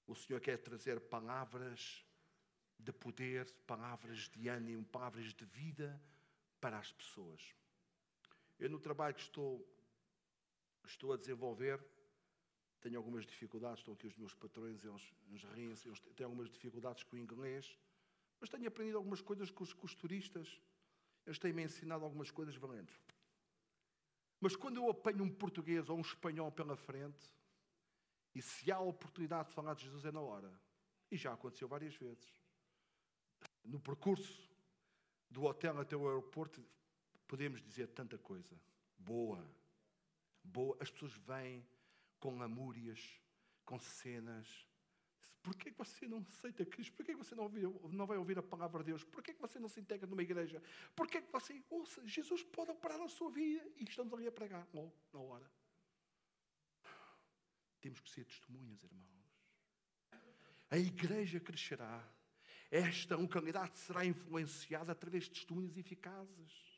O 0.07 0.15
Senhor 0.15 0.41
quer 0.41 0.59
trazer 0.59 1.01
palavras 1.01 2.05
de 2.79 2.93
poder, 2.93 3.51
palavras 3.67 4.29
de 4.29 4.49
ânimo, 4.49 4.85
palavras 4.85 5.33
de 5.33 5.45
vida 5.45 6.01
para 6.61 6.79
as 6.79 6.93
pessoas. 6.93 7.55
Eu, 8.59 8.71
no 8.71 8.79
trabalho 8.79 9.15
que 9.15 9.23
estou, 9.23 9.67
estou 10.85 11.13
a 11.13 11.17
desenvolver, 11.17 11.85
tenho 12.81 12.97
algumas 12.97 13.25
dificuldades. 13.25 13.79
Estão 13.79 13.95
aqui 13.95 14.07
os 14.07 14.17
meus 14.17 14.35
patrões, 14.35 14.85
eles, 14.85 15.13
eles 15.29 15.45
riem-se, 15.45 15.89
eles 15.89 16.01
têm 16.17 16.25
algumas 16.25 16.51
dificuldades 16.51 17.03
com 17.05 17.17
o 17.17 17.19
inglês, 17.19 17.79
mas 18.41 18.51
tenho 18.51 18.67
aprendido 18.67 18.99
algumas 18.99 19.21
coisas 19.21 19.51
com 19.51 19.63
os, 19.63 19.73
com 19.73 19.87
os 19.87 19.95
turistas. 19.95 20.61
Eles 21.25 21.39
têm-me 21.39 21.63
ensinado 21.63 22.05
algumas 22.05 22.31
coisas 22.31 22.57
valentes. 22.57 22.95
Mas 24.43 24.57
quando 24.57 24.79
eu 24.79 24.91
apanho 24.91 25.23
um 25.23 25.33
português 25.33 25.89
ou 25.89 25.97
um 25.97 26.01
espanhol 26.01 26.51
pela 26.51 26.75
frente, 26.75 27.33
e 28.35 28.43
se 28.43 28.73
há 28.73 28.81
oportunidade 28.81 29.49
de 29.49 29.55
falar 29.55 29.75
de 29.75 29.85
Jesus, 29.85 30.05
é 30.05 30.11
na 30.11 30.21
hora. 30.21 30.53
E 31.09 31.17
já 31.17 31.33
aconteceu 31.33 31.69
várias 31.69 31.95
vezes. 31.95 32.43
No 33.63 33.79
percurso 33.79 34.51
do 35.31 35.45
hotel 35.45 35.79
até 35.79 35.97
o 35.97 36.09
aeroporto, 36.09 36.61
podemos 37.29 37.63
dizer 37.63 37.87
tanta 37.91 38.19
coisa. 38.19 38.61
Boa. 38.99 39.49
Boa. 40.43 40.77
As 40.81 40.91
pessoas 40.91 41.13
vêm 41.13 41.65
com 42.19 42.37
lamúrias, 42.37 43.21
com 43.65 43.79
cenas. 43.79 44.67
Porquê 45.43 45.73
que 45.73 45.79
você 45.79 46.07
não 46.07 46.19
aceita 46.19 46.65
Cristo? 46.65 46.95
Porquê 46.95 47.13
que 47.13 47.19
você 47.19 47.35
não, 47.35 47.45
ouvir, 47.45 47.69
não 47.93 48.07
vai 48.07 48.17
ouvir 48.17 48.39
a 48.39 48.43
palavra 48.43 48.83
de 48.85 48.91
Deus? 48.91 49.03
Porquê 49.03 49.35
que 49.35 49.41
você 49.41 49.59
não 49.59 49.69
se 49.69 49.81
integra 49.81 50.07
numa 50.09 50.23
igreja? 50.23 50.63
Porquê 50.95 51.21
que 51.21 51.33
você, 51.33 51.63
ouça, 51.69 52.07
Jesus 52.07 52.45
pode 52.45 52.71
operar 52.71 52.99
na 52.99 53.09
sua 53.09 53.31
vida 53.31 53.69
e 53.77 53.85
estamos 53.85 54.13
ali 54.15 54.27
a 54.29 54.33
pregar 54.33 54.67
oh, 54.73 54.91
na 55.13 55.21
hora. 55.21 55.51
Temos 57.81 58.01
que 58.01 58.11
ser 58.11 58.25
testemunhas, 58.25 58.83
irmãos. 58.85 59.13
A 60.71 60.79
igreja 60.79 61.41
crescerá. 61.41 62.09
Esta 62.71 63.17
localidade 63.17 63.77
será 63.77 64.05
influenciada 64.07 64.93
através 64.93 65.25
de 65.25 65.31
testemunhas 65.31 65.77
eficazes 65.77 66.72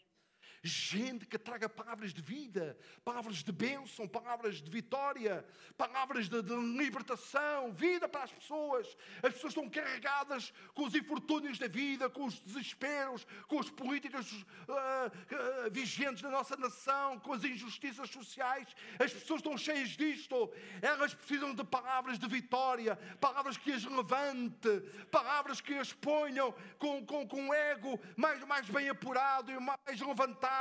gente 0.68 1.26
que 1.26 1.38
traga 1.38 1.68
palavras 1.68 2.14
de 2.14 2.22
vida, 2.22 2.76
palavras 3.04 3.42
de 3.42 3.52
bênção, 3.52 4.08
palavras 4.08 4.62
de 4.62 4.70
vitória, 4.70 5.44
palavras 5.76 6.26
de, 6.26 6.40
de, 6.40 6.54
libertação, 6.54 7.70
vida 7.72 8.08
para 8.08 8.24
as 8.24 8.32
pessoas. 8.32 8.96
As 9.22 9.34
pessoas 9.34 9.50
estão 9.50 9.68
carregadas 9.68 10.54
com 10.72 10.84
os 10.84 10.94
infortúnios 10.94 11.58
da 11.58 11.68
vida, 11.68 12.08
com 12.08 12.24
os 12.24 12.40
desesperos, 12.40 13.26
com 13.46 13.60
as 13.60 13.68
políticas 13.68 14.32
uh, 14.32 14.42
uh, 14.72 15.70
vigentes 15.70 16.22
da 16.22 16.30
nossa 16.30 16.56
nação, 16.56 17.20
com 17.20 17.34
as 17.34 17.44
injustiças 17.44 18.08
sociais. 18.08 18.66
As 18.98 19.12
pessoas 19.12 19.40
estão 19.40 19.58
cheias 19.58 19.90
disto. 19.90 20.50
Elas 20.80 21.12
precisam 21.12 21.54
de 21.54 21.62
palavras 21.62 22.18
de 22.18 22.26
vitória, 22.26 22.96
palavras 23.20 23.58
que 23.58 23.70
as 23.70 23.84
levante, 23.84 24.80
palavras 25.10 25.60
que 25.60 25.74
as 25.74 25.92
ponham 25.92 26.54
com, 26.78 27.04
com, 27.04 27.28
com 27.28 27.42
um 27.42 27.52
ego 27.52 28.00
mais, 28.16 28.42
mais 28.44 28.68
bem 28.70 28.88
apurado 28.88 29.52
e 29.52 29.58
mais 29.60 30.00
levantado 30.00 30.53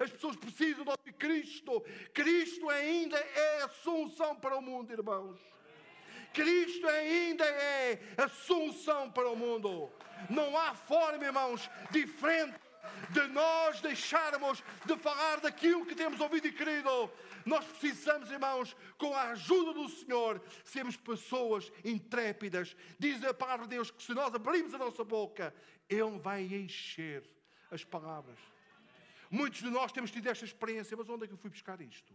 as 0.00 0.10
pessoas 0.10 0.36
precisam 0.36 0.84
de 1.04 1.12
Cristo. 1.12 1.80
Cristo 2.12 2.68
ainda 2.70 3.16
é 3.18 3.62
a 3.62 3.68
solução 3.68 4.36
para 4.36 4.56
o 4.56 4.62
mundo, 4.62 4.92
irmãos. 4.92 5.40
Cristo 6.32 6.86
ainda 6.88 7.44
é 7.44 8.00
a 8.16 8.28
solução 8.28 9.10
para 9.10 9.30
o 9.30 9.36
mundo. 9.36 9.90
Não 10.28 10.56
há 10.56 10.74
forma, 10.74 11.24
irmãos, 11.24 11.70
diferente 11.90 12.58
de 13.10 13.26
nós 13.28 13.80
deixarmos 13.80 14.62
de 14.84 14.96
falar 14.96 15.40
daquilo 15.40 15.86
que 15.86 15.94
temos 15.94 16.20
ouvido 16.20 16.48
e 16.48 16.52
querido. 16.52 17.10
Nós 17.44 17.64
precisamos, 17.64 18.30
irmãos, 18.30 18.74
com 18.96 19.14
a 19.14 19.30
ajuda 19.30 19.74
do 19.74 19.88
Senhor, 19.88 20.42
sermos 20.64 20.96
pessoas 20.96 21.70
intrépidas. 21.84 22.74
Diz 22.98 23.22
a 23.22 23.34
palavra 23.34 23.66
de 23.66 23.76
Deus 23.76 23.90
que 23.90 24.02
se 24.02 24.14
nós 24.14 24.34
abrirmos 24.34 24.74
a 24.74 24.78
nossa 24.78 25.04
boca, 25.04 25.54
Ele 25.88 26.18
vai 26.18 26.42
encher 26.42 27.22
as 27.70 27.84
palavras. 27.84 28.38
Muitos 29.34 29.62
de 29.62 29.68
nós 29.68 29.90
temos 29.90 30.12
tido 30.12 30.28
esta 30.28 30.44
experiência, 30.44 30.96
mas 30.96 31.08
onde 31.08 31.24
é 31.24 31.26
que 31.26 31.32
eu 31.32 31.36
fui 31.36 31.50
buscar 31.50 31.80
isto? 31.80 32.14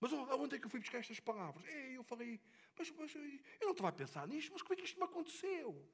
Mas 0.00 0.10
onde 0.14 0.56
é 0.56 0.58
que 0.58 0.64
eu 0.64 0.70
fui 0.70 0.80
buscar 0.80 0.96
estas 0.96 1.20
palavras? 1.20 1.62
E 1.66 1.96
eu 1.96 2.02
falei, 2.02 2.40
mas, 2.78 2.90
mas 2.92 3.14
eu 3.14 3.20
não 3.66 3.72
estava 3.72 3.90
a 3.90 3.92
pensar 3.92 4.26
nisto, 4.26 4.50
mas 4.54 4.62
como 4.62 4.72
é 4.72 4.76
que 4.76 4.84
isto 4.86 4.98
me 4.98 5.04
aconteceu? 5.04 5.86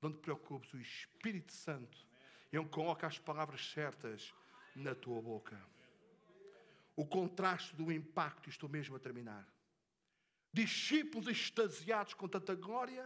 Não 0.00 0.12
te 0.12 0.18
preocupes, 0.18 0.72
o 0.74 0.78
Espírito 0.78 1.50
Santo, 1.50 2.06
Ele 2.52 2.68
coloca 2.68 3.04
as 3.04 3.18
palavras 3.18 3.68
certas 3.72 4.32
na 4.76 4.94
tua 4.94 5.20
boca. 5.20 5.60
O 6.94 7.04
contraste 7.04 7.74
do 7.74 7.90
impacto, 7.90 8.48
estou 8.48 8.68
mesmo 8.68 8.94
a 8.94 9.00
terminar. 9.00 9.44
Discípulos 10.52 11.26
extasiados 11.26 12.14
com 12.14 12.28
tanta 12.28 12.54
glória 12.54 13.04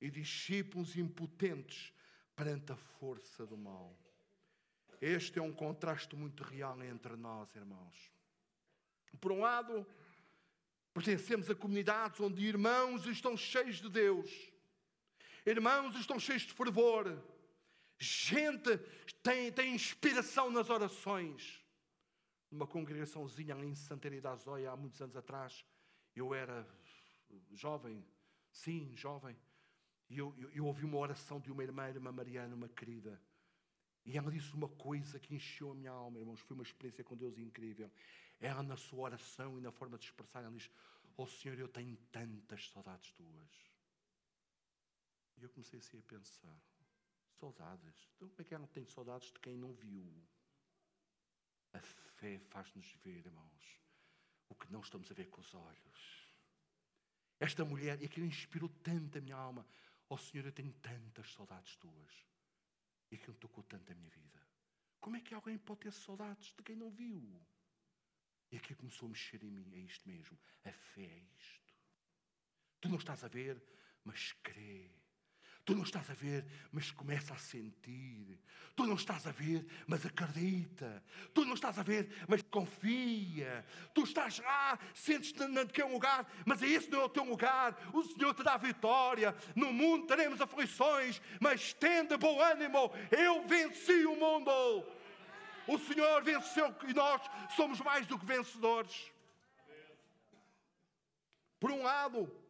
e 0.00 0.08
discípulos 0.12 0.96
impotentes 0.96 1.92
perante 2.36 2.70
a 2.70 2.76
força 2.76 3.44
do 3.44 3.58
mal. 3.58 3.98
Este 5.00 5.38
é 5.38 5.42
um 5.42 5.52
contraste 5.52 6.16
muito 6.16 6.42
real 6.42 6.82
entre 6.82 7.16
nós, 7.16 7.54
irmãos. 7.54 8.12
Por 9.20 9.32
um 9.32 9.40
lado, 9.40 9.86
pertencemos 10.92 11.48
a 11.48 11.54
comunidades 11.54 12.20
onde 12.20 12.44
irmãos 12.44 13.06
estão 13.06 13.36
cheios 13.36 13.76
de 13.76 13.88
Deus, 13.88 14.30
irmãos 15.46 15.94
estão 15.96 16.18
cheios 16.18 16.42
de 16.42 16.52
fervor, 16.52 17.22
gente 17.98 18.78
tem, 19.22 19.52
tem 19.52 19.74
inspiração 19.74 20.50
nas 20.50 20.70
orações. 20.70 21.64
Numa 22.50 22.66
congregaçãozinha 22.66 23.54
ali 23.54 23.66
em 23.66 23.74
Santarém 23.74 24.20
da 24.20 24.32
Azóia, 24.32 24.70
há 24.70 24.76
muitos 24.76 25.00
anos 25.02 25.16
atrás, 25.16 25.64
eu 26.16 26.34
era 26.34 26.66
jovem, 27.52 28.04
sim, 28.50 28.90
jovem, 28.96 29.36
e 30.08 30.18
eu, 30.18 30.34
eu, 30.38 30.50
eu 30.50 30.64
ouvi 30.64 30.84
uma 30.84 30.96
oração 30.96 31.38
de 31.38 31.52
uma 31.52 31.62
irmã, 31.62 31.88
irmã 31.88 32.10
Mariana, 32.10 32.54
uma 32.54 32.68
querida. 32.68 33.20
E 34.08 34.16
ela 34.16 34.30
disse 34.30 34.54
uma 34.54 34.70
coisa 34.70 35.20
que 35.20 35.34
encheu 35.34 35.70
a 35.70 35.74
minha 35.74 35.90
alma, 35.90 36.18
irmãos. 36.18 36.40
Foi 36.40 36.54
uma 36.54 36.62
experiência 36.62 37.04
com 37.04 37.14
Deus 37.14 37.36
incrível. 37.36 37.92
Ela, 38.40 38.62
na 38.62 38.74
sua 38.74 39.00
oração 39.00 39.58
e 39.58 39.60
na 39.60 39.70
forma 39.70 39.98
de 39.98 40.06
expressar, 40.06 40.42
ela 40.42 40.56
diz: 40.56 40.70
Oh 41.14 41.26
Senhor, 41.26 41.58
eu 41.58 41.68
tenho 41.68 41.94
tantas 42.10 42.70
saudades 42.70 43.12
tuas. 43.12 43.50
E 45.36 45.42
eu 45.42 45.50
comecei 45.50 45.78
assim 45.78 45.98
a 45.98 46.02
pensar: 46.02 46.58
saudades? 47.38 48.08
Então, 48.16 48.28
como 48.30 48.40
é 48.40 48.44
que 48.44 48.54
ela 48.54 48.66
tem 48.68 48.86
saudades 48.86 49.30
de 49.30 49.38
quem 49.40 49.58
não 49.58 49.74
viu? 49.74 50.10
A 51.74 51.78
fé 51.78 52.38
faz-nos 52.48 52.90
ver, 53.04 53.26
irmãos, 53.26 53.82
o 54.48 54.54
que 54.54 54.72
não 54.72 54.80
estamos 54.80 55.10
a 55.10 55.14
ver 55.14 55.28
com 55.28 55.42
os 55.42 55.54
olhos. 55.54 56.32
Esta 57.38 57.62
mulher, 57.62 58.00
e 58.00 58.06
aquilo 58.06 58.24
inspirou 58.24 58.70
tanto 58.82 59.18
a 59.18 59.20
minha 59.20 59.36
alma. 59.36 59.66
Oh 60.08 60.16
Senhor, 60.16 60.46
eu 60.46 60.52
tenho 60.52 60.72
tantas 60.72 61.30
saudades 61.34 61.76
tuas 61.76 62.27
e 63.10 63.16
aquilo 63.16 63.36
tocou 63.36 63.64
tanto 63.64 63.92
a 63.92 63.94
minha 63.94 64.10
vida. 64.10 64.46
Como 65.00 65.16
é 65.16 65.20
que 65.20 65.34
alguém 65.34 65.58
pode 65.58 65.80
ter 65.80 65.92
saudades 65.92 66.54
de 66.54 66.62
quem 66.62 66.76
não 66.76 66.90
viu? 66.90 67.40
E 68.50 68.56
aqui 68.56 68.74
começou 68.74 69.06
a 69.06 69.10
mexer 69.10 69.42
em 69.44 69.50
mim, 69.50 69.74
é 69.74 69.78
isto 69.78 70.08
mesmo. 70.08 70.38
A 70.64 70.72
fé 70.72 71.02
é 71.02 71.18
isto. 71.36 71.74
Tu 72.80 72.88
não 72.88 72.96
estás 72.96 73.24
a 73.24 73.28
ver, 73.28 73.62
mas 74.04 74.32
crê. 74.42 74.90
Tu 75.68 75.74
não 75.74 75.82
estás 75.82 76.08
a 76.08 76.14
ver, 76.14 76.46
mas 76.72 76.90
começa 76.90 77.34
a 77.34 77.36
sentir. 77.36 78.40
Tu 78.74 78.86
não 78.86 78.94
estás 78.94 79.26
a 79.26 79.30
ver, 79.30 79.66
mas 79.86 80.06
acredita. 80.06 81.04
Tu 81.34 81.44
não 81.44 81.52
estás 81.52 81.78
a 81.78 81.82
ver, 81.82 82.08
mas 82.26 82.40
confia. 82.40 83.66
Tu 83.92 84.02
estás 84.02 84.38
lá, 84.38 84.78
sentes-te 84.94 85.46
naquele 85.46 85.92
lugar, 85.92 86.26
mas 86.46 86.62
esse 86.62 86.88
não 86.88 87.02
é 87.02 87.04
o 87.04 87.08
teu 87.10 87.22
lugar. 87.22 87.78
O 87.92 88.02
Senhor 88.02 88.32
te 88.32 88.42
dá 88.42 88.56
vitória. 88.56 89.36
No 89.54 89.70
mundo 89.70 90.06
teremos 90.06 90.40
aflições, 90.40 91.20
mas 91.38 91.74
tende 91.74 92.16
bom 92.16 92.40
ânimo. 92.40 92.90
Eu 93.10 93.46
venci 93.46 94.06
o 94.06 94.16
mundo. 94.16 94.50
O 95.66 95.78
Senhor 95.80 96.24
venceu 96.24 96.74
e 96.88 96.94
nós 96.94 97.20
somos 97.54 97.78
mais 97.82 98.06
do 98.06 98.18
que 98.18 98.24
vencedores. 98.24 99.12
Por 101.60 101.70
um 101.70 101.82
lado, 101.82 102.47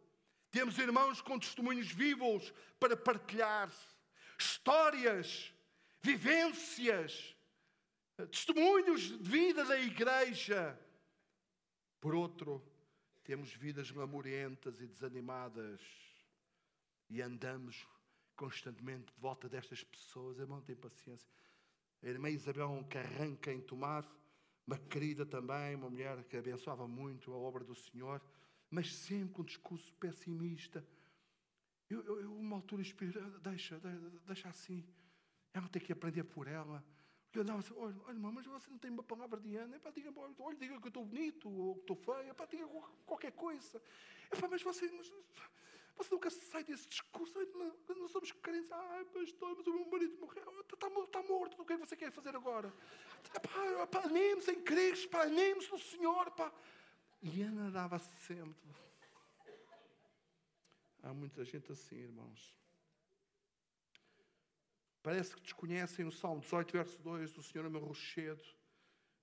temos 0.51 0.79
irmãos 0.79 1.21
com 1.21 1.39
testemunhos 1.39 1.91
vivos 1.91 2.53
para 2.81 2.97
partilhar, 2.97 3.71
histórias, 4.39 5.53
vivências, 6.01 7.37
testemunhos 8.31 9.03
de 9.03 9.31
vida 9.31 9.65
da 9.65 9.79
igreja. 9.79 10.79
Por 12.01 12.15
outro, 12.15 12.65
temos 13.25 13.53
vidas 13.53 13.91
lamorentas 13.91 14.81
e 14.81 14.87
desanimadas 14.87 15.81
e 17.11 17.21
andamos 17.21 17.87
constantemente 18.35 19.13
de 19.13 19.21
volta 19.21 19.49
destas 19.49 19.85
pessoas. 19.85 20.39
Irmão, 20.39 20.63
tem 20.63 20.77
paciência. 20.77 21.31
A 22.03 22.07
irmã 22.07 22.31
Isabel, 22.31 22.87
que 22.89 22.97
arranca 22.97 23.53
em 23.53 23.61
tomar, 23.61 24.07
uma 24.67 24.79
querida 24.79 25.27
também, 25.27 25.75
uma 25.75 25.91
mulher 25.91 26.23
que 26.25 26.37
abençoava 26.37 26.87
muito 26.87 27.33
a 27.33 27.37
obra 27.37 27.65
do 27.65 27.75
Senhor 27.75 28.23
mas 28.71 28.95
sempre 28.95 29.35
com 29.35 29.43
um 29.43 29.45
discurso 29.45 29.93
pessimista. 29.95 30.87
Eu, 31.89 32.05
eu, 32.05 32.21
eu 32.21 32.35
uma 32.35 32.57
altura, 32.57 32.83
espírito, 32.83 33.21
deixa, 33.41 33.81
deixa 34.27 34.49
assim. 34.49 34.85
Ela 35.55 35.69
tem 35.69 35.81
que 35.81 35.93
aprender 35.93 36.25
por 36.25 36.47
ela. 36.47 36.85
Porque 37.25 37.39
eu 37.39 37.43
andava 37.43 37.59
assim, 37.59 37.75
olha, 37.77 37.97
olha, 38.07 38.19
mas 38.19 38.47
você 38.47 38.71
não 38.71 38.79
tem 38.79 38.91
uma 38.91 39.03
palavra 39.03 39.41
de 39.41 39.57
Ana. 39.57 39.77
Epá, 39.77 39.91
diga, 39.91 40.13
olha, 40.17 40.57
diga 40.57 40.79
que 40.79 40.87
eu 40.87 40.89
estou 40.89 41.05
bonito, 41.05 41.49
ou 41.51 41.75
que 41.75 41.81
estou 41.81 41.97
feio. 41.97 42.31
Epá, 42.31 42.47
diga 42.47 42.67
qualquer 43.05 43.33
coisa. 43.33 43.83
Epá, 44.33 44.49
mas 44.49 44.63
você, 44.63 44.91
mas, 44.93 45.13
você 45.97 46.15
nunca 46.15 46.31
sai 46.31 46.65
desse 46.65 46.89
discurso. 46.89 47.39
Não, 47.89 48.09
somos 48.09 48.33
crentes. 48.33 48.71
Ah, 48.71 49.05
pastor, 49.13 49.57
mas 49.57 49.67
o 49.67 49.73
meu 49.73 49.91
marido 49.91 50.17
morreu. 50.19 50.61
Está, 50.61 50.87
está, 50.87 51.01
está 51.01 51.23
morto. 51.23 51.61
O 51.61 51.67
que 51.67 51.73
é 51.73 51.77
que 51.77 51.87
você 51.87 51.97
quer 51.97 52.11
fazer 52.11 52.35
agora? 52.35 52.73
Epá, 53.35 54.05
anime-se 54.05 54.53
em 54.53 54.63
Cristo. 54.63 55.15
Anime-se 55.17 55.71
no 55.71 55.79
Senhor. 55.79 56.31
Pá. 56.31 56.53
E 57.21 57.43
Ana 57.43 57.71
dava 57.71 57.99
sempre. 57.99 58.75
Há 61.03 61.13
muita 61.13 61.45
gente 61.45 61.71
assim, 61.73 61.97
irmãos. 61.97 62.57
Parece 65.03 65.35
que 65.35 65.43
desconhecem 65.43 66.05
o 66.05 66.13
Salmo 66.13 66.41
18, 66.41 66.73
verso 66.73 67.03
2: 67.03 67.39
O 67.39 67.43
Senhor 67.43 67.67
é 67.67 67.69
meu 67.69 67.81
rochedo, 67.81 68.43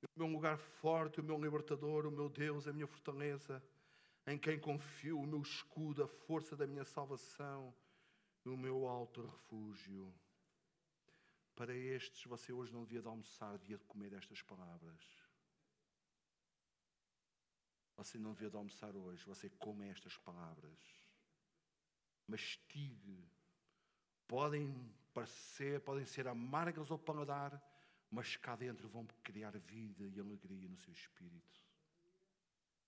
o 0.02 0.20
meu 0.20 0.28
lugar 0.28 0.58
forte, 0.58 1.22
o 1.22 1.24
meu 1.24 1.38
libertador, 1.38 2.06
o 2.06 2.12
meu 2.12 2.28
Deus, 2.30 2.68
a 2.68 2.74
minha 2.74 2.88
fortaleza, 2.88 3.64
em 4.28 4.38
quem 4.38 4.60
confio, 4.60 5.20
o 5.20 5.28
meu 5.28 5.42
escudo, 5.42 6.04
a 6.04 6.08
força 6.08 6.56
da 6.56 6.68
minha 6.68 6.86
salvação, 6.86 7.74
o 8.46 8.58
meu 8.58 8.88
alto 8.88 9.22
refúgio. 9.22 10.14
Para 11.56 11.74
estes, 11.74 12.26
você 12.26 12.52
hoje 12.52 12.74
não 12.74 12.84
devia 12.84 13.02
de 13.02 13.08
almoçar, 13.08 13.58
devia 13.58 13.78
de 13.78 13.86
comer 13.86 14.12
estas 14.14 14.42
palavras. 14.42 15.25
Você 17.98 18.18
não 18.18 18.34
devia 18.34 18.50
de 18.50 18.58
almoçar 18.58 18.96
hoje, 18.96 19.26
você 19.26 19.50
come 19.50 19.88
estas 19.90 20.18
palavras. 20.18 20.78
Mastigue. 22.28 23.24
Podem 24.28 24.94
parecer, 25.14 25.80
podem 25.82 26.06
ser 26.06 26.28
amargas 26.28 26.92
ao 26.92 27.00
paladar, 27.00 27.62
mas 28.12 28.36
cá 28.36 28.56
dentro 28.56 28.88
vão 28.90 29.08
criar 29.24 29.52
vida 29.58 30.08
e 30.08 30.20
alegria 30.20 30.68
no 30.68 30.78
seu 30.78 30.94
espírito. 30.94 31.62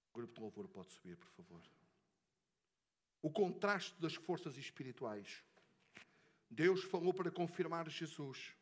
O 0.10 0.18
grupo 0.18 0.34
de 0.34 0.42
louvor 0.42 0.68
pode 0.68 0.92
subir, 0.92 1.16
por 1.16 1.30
favor. 1.30 1.62
O 3.22 3.32
contraste 3.32 4.00
das 4.02 4.16
forças 4.16 4.58
espirituais. 4.58 5.44
Deus 6.50 6.84
falou 6.84 7.14
para 7.14 7.32
confirmar 7.32 7.90
Jesus. 7.90 8.56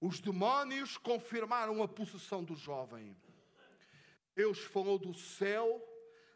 Os 0.00 0.20
demónios 0.20 0.96
confirmaram 0.96 1.82
a 1.82 1.88
possessão 1.88 2.44
do 2.44 2.54
jovem. 2.54 3.16
Deus 4.36 4.58
falou 4.58 4.98
do 4.98 5.14
céu, 5.14 5.82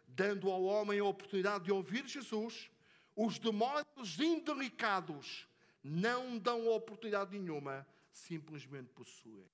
dando 0.08 0.50
ao 0.50 0.64
homem 0.64 0.98
a 0.98 1.04
oportunidade 1.04 1.64
de 1.64 1.70
ouvir 1.70 2.08
Jesus. 2.08 2.70
Os 3.14 3.38
demónios 3.38 4.18
indelicados 4.18 5.46
não 5.84 6.38
dão 6.38 6.66
oportunidade 6.68 7.38
nenhuma, 7.38 7.86
simplesmente 8.10 8.88
possuem. 8.88 9.46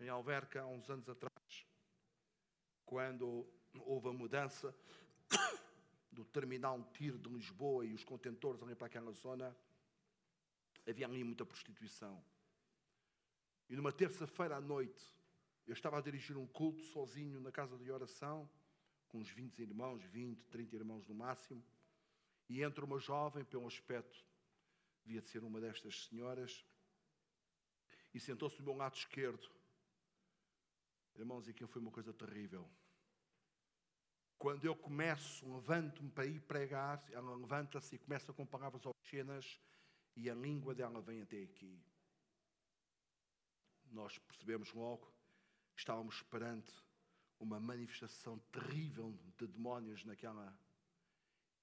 Em 0.00 0.08
Alverca, 0.08 0.62
há 0.62 0.66
uns 0.66 0.88
anos 0.88 1.06
atrás, 1.08 1.66
quando 2.86 3.46
houve 3.80 4.08
a 4.08 4.12
mudança 4.12 4.74
do 6.10 6.24
terminal 6.24 6.82
tiro 6.94 7.18
de 7.18 7.28
Lisboa 7.28 7.84
e 7.84 7.92
os 7.92 8.04
contentores 8.04 8.62
ali 8.62 8.74
para 8.74 8.86
aquela 8.86 9.12
zona, 9.12 9.54
havia 10.88 11.06
ali 11.06 11.22
muita 11.22 11.44
prostituição. 11.44 12.24
E 13.68 13.76
numa 13.76 13.92
terça-feira 13.92 14.56
à 14.56 14.60
noite, 14.60 15.04
eu 15.66 15.72
estava 15.72 15.98
a 15.98 16.00
dirigir 16.00 16.36
um 16.36 16.46
culto 16.46 16.82
sozinho 16.82 17.40
na 17.40 17.52
casa 17.52 17.76
de 17.78 17.90
oração, 17.90 18.48
com 19.08 19.18
uns 19.18 19.30
20 19.30 19.58
irmãos, 19.60 20.02
20, 20.04 20.44
30 20.48 20.76
irmãos 20.76 21.06
no 21.06 21.14
máximo, 21.14 21.64
e 22.48 22.62
entra 22.62 22.84
uma 22.84 22.98
jovem, 22.98 23.44
pelo 23.44 23.66
aspecto, 23.66 24.24
devia 25.04 25.20
de 25.20 25.28
ser 25.28 25.44
uma 25.44 25.60
destas 25.60 26.06
senhoras, 26.06 26.64
e 28.12 28.20
sentou-se 28.20 28.56
do 28.58 28.64
meu 28.64 28.74
lado 28.74 28.96
esquerdo. 28.96 29.48
Irmãos, 31.14 31.48
aquilo 31.48 31.68
foi 31.68 31.80
uma 31.80 31.90
coisa 31.90 32.12
terrível. 32.12 32.68
Quando 34.38 34.64
eu 34.64 34.74
começo, 34.74 35.48
levanto-me 35.54 36.10
para 36.10 36.26
ir 36.26 36.40
pregar, 36.40 37.04
ela 37.12 37.36
levanta-se 37.36 37.94
e 37.94 37.98
começa 37.98 38.32
com 38.32 38.44
palavras 38.44 38.84
obscenas 38.84 39.60
e 40.16 40.28
a 40.28 40.34
língua 40.34 40.74
dela 40.74 41.00
vem 41.00 41.22
até 41.22 41.42
aqui. 41.42 41.80
Nós 43.84 44.18
percebemos 44.18 44.72
logo 44.72 45.12
estávamos 45.82 46.22
perante 46.22 46.72
uma 47.40 47.58
manifestação 47.58 48.38
terrível 48.52 49.18
de 49.36 49.48
demónios 49.48 50.04
naquela. 50.04 50.56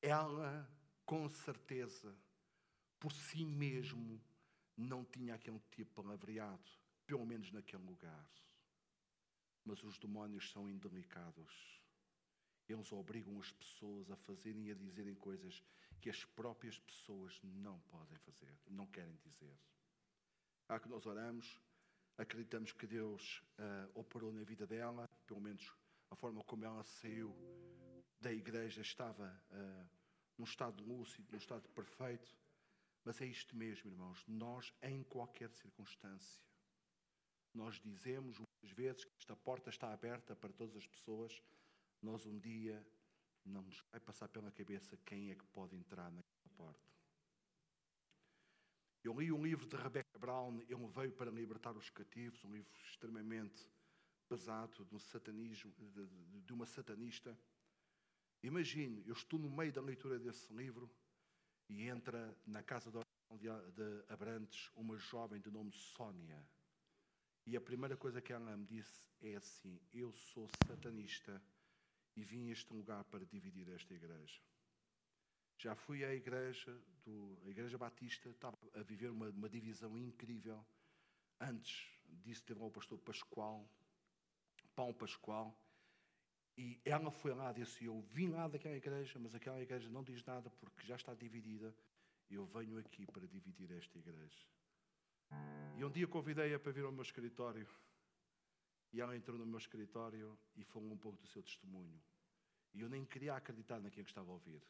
Ela, 0.01 0.69
com 1.05 1.29
certeza, 1.29 2.13
por 2.99 3.13
si 3.13 3.45
mesmo, 3.45 4.21
não 4.75 5.05
tinha 5.05 5.35
aquele 5.35 5.59
tipo 5.71 5.85
de 5.85 5.95
palavreado, 5.95 6.69
pelo 7.07 7.25
menos 7.25 7.49
naquele 7.53 7.83
lugar. 7.83 8.29
Mas 9.63 9.81
os 9.83 9.97
demónios 9.97 10.51
são 10.51 10.69
indelicados. 10.69 11.81
Eles 12.67 12.91
obrigam 12.91 13.39
as 13.39 13.51
pessoas 13.53 14.11
a 14.11 14.17
fazerem 14.17 14.67
e 14.67 14.71
a 14.71 14.75
dizerem 14.75 15.15
coisas 15.15 15.63
que 16.01 16.09
as 16.09 16.25
próprias 16.25 16.77
pessoas 16.77 17.39
não 17.41 17.79
podem 17.87 18.17
fazer, 18.17 18.53
não 18.67 18.85
querem 18.87 19.15
dizer. 19.15 19.57
Há 20.67 20.77
que 20.77 20.89
nós 20.89 21.05
oramos, 21.05 21.59
acreditamos 22.21 22.71
que 22.71 22.85
Deus 22.85 23.41
uh, 23.57 23.99
operou 23.99 24.31
na 24.31 24.43
vida 24.43 24.67
dela, 24.67 25.09
pelo 25.25 25.41
menos 25.41 25.73
a 26.11 26.15
forma 26.15 26.43
como 26.43 26.65
ela 26.65 26.83
saiu 26.83 27.35
da 28.19 28.31
igreja 28.31 28.81
estava 28.81 29.41
uh, 29.51 29.89
num 30.37 30.43
estado 30.43 30.83
lúcido, 30.83 31.27
num 31.31 31.37
estado 31.37 31.67
perfeito. 31.69 32.37
Mas 33.03 33.21
é 33.21 33.25
isto 33.25 33.55
mesmo, 33.55 33.89
irmãos. 33.89 34.23
Nós, 34.27 34.73
em 34.83 35.03
qualquer 35.03 35.49
circunstância, 35.51 36.43
nós 37.53 37.79
dizemos 37.79 38.37
muitas 38.37 38.75
vezes 38.75 39.05
que 39.05 39.11
esta 39.17 39.35
porta 39.35 39.69
está 39.69 39.91
aberta 39.91 40.35
para 40.35 40.51
todas 40.51 40.75
as 40.75 40.85
pessoas 40.85 41.41
nós 42.01 42.25
um 42.25 42.39
dia 42.39 42.85
não 43.45 43.61
nos 43.61 43.83
vai 43.91 43.99
passar 43.99 44.27
pela 44.29 44.51
cabeça 44.51 44.97
quem 45.05 45.31
é 45.31 45.35
que 45.35 45.45
pode 45.47 45.75
entrar 45.75 46.11
naquela 46.11 46.49
porta. 46.55 46.88
Eu 49.03 49.17
li 49.19 49.31
um 49.31 49.43
livro 49.43 49.65
de 49.65 49.75
Rebecca 49.75 50.19
Brown, 50.19 50.61
Ele 50.67 50.87
veio 50.87 51.11
para 51.13 51.31
libertar 51.31 51.75
os 51.75 51.89
cativos, 51.89 52.43
um 52.43 52.51
livro 52.51 52.71
extremamente 52.83 53.65
pesado 54.27 54.85
de 54.85 54.95
um 54.95 54.99
satanismo, 54.99 55.73
de, 55.77 56.41
de, 56.41 56.53
uma 56.53 56.65
satanista. 56.65 57.37
Imagine, 58.43 59.03
eu 59.07 59.13
estou 59.13 59.39
no 59.39 59.49
meio 59.49 59.71
da 59.71 59.81
leitura 59.81 60.19
desse 60.19 60.53
livro 60.53 60.89
e 61.69 61.87
entra 61.87 62.37
na 62.45 62.61
casa 62.61 62.91
de 62.91 64.03
Abrantes 64.09 64.69
uma 64.75 64.97
jovem 64.97 65.39
de 65.39 65.49
nome 65.49 65.71
Sónia. 65.71 66.45
E 67.45 67.55
a 67.55 67.61
primeira 67.61 67.95
coisa 67.95 68.21
que 68.21 68.33
ela 68.33 68.55
me 68.55 68.65
disse 68.65 69.07
é 69.21 69.35
assim: 69.35 69.79
Eu 69.91 70.11
sou 70.13 70.47
satanista 70.67 71.41
e 72.15 72.23
vim 72.23 72.49
a 72.49 72.51
este 72.51 72.71
lugar 72.73 73.03
para 73.05 73.25
dividir 73.25 73.69
esta 73.69 73.93
igreja. 73.93 74.41
Já 75.59 75.75
fui 75.75 76.05
à 76.05 76.15
igreja, 76.15 76.71
do, 77.03 77.37
a 77.45 77.49
igreja 77.49 77.77
batista, 77.77 78.29
estava 78.29 78.57
a 78.73 78.81
viver 78.81 79.11
uma, 79.11 79.29
uma 79.29 79.49
divisão 79.49 79.97
incrível. 79.97 80.65
Antes 81.37 81.85
disso 82.07 82.45
teve 82.45 82.63
o 82.63 82.71
pastor 82.71 82.97
Pascoal, 82.99 83.69
Pão 84.73 84.93
Pascoal, 84.93 85.53
e 86.57 86.79
ela 86.85 87.11
foi 87.11 87.33
lá 87.33 87.51
e 87.51 87.55
disse, 87.55 87.83
eu 87.83 88.01
vim 88.01 88.29
lá 88.29 88.47
daquela 88.47 88.75
igreja, 88.75 89.19
mas 89.19 89.35
aquela 89.35 89.61
igreja 89.61 89.89
não 89.89 90.01
diz 90.01 90.23
nada 90.23 90.49
porque 90.49 90.87
já 90.87 90.95
está 90.95 91.13
dividida. 91.13 91.75
Eu 92.29 92.45
venho 92.45 92.77
aqui 92.77 93.05
para 93.05 93.27
dividir 93.27 93.69
esta 93.71 93.97
igreja. 93.97 94.45
E 95.77 95.83
um 95.83 95.91
dia 95.91 96.07
convidei-a 96.07 96.57
para 96.57 96.71
vir 96.71 96.85
ao 96.85 96.91
meu 96.91 97.01
escritório. 97.01 97.67
E 98.93 99.01
ela 99.01 99.15
entrou 99.15 99.37
no 99.37 99.45
meu 99.45 99.57
escritório 99.57 100.37
e 100.55 100.63
falou 100.63 100.91
um 100.91 100.97
pouco 100.97 101.21
do 101.21 101.27
seu 101.27 101.43
testemunho. 101.43 102.01
E 102.73 102.81
eu 102.81 102.89
nem 102.89 103.05
queria 103.05 103.35
acreditar 103.35 103.79
naquilo 103.81 104.05
que 104.05 104.11
estava 104.11 104.29
a 104.29 104.33
ouvir. 104.33 104.61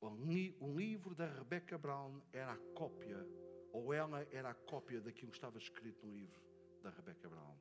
O 0.00 0.72
livro 0.76 1.14
da 1.14 1.26
Rebecca 1.26 1.78
Brown 1.78 2.20
era 2.32 2.52
a 2.52 2.58
cópia, 2.74 3.26
ou 3.72 3.92
ela 3.92 4.26
era 4.30 4.50
a 4.50 4.54
cópia 4.54 5.00
daquilo 5.00 5.30
que 5.30 5.36
estava 5.36 5.58
escrito 5.58 6.06
no 6.06 6.12
livro 6.12 6.40
da 6.82 6.90
Rebecca 6.90 7.28
Brown. 7.28 7.54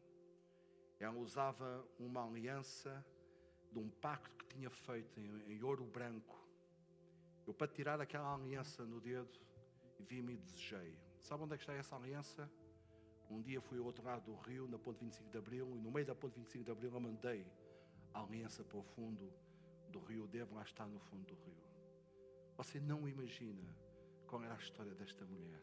Ela 0.99 1.17
usava 1.17 1.85
uma 1.99 2.25
aliança 2.25 3.05
de 3.71 3.79
um 3.79 3.89
pacto 3.89 4.45
que 4.45 4.55
tinha 4.55 4.69
feito 4.69 5.19
em, 5.19 5.53
em 5.53 5.63
ouro 5.63 5.85
branco. 5.85 6.45
Eu, 7.45 7.53
para 7.53 7.67
tirar 7.67 7.99
aquela 7.99 8.33
aliança 8.33 8.83
no 8.85 8.99
dedo, 8.99 9.39
vi-me 9.99 10.33
e 10.33 10.37
desejei. 10.37 10.97
Sabe 11.21 11.43
onde 11.43 11.55
é 11.55 11.57
que 11.57 11.63
está 11.63 11.73
essa 11.73 11.95
aliança? 11.95 12.49
Um 13.29 13.41
dia 13.41 13.59
fui 13.59 13.79
ao 13.79 13.85
outro 13.85 14.03
lado 14.05 14.23
do 14.25 14.35
rio, 14.35 14.67
na 14.67 14.77
ponte 14.77 14.99
25 14.99 15.29
de 15.29 15.37
Abril, 15.37 15.75
e 15.75 15.79
no 15.79 15.91
meio 15.91 16.05
da 16.05 16.15
ponte 16.15 16.35
25 16.35 16.63
de 16.63 16.71
Abril 16.71 16.93
eu 16.93 16.99
mandei 16.99 17.45
a 18.13 18.21
aliança 18.21 18.63
para 18.63 18.77
o 18.77 18.83
fundo 18.83 19.33
do 19.89 19.99
rio. 19.99 20.27
Deve 20.27 20.53
lá 20.53 20.63
estar 20.63 20.87
no 20.87 20.99
fundo 20.99 21.25
do 21.25 21.33
rio. 21.33 21.74
Você 22.57 22.79
não 22.79 23.07
imagina 23.07 23.75
qual 24.27 24.43
era 24.43 24.53
a 24.53 24.57
história 24.57 24.93
desta 24.93 25.25
mulher. 25.25 25.61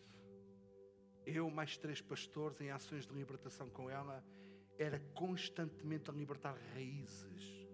Eu, 1.25 1.49
mais 1.51 1.77
três 1.77 2.01
pastores, 2.01 2.61
em 2.61 2.71
ações 2.71 3.07
de 3.07 3.15
libertação 3.15 3.69
com 3.71 3.89
ela, 3.89 4.25
era 4.79 4.99
constantemente 5.15 6.11
a 6.11 6.13
libertar 6.13 6.57
raízes. 6.75 7.67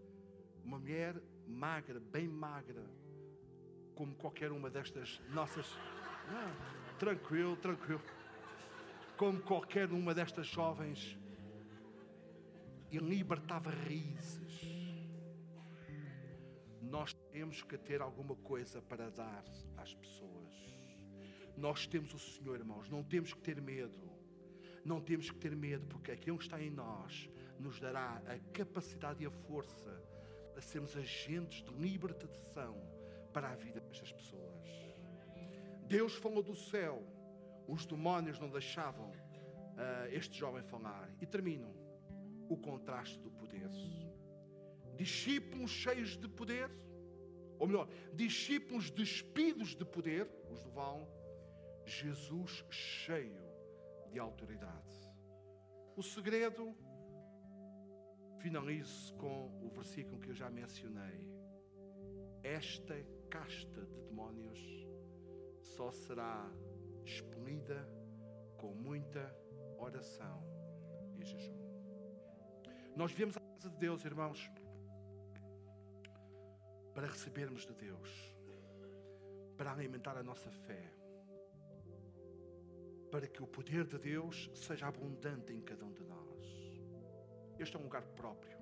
Uma 0.64 0.78
mulher 0.78 1.20
magra, 1.46 1.98
bem 1.98 2.28
magra, 2.28 2.84
como 3.94 4.14
qualquer 4.14 4.52
uma 4.52 4.68
destas 4.68 5.20
nossas. 5.30 5.66
Ah, 6.28 6.96
tranquilo, 6.98 7.56
tranquilo 7.56 8.02
como 9.18 9.40
qualquer 9.42 9.90
uma 9.90 10.14
destas 10.14 10.46
jovens, 10.46 11.18
e 12.90 12.98
libertava 12.98 13.68
raízes. 13.68 14.62
Nós 16.80 17.12
temos 17.30 17.62
que 17.62 17.76
ter 17.76 18.00
alguma 18.00 18.34
coisa 18.36 18.80
para 18.82 19.10
dar 19.10 19.44
às 19.76 19.94
pessoas. 19.94 20.54
Nós 21.56 21.86
temos 21.86 22.14
o 22.14 22.18
Senhor, 22.18 22.58
irmãos, 22.58 22.88
não 22.88 23.02
temos 23.02 23.32
que 23.32 23.40
ter 23.40 23.60
medo. 23.60 24.08
Não 24.84 25.00
temos 25.00 25.30
que 25.30 25.38
ter 25.38 25.54
medo, 25.54 25.86
porque 25.86 26.12
aquilo 26.12 26.38
que 26.38 26.44
está 26.44 26.62
em 26.62 26.70
nós 26.70 27.28
nos 27.58 27.80
dará 27.80 28.22
a 28.26 28.38
capacidade 28.52 29.22
e 29.22 29.26
a 29.26 29.30
força 29.30 30.02
para 30.52 30.62
sermos 30.62 30.96
agentes 30.96 31.62
de 31.62 31.70
libertação 31.72 32.76
para 33.32 33.50
a 33.50 33.56
vida 33.56 33.80
destas 33.80 34.12
pessoas. 34.12 34.68
Deus 35.86 36.14
falou 36.14 36.42
do 36.42 36.54
céu 36.54 37.04
os 37.68 37.84
demónios 37.84 38.40
não 38.40 38.48
deixavam 38.48 39.10
uh, 39.10 40.08
este 40.10 40.38
jovem 40.38 40.62
falar. 40.62 41.10
E 41.20 41.26
termino 41.26 41.70
o 42.48 42.56
contraste 42.56 43.18
do 43.20 43.30
poder. 43.30 43.68
Discípulos 44.96 45.70
cheios 45.70 46.16
de 46.16 46.26
poder, 46.26 46.70
ou 47.58 47.66
melhor, 47.66 47.88
discípulos 48.14 48.90
despidos 48.90 49.74
de 49.74 49.84
poder, 49.84 50.28
os 50.50 50.64
do 50.64 50.72
Jesus 51.84 52.64
cheio 52.70 53.42
de 54.10 54.18
autoridade. 54.18 54.88
O 55.96 56.02
segredo, 56.02 56.74
finalizo 58.38 59.14
com 59.14 59.50
o 59.62 59.68
versículo 59.70 60.20
que 60.20 60.30
eu 60.30 60.34
já 60.34 60.48
mencionei. 60.48 61.28
Esta 62.42 62.94
casta 63.28 63.84
de 63.84 64.00
demónios 64.02 64.60
só 65.60 65.90
será 65.90 66.50
expelida 67.04 67.88
com 68.56 68.74
muita 68.74 69.34
oração 69.78 70.42
e 71.18 71.24
jejum. 71.24 71.58
Nós 72.96 73.12
viemos 73.12 73.36
à 73.36 73.40
casa 73.40 73.70
de 73.70 73.76
Deus, 73.76 74.04
irmãos, 74.04 74.50
para 76.98 77.06
recebermos 77.06 77.64
de 77.64 77.72
Deus, 77.74 78.36
para 79.56 79.70
alimentar 79.70 80.18
a 80.18 80.22
nossa 80.24 80.50
fé, 80.50 80.92
para 83.08 83.28
que 83.28 83.40
o 83.40 83.46
poder 83.46 83.86
de 83.86 83.96
Deus 83.96 84.50
seja 84.52 84.88
abundante 84.88 85.52
em 85.52 85.60
cada 85.60 85.84
um 85.84 85.92
de 85.92 86.02
nós. 86.02 86.44
Este 87.56 87.76
é 87.76 87.78
um 87.78 87.84
lugar 87.84 88.02
próprio. 88.02 88.58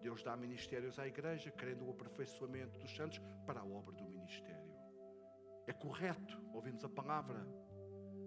Deus 0.00 0.22
dá 0.22 0.36
ministérios 0.36 0.96
à 1.00 1.08
igreja, 1.08 1.50
querendo 1.50 1.84
o 1.84 1.90
aperfeiçoamento 1.90 2.78
dos 2.78 2.94
santos 2.94 3.20
para 3.44 3.58
a 3.58 3.66
obra 3.66 3.96
do 3.96 4.04
ministério. 4.04 4.72
É 5.66 5.72
correto 5.72 6.40
ouvirmos 6.54 6.84
a 6.84 6.88
palavra. 6.88 7.44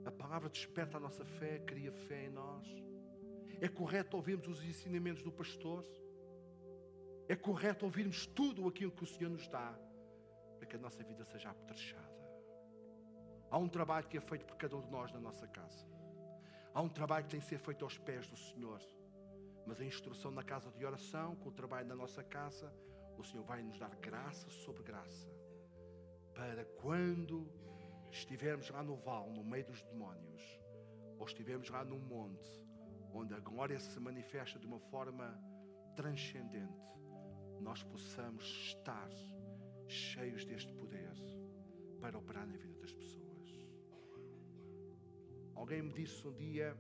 A 0.04 0.12
palavra 0.12 0.50
desperta 0.50 0.98
a 0.98 1.00
nossa 1.00 1.24
fé, 1.24 1.60
cria 1.60 1.94
fé 1.94 2.26
em 2.26 2.30
nós. 2.30 2.68
É 3.62 3.70
correto 3.70 4.18
ouvirmos 4.18 4.50
os 4.50 4.62
ensinamentos 4.66 5.24
do 5.24 5.32
pastor. 5.32 5.82
É 7.34 7.36
correto 7.36 7.86
ouvirmos 7.86 8.28
tudo 8.28 8.68
aquilo 8.68 8.92
que 8.92 9.04
o 9.04 9.08
Senhor 9.08 9.32
nos 9.32 9.48
dá 9.48 9.76
para 10.56 10.68
que 10.68 10.76
a 10.76 10.80
nossa 10.80 11.04
vida 11.04 11.26
seja 11.26 11.50
apetrechada. 11.50 12.14
Há 13.50 13.58
um 13.58 13.68
trabalho 13.68 14.08
que 14.08 14.20
é 14.20 14.22
feito 14.22 14.46
por 14.46 14.56
cada 14.56 14.78
um 14.78 14.82
de 14.82 14.92
nós 14.92 15.12
na 15.12 15.20
nossa 15.20 15.48
casa. 15.48 15.84
Há 16.76 16.80
um 16.80 16.88
trabalho 16.88 17.26
que 17.26 17.32
tem 17.32 17.40
que 17.40 17.48
ser 17.48 17.58
feito 17.58 17.84
aos 17.84 17.98
pés 17.98 18.28
do 18.28 18.38
Senhor. 18.38 18.80
Mas 19.66 19.82
a 19.82 19.84
instrução 19.84 20.30
na 20.30 20.44
casa 20.44 20.70
de 20.70 20.86
oração, 20.86 21.36
com 21.38 21.50
o 21.50 21.52
trabalho 21.52 21.88
na 21.88 21.96
nossa 21.96 22.24
casa, 22.24 22.72
o 23.18 23.24
Senhor 23.24 23.44
vai 23.44 23.64
nos 23.64 23.80
dar 23.80 23.96
graça 23.96 24.48
sobre 24.52 24.84
graça. 24.84 25.28
Para 26.36 26.64
quando 26.84 27.52
estivermos 28.12 28.70
lá 28.70 28.84
no 28.84 28.96
vale, 28.96 29.32
no 29.32 29.44
meio 29.44 29.66
dos 29.66 29.82
demónios, 29.82 30.44
ou 31.18 31.26
estivermos 31.26 31.68
lá 31.72 31.84
no 31.84 31.98
monte, 31.98 32.64
onde 33.12 33.34
a 33.34 33.40
glória 33.40 33.80
se 33.80 34.00
manifesta 34.00 34.60
de 34.60 34.68
uma 34.68 34.80
forma 34.80 35.36
transcendente, 35.96 36.94
nós 37.64 37.82
possamos 37.82 38.44
estar 38.44 39.10
cheios 39.88 40.44
deste 40.46 40.74
poder 40.74 41.14
para 42.02 42.18
operar 42.18 42.46
na 42.46 42.58
vida 42.58 42.78
das 42.82 42.92
pessoas. 42.92 43.50
Alguém 45.56 45.82
me 45.82 45.94
disse 45.94 46.28
um 46.28 46.34
dia 46.34 46.76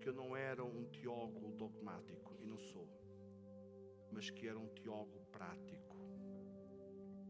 que 0.00 0.08
eu 0.08 0.14
não 0.14 0.34
era 0.34 0.64
um 0.64 0.86
teólogo 0.86 1.52
dogmático, 1.52 2.34
e 2.40 2.46
não 2.46 2.58
sou, 2.58 2.88
mas 4.10 4.30
que 4.30 4.48
era 4.48 4.58
um 4.58 4.68
teólogo 4.68 5.20
prático. 5.30 5.96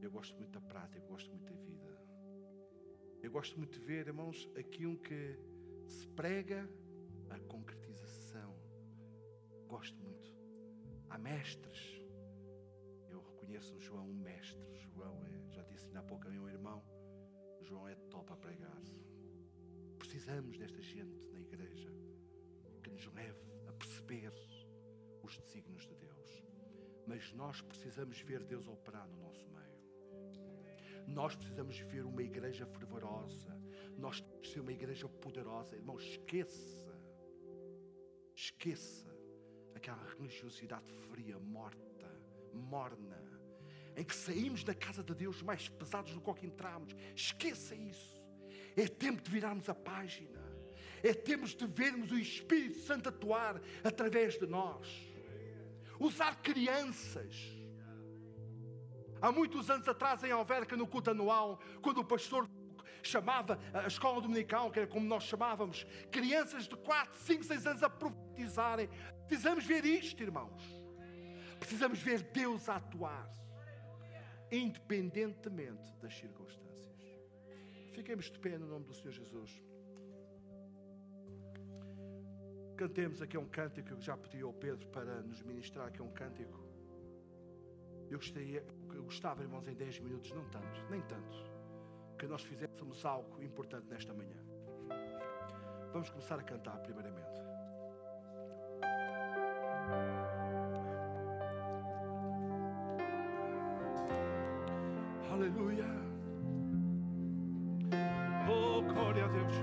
Eu 0.01 0.11
gosto 0.11 0.37
muito 0.37 0.53
da 0.53 0.61
prática, 0.61 1.05
eu 1.05 1.09
gosto 1.09 1.28
muito 1.31 1.53
da 1.53 1.59
vida. 1.59 2.01
Eu 3.20 3.31
gosto 3.33 3.59
muito 3.59 3.78
de 3.78 3.85
ver, 3.85 4.07
irmãos, 4.07 4.49
aquilo 4.57 4.97
que 4.99 5.37
se 5.89 6.07
prega, 6.09 6.70
a 7.28 7.39
concretização. 7.41 8.55
Gosto 9.66 10.01
muito. 10.01 10.33
Há 11.09 11.18
mestres. 11.18 11.99
Eu 13.51 13.55
reconheço 13.55 13.74
o 13.74 13.80
João 13.80 14.09
um 14.09 14.14
mestre. 14.14 14.61
João 14.76 15.26
é, 15.26 15.51
já 15.51 15.62
disse 15.64 15.96
há 15.96 16.03
pouco 16.03 16.28
a 16.28 16.30
meu 16.30 16.48
irmão, 16.48 16.82
João 17.61 17.88
é 17.88 17.96
top 18.09 18.32
a 18.32 18.36
pregar. 18.36 18.80
Precisamos 19.98 20.57
desta 20.57 20.80
gente 20.80 21.26
na 21.32 21.40
igreja 21.40 21.90
que 22.82 22.90
nos 22.90 23.05
leve 23.12 23.51
a 23.66 23.72
perceber 23.72 24.32
os 25.22 25.36
desígnios 25.38 25.84
de 25.84 25.96
Deus. 25.96 26.44
Mas 27.09 27.32
nós 27.32 27.61
precisamos 27.61 28.20
ver 28.20 28.44
Deus 28.44 28.68
operar 28.68 29.09
no 29.09 29.18
nosso 29.18 29.44
meio. 29.48 31.09
Nós 31.09 31.34
precisamos 31.34 31.76
ver 31.80 32.05
uma 32.05 32.22
igreja 32.22 32.66
fervorosa. 32.66 33.61
Nós 33.98 34.20
que 34.20 34.48
ser 34.48 34.61
uma 34.61 34.72
igreja 34.72 35.09
poderosa. 35.09 35.74
Irmão, 35.74 35.98
esqueça. 35.98 36.96
Esqueça 38.32 39.11
aquela 39.74 40.03
religiosidade 40.14 40.92
fria, 40.92 41.38
morta, 41.38 42.09
morna, 42.53 43.30
em 44.01 44.05
que 44.05 44.16
saímos 44.16 44.64
da 44.64 44.74
casa 44.74 45.03
de 45.03 45.14
Deus 45.14 45.42
mais 45.42 45.68
pesados 45.68 46.14
do 46.14 46.34
que 46.34 46.46
entramos. 46.46 46.96
Esqueça 47.14 47.74
isso. 47.74 48.18
É 48.74 48.88
tempo 48.88 49.20
de 49.20 49.30
virarmos 49.30 49.68
a 49.68 49.74
página. 49.74 50.40
É 51.03 51.12
tempo 51.12 51.46
de 51.46 51.66
vermos 51.66 52.11
o 52.11 52.18
Espírito 52.18 52.78
Santo 52.78 53.11
atuar 53.11 53.61
através 53.84 54.38
de 54.38 54.46
nós. 54.46 54.88
Usar 55.98 56.40
crianças. 56.40 57.34
Há 59.20 59.30
muitos 59.30 59.68
anos 59.68 59.86
atrás, 59.86 60.24
em 60.24 60.30
Alverca, 60.30 60.78
no 60.78 60.86
culto 60.86 61.11
anual, 61.11 61.61
quando 61.82 61.98
o 61.98 62.05
pastor 62.05 62.48
chamava 63.03 63.61
a 63.74 63.86
escola 63.86 64.22
dominical, 64.22 64.70
que 64.70 64.78
era 64.78 64.88
como 64.88 65.07
nós 65.07 65.24
chamávamos, 65.24 65.84
crianças 66.11 66.66
de 66.66 66.74
4, 66.74 67.18
5, 67.20 67.44
6 67.44 67.66
anos 67.66 67.82
a 67.82 67.90
profetizarem. 67.90 68.88
Precisamos 69.26 69.66
ver 69.66 69.84
isto, 69.84 70.22
irmãos. 70.22 70.62
Precisamos 71.59 71.98
ver 71.98 72.22
Deus 72.22 72.66
a 72.70 72.76
atuar, 72.76 73.30
independentemente 74.51 75.94
das 76.01 76.16
circunstâncias. 76.16 76.70
Fiquemos 77.92 78.30
de 78.30 78.38
pé 78.38 78.59
no 78.59 78.66
nome 78.66 78.86
do 78.86 78.94
Senhor 78.94 79.12
Jesus. 79.12 79.62
Cantemos 82.76 83.20
aqui 83.20 83.36
um 83.36 83.46
cântico 83.46 83.88
que 83.88 83.94
eu 83.94 84.01
já 84.01 84.16
pedi 84.16 84.40
ao 84.40 84.53
Pedro 84.53 84.86
para 84.88 85.22
nos 85.22 85.42
ministrar 85.42 85.88
aqui 85.88 86.01
um 86.01 86.11
cântico. 86.12 86.59
Eu, 88.11 88.18
gostaria, 88.18 88.64
eu 88.94 89.05
gostava, 89.05 89.42
irmãos, 89.42 89.68
em 89.68 89.74
10 89.74 90.01
minutos, 90.01 90.32
não 90.32 90.48
tanto, 90.48 90.82
nem 90.90 91.01
tanto, 91.03 91.36
que 92.18 92.26
nós 92.26 92.42
fizéssemos 92.42 93.05
algo 93.05 93.42
importante 93.42 93.86
nesta 93.86 94.12
manhã. 94.14 94.36
Vamos 95.92 96.09
começar 96.09 96.38
a 96.38 96.42
cantar 96.42 96.78
primeiramente. 96.78 97.40
Aleluia. 105.31 105.87
Glória 108.93 109.24
a 109.24 109.28
Deus. 109.28 109.55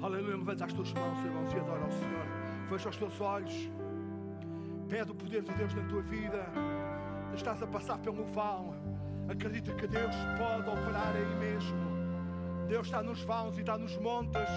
Aleluia. 0.00 0.36
Levanta 0.36 0.64
as 0.64 0.72
tuas 0.72 0.92
mãos, 0.92 1.18
irmãos, 1.24 1.52
e 1.52 1.58
adora 1.58 1.82
ao 1.82 1.90
Senhor. 1.90 2.26
Fecha 2.68 2.88
os 2.88 2.96
teus 2.96 3.20
olhos. 3.20 3.70
Pede 4.88 5.10
o 5.10 5.14
poder 5.14 5.42
de 5.42 5.52
Deus 5.54 5.74
na 5.74 5.82
tua 5.88 6.02
vida. 6.02 6.46
Estás 7.34 7.62
a 7.62 7.66
passar 7.66 7.98
pelo 7.98 8.24
vão. 8.24 8.74
Acredita 9.28 9.72
que 9.72 9.86
Deus 9.86 10.14
pode 10.38 10.68
operar 10.68 11.14
aí 11.16 11.36
mesmo. 11.38 11.78
Deus 12.68 12.86
está 12.86 13.02
nos 13.02 13.22
vãos 13.22 13.56
e 13.56 13.60
está 13.60 13.76
nos 13.76 13.96
montes. 13.98 14.50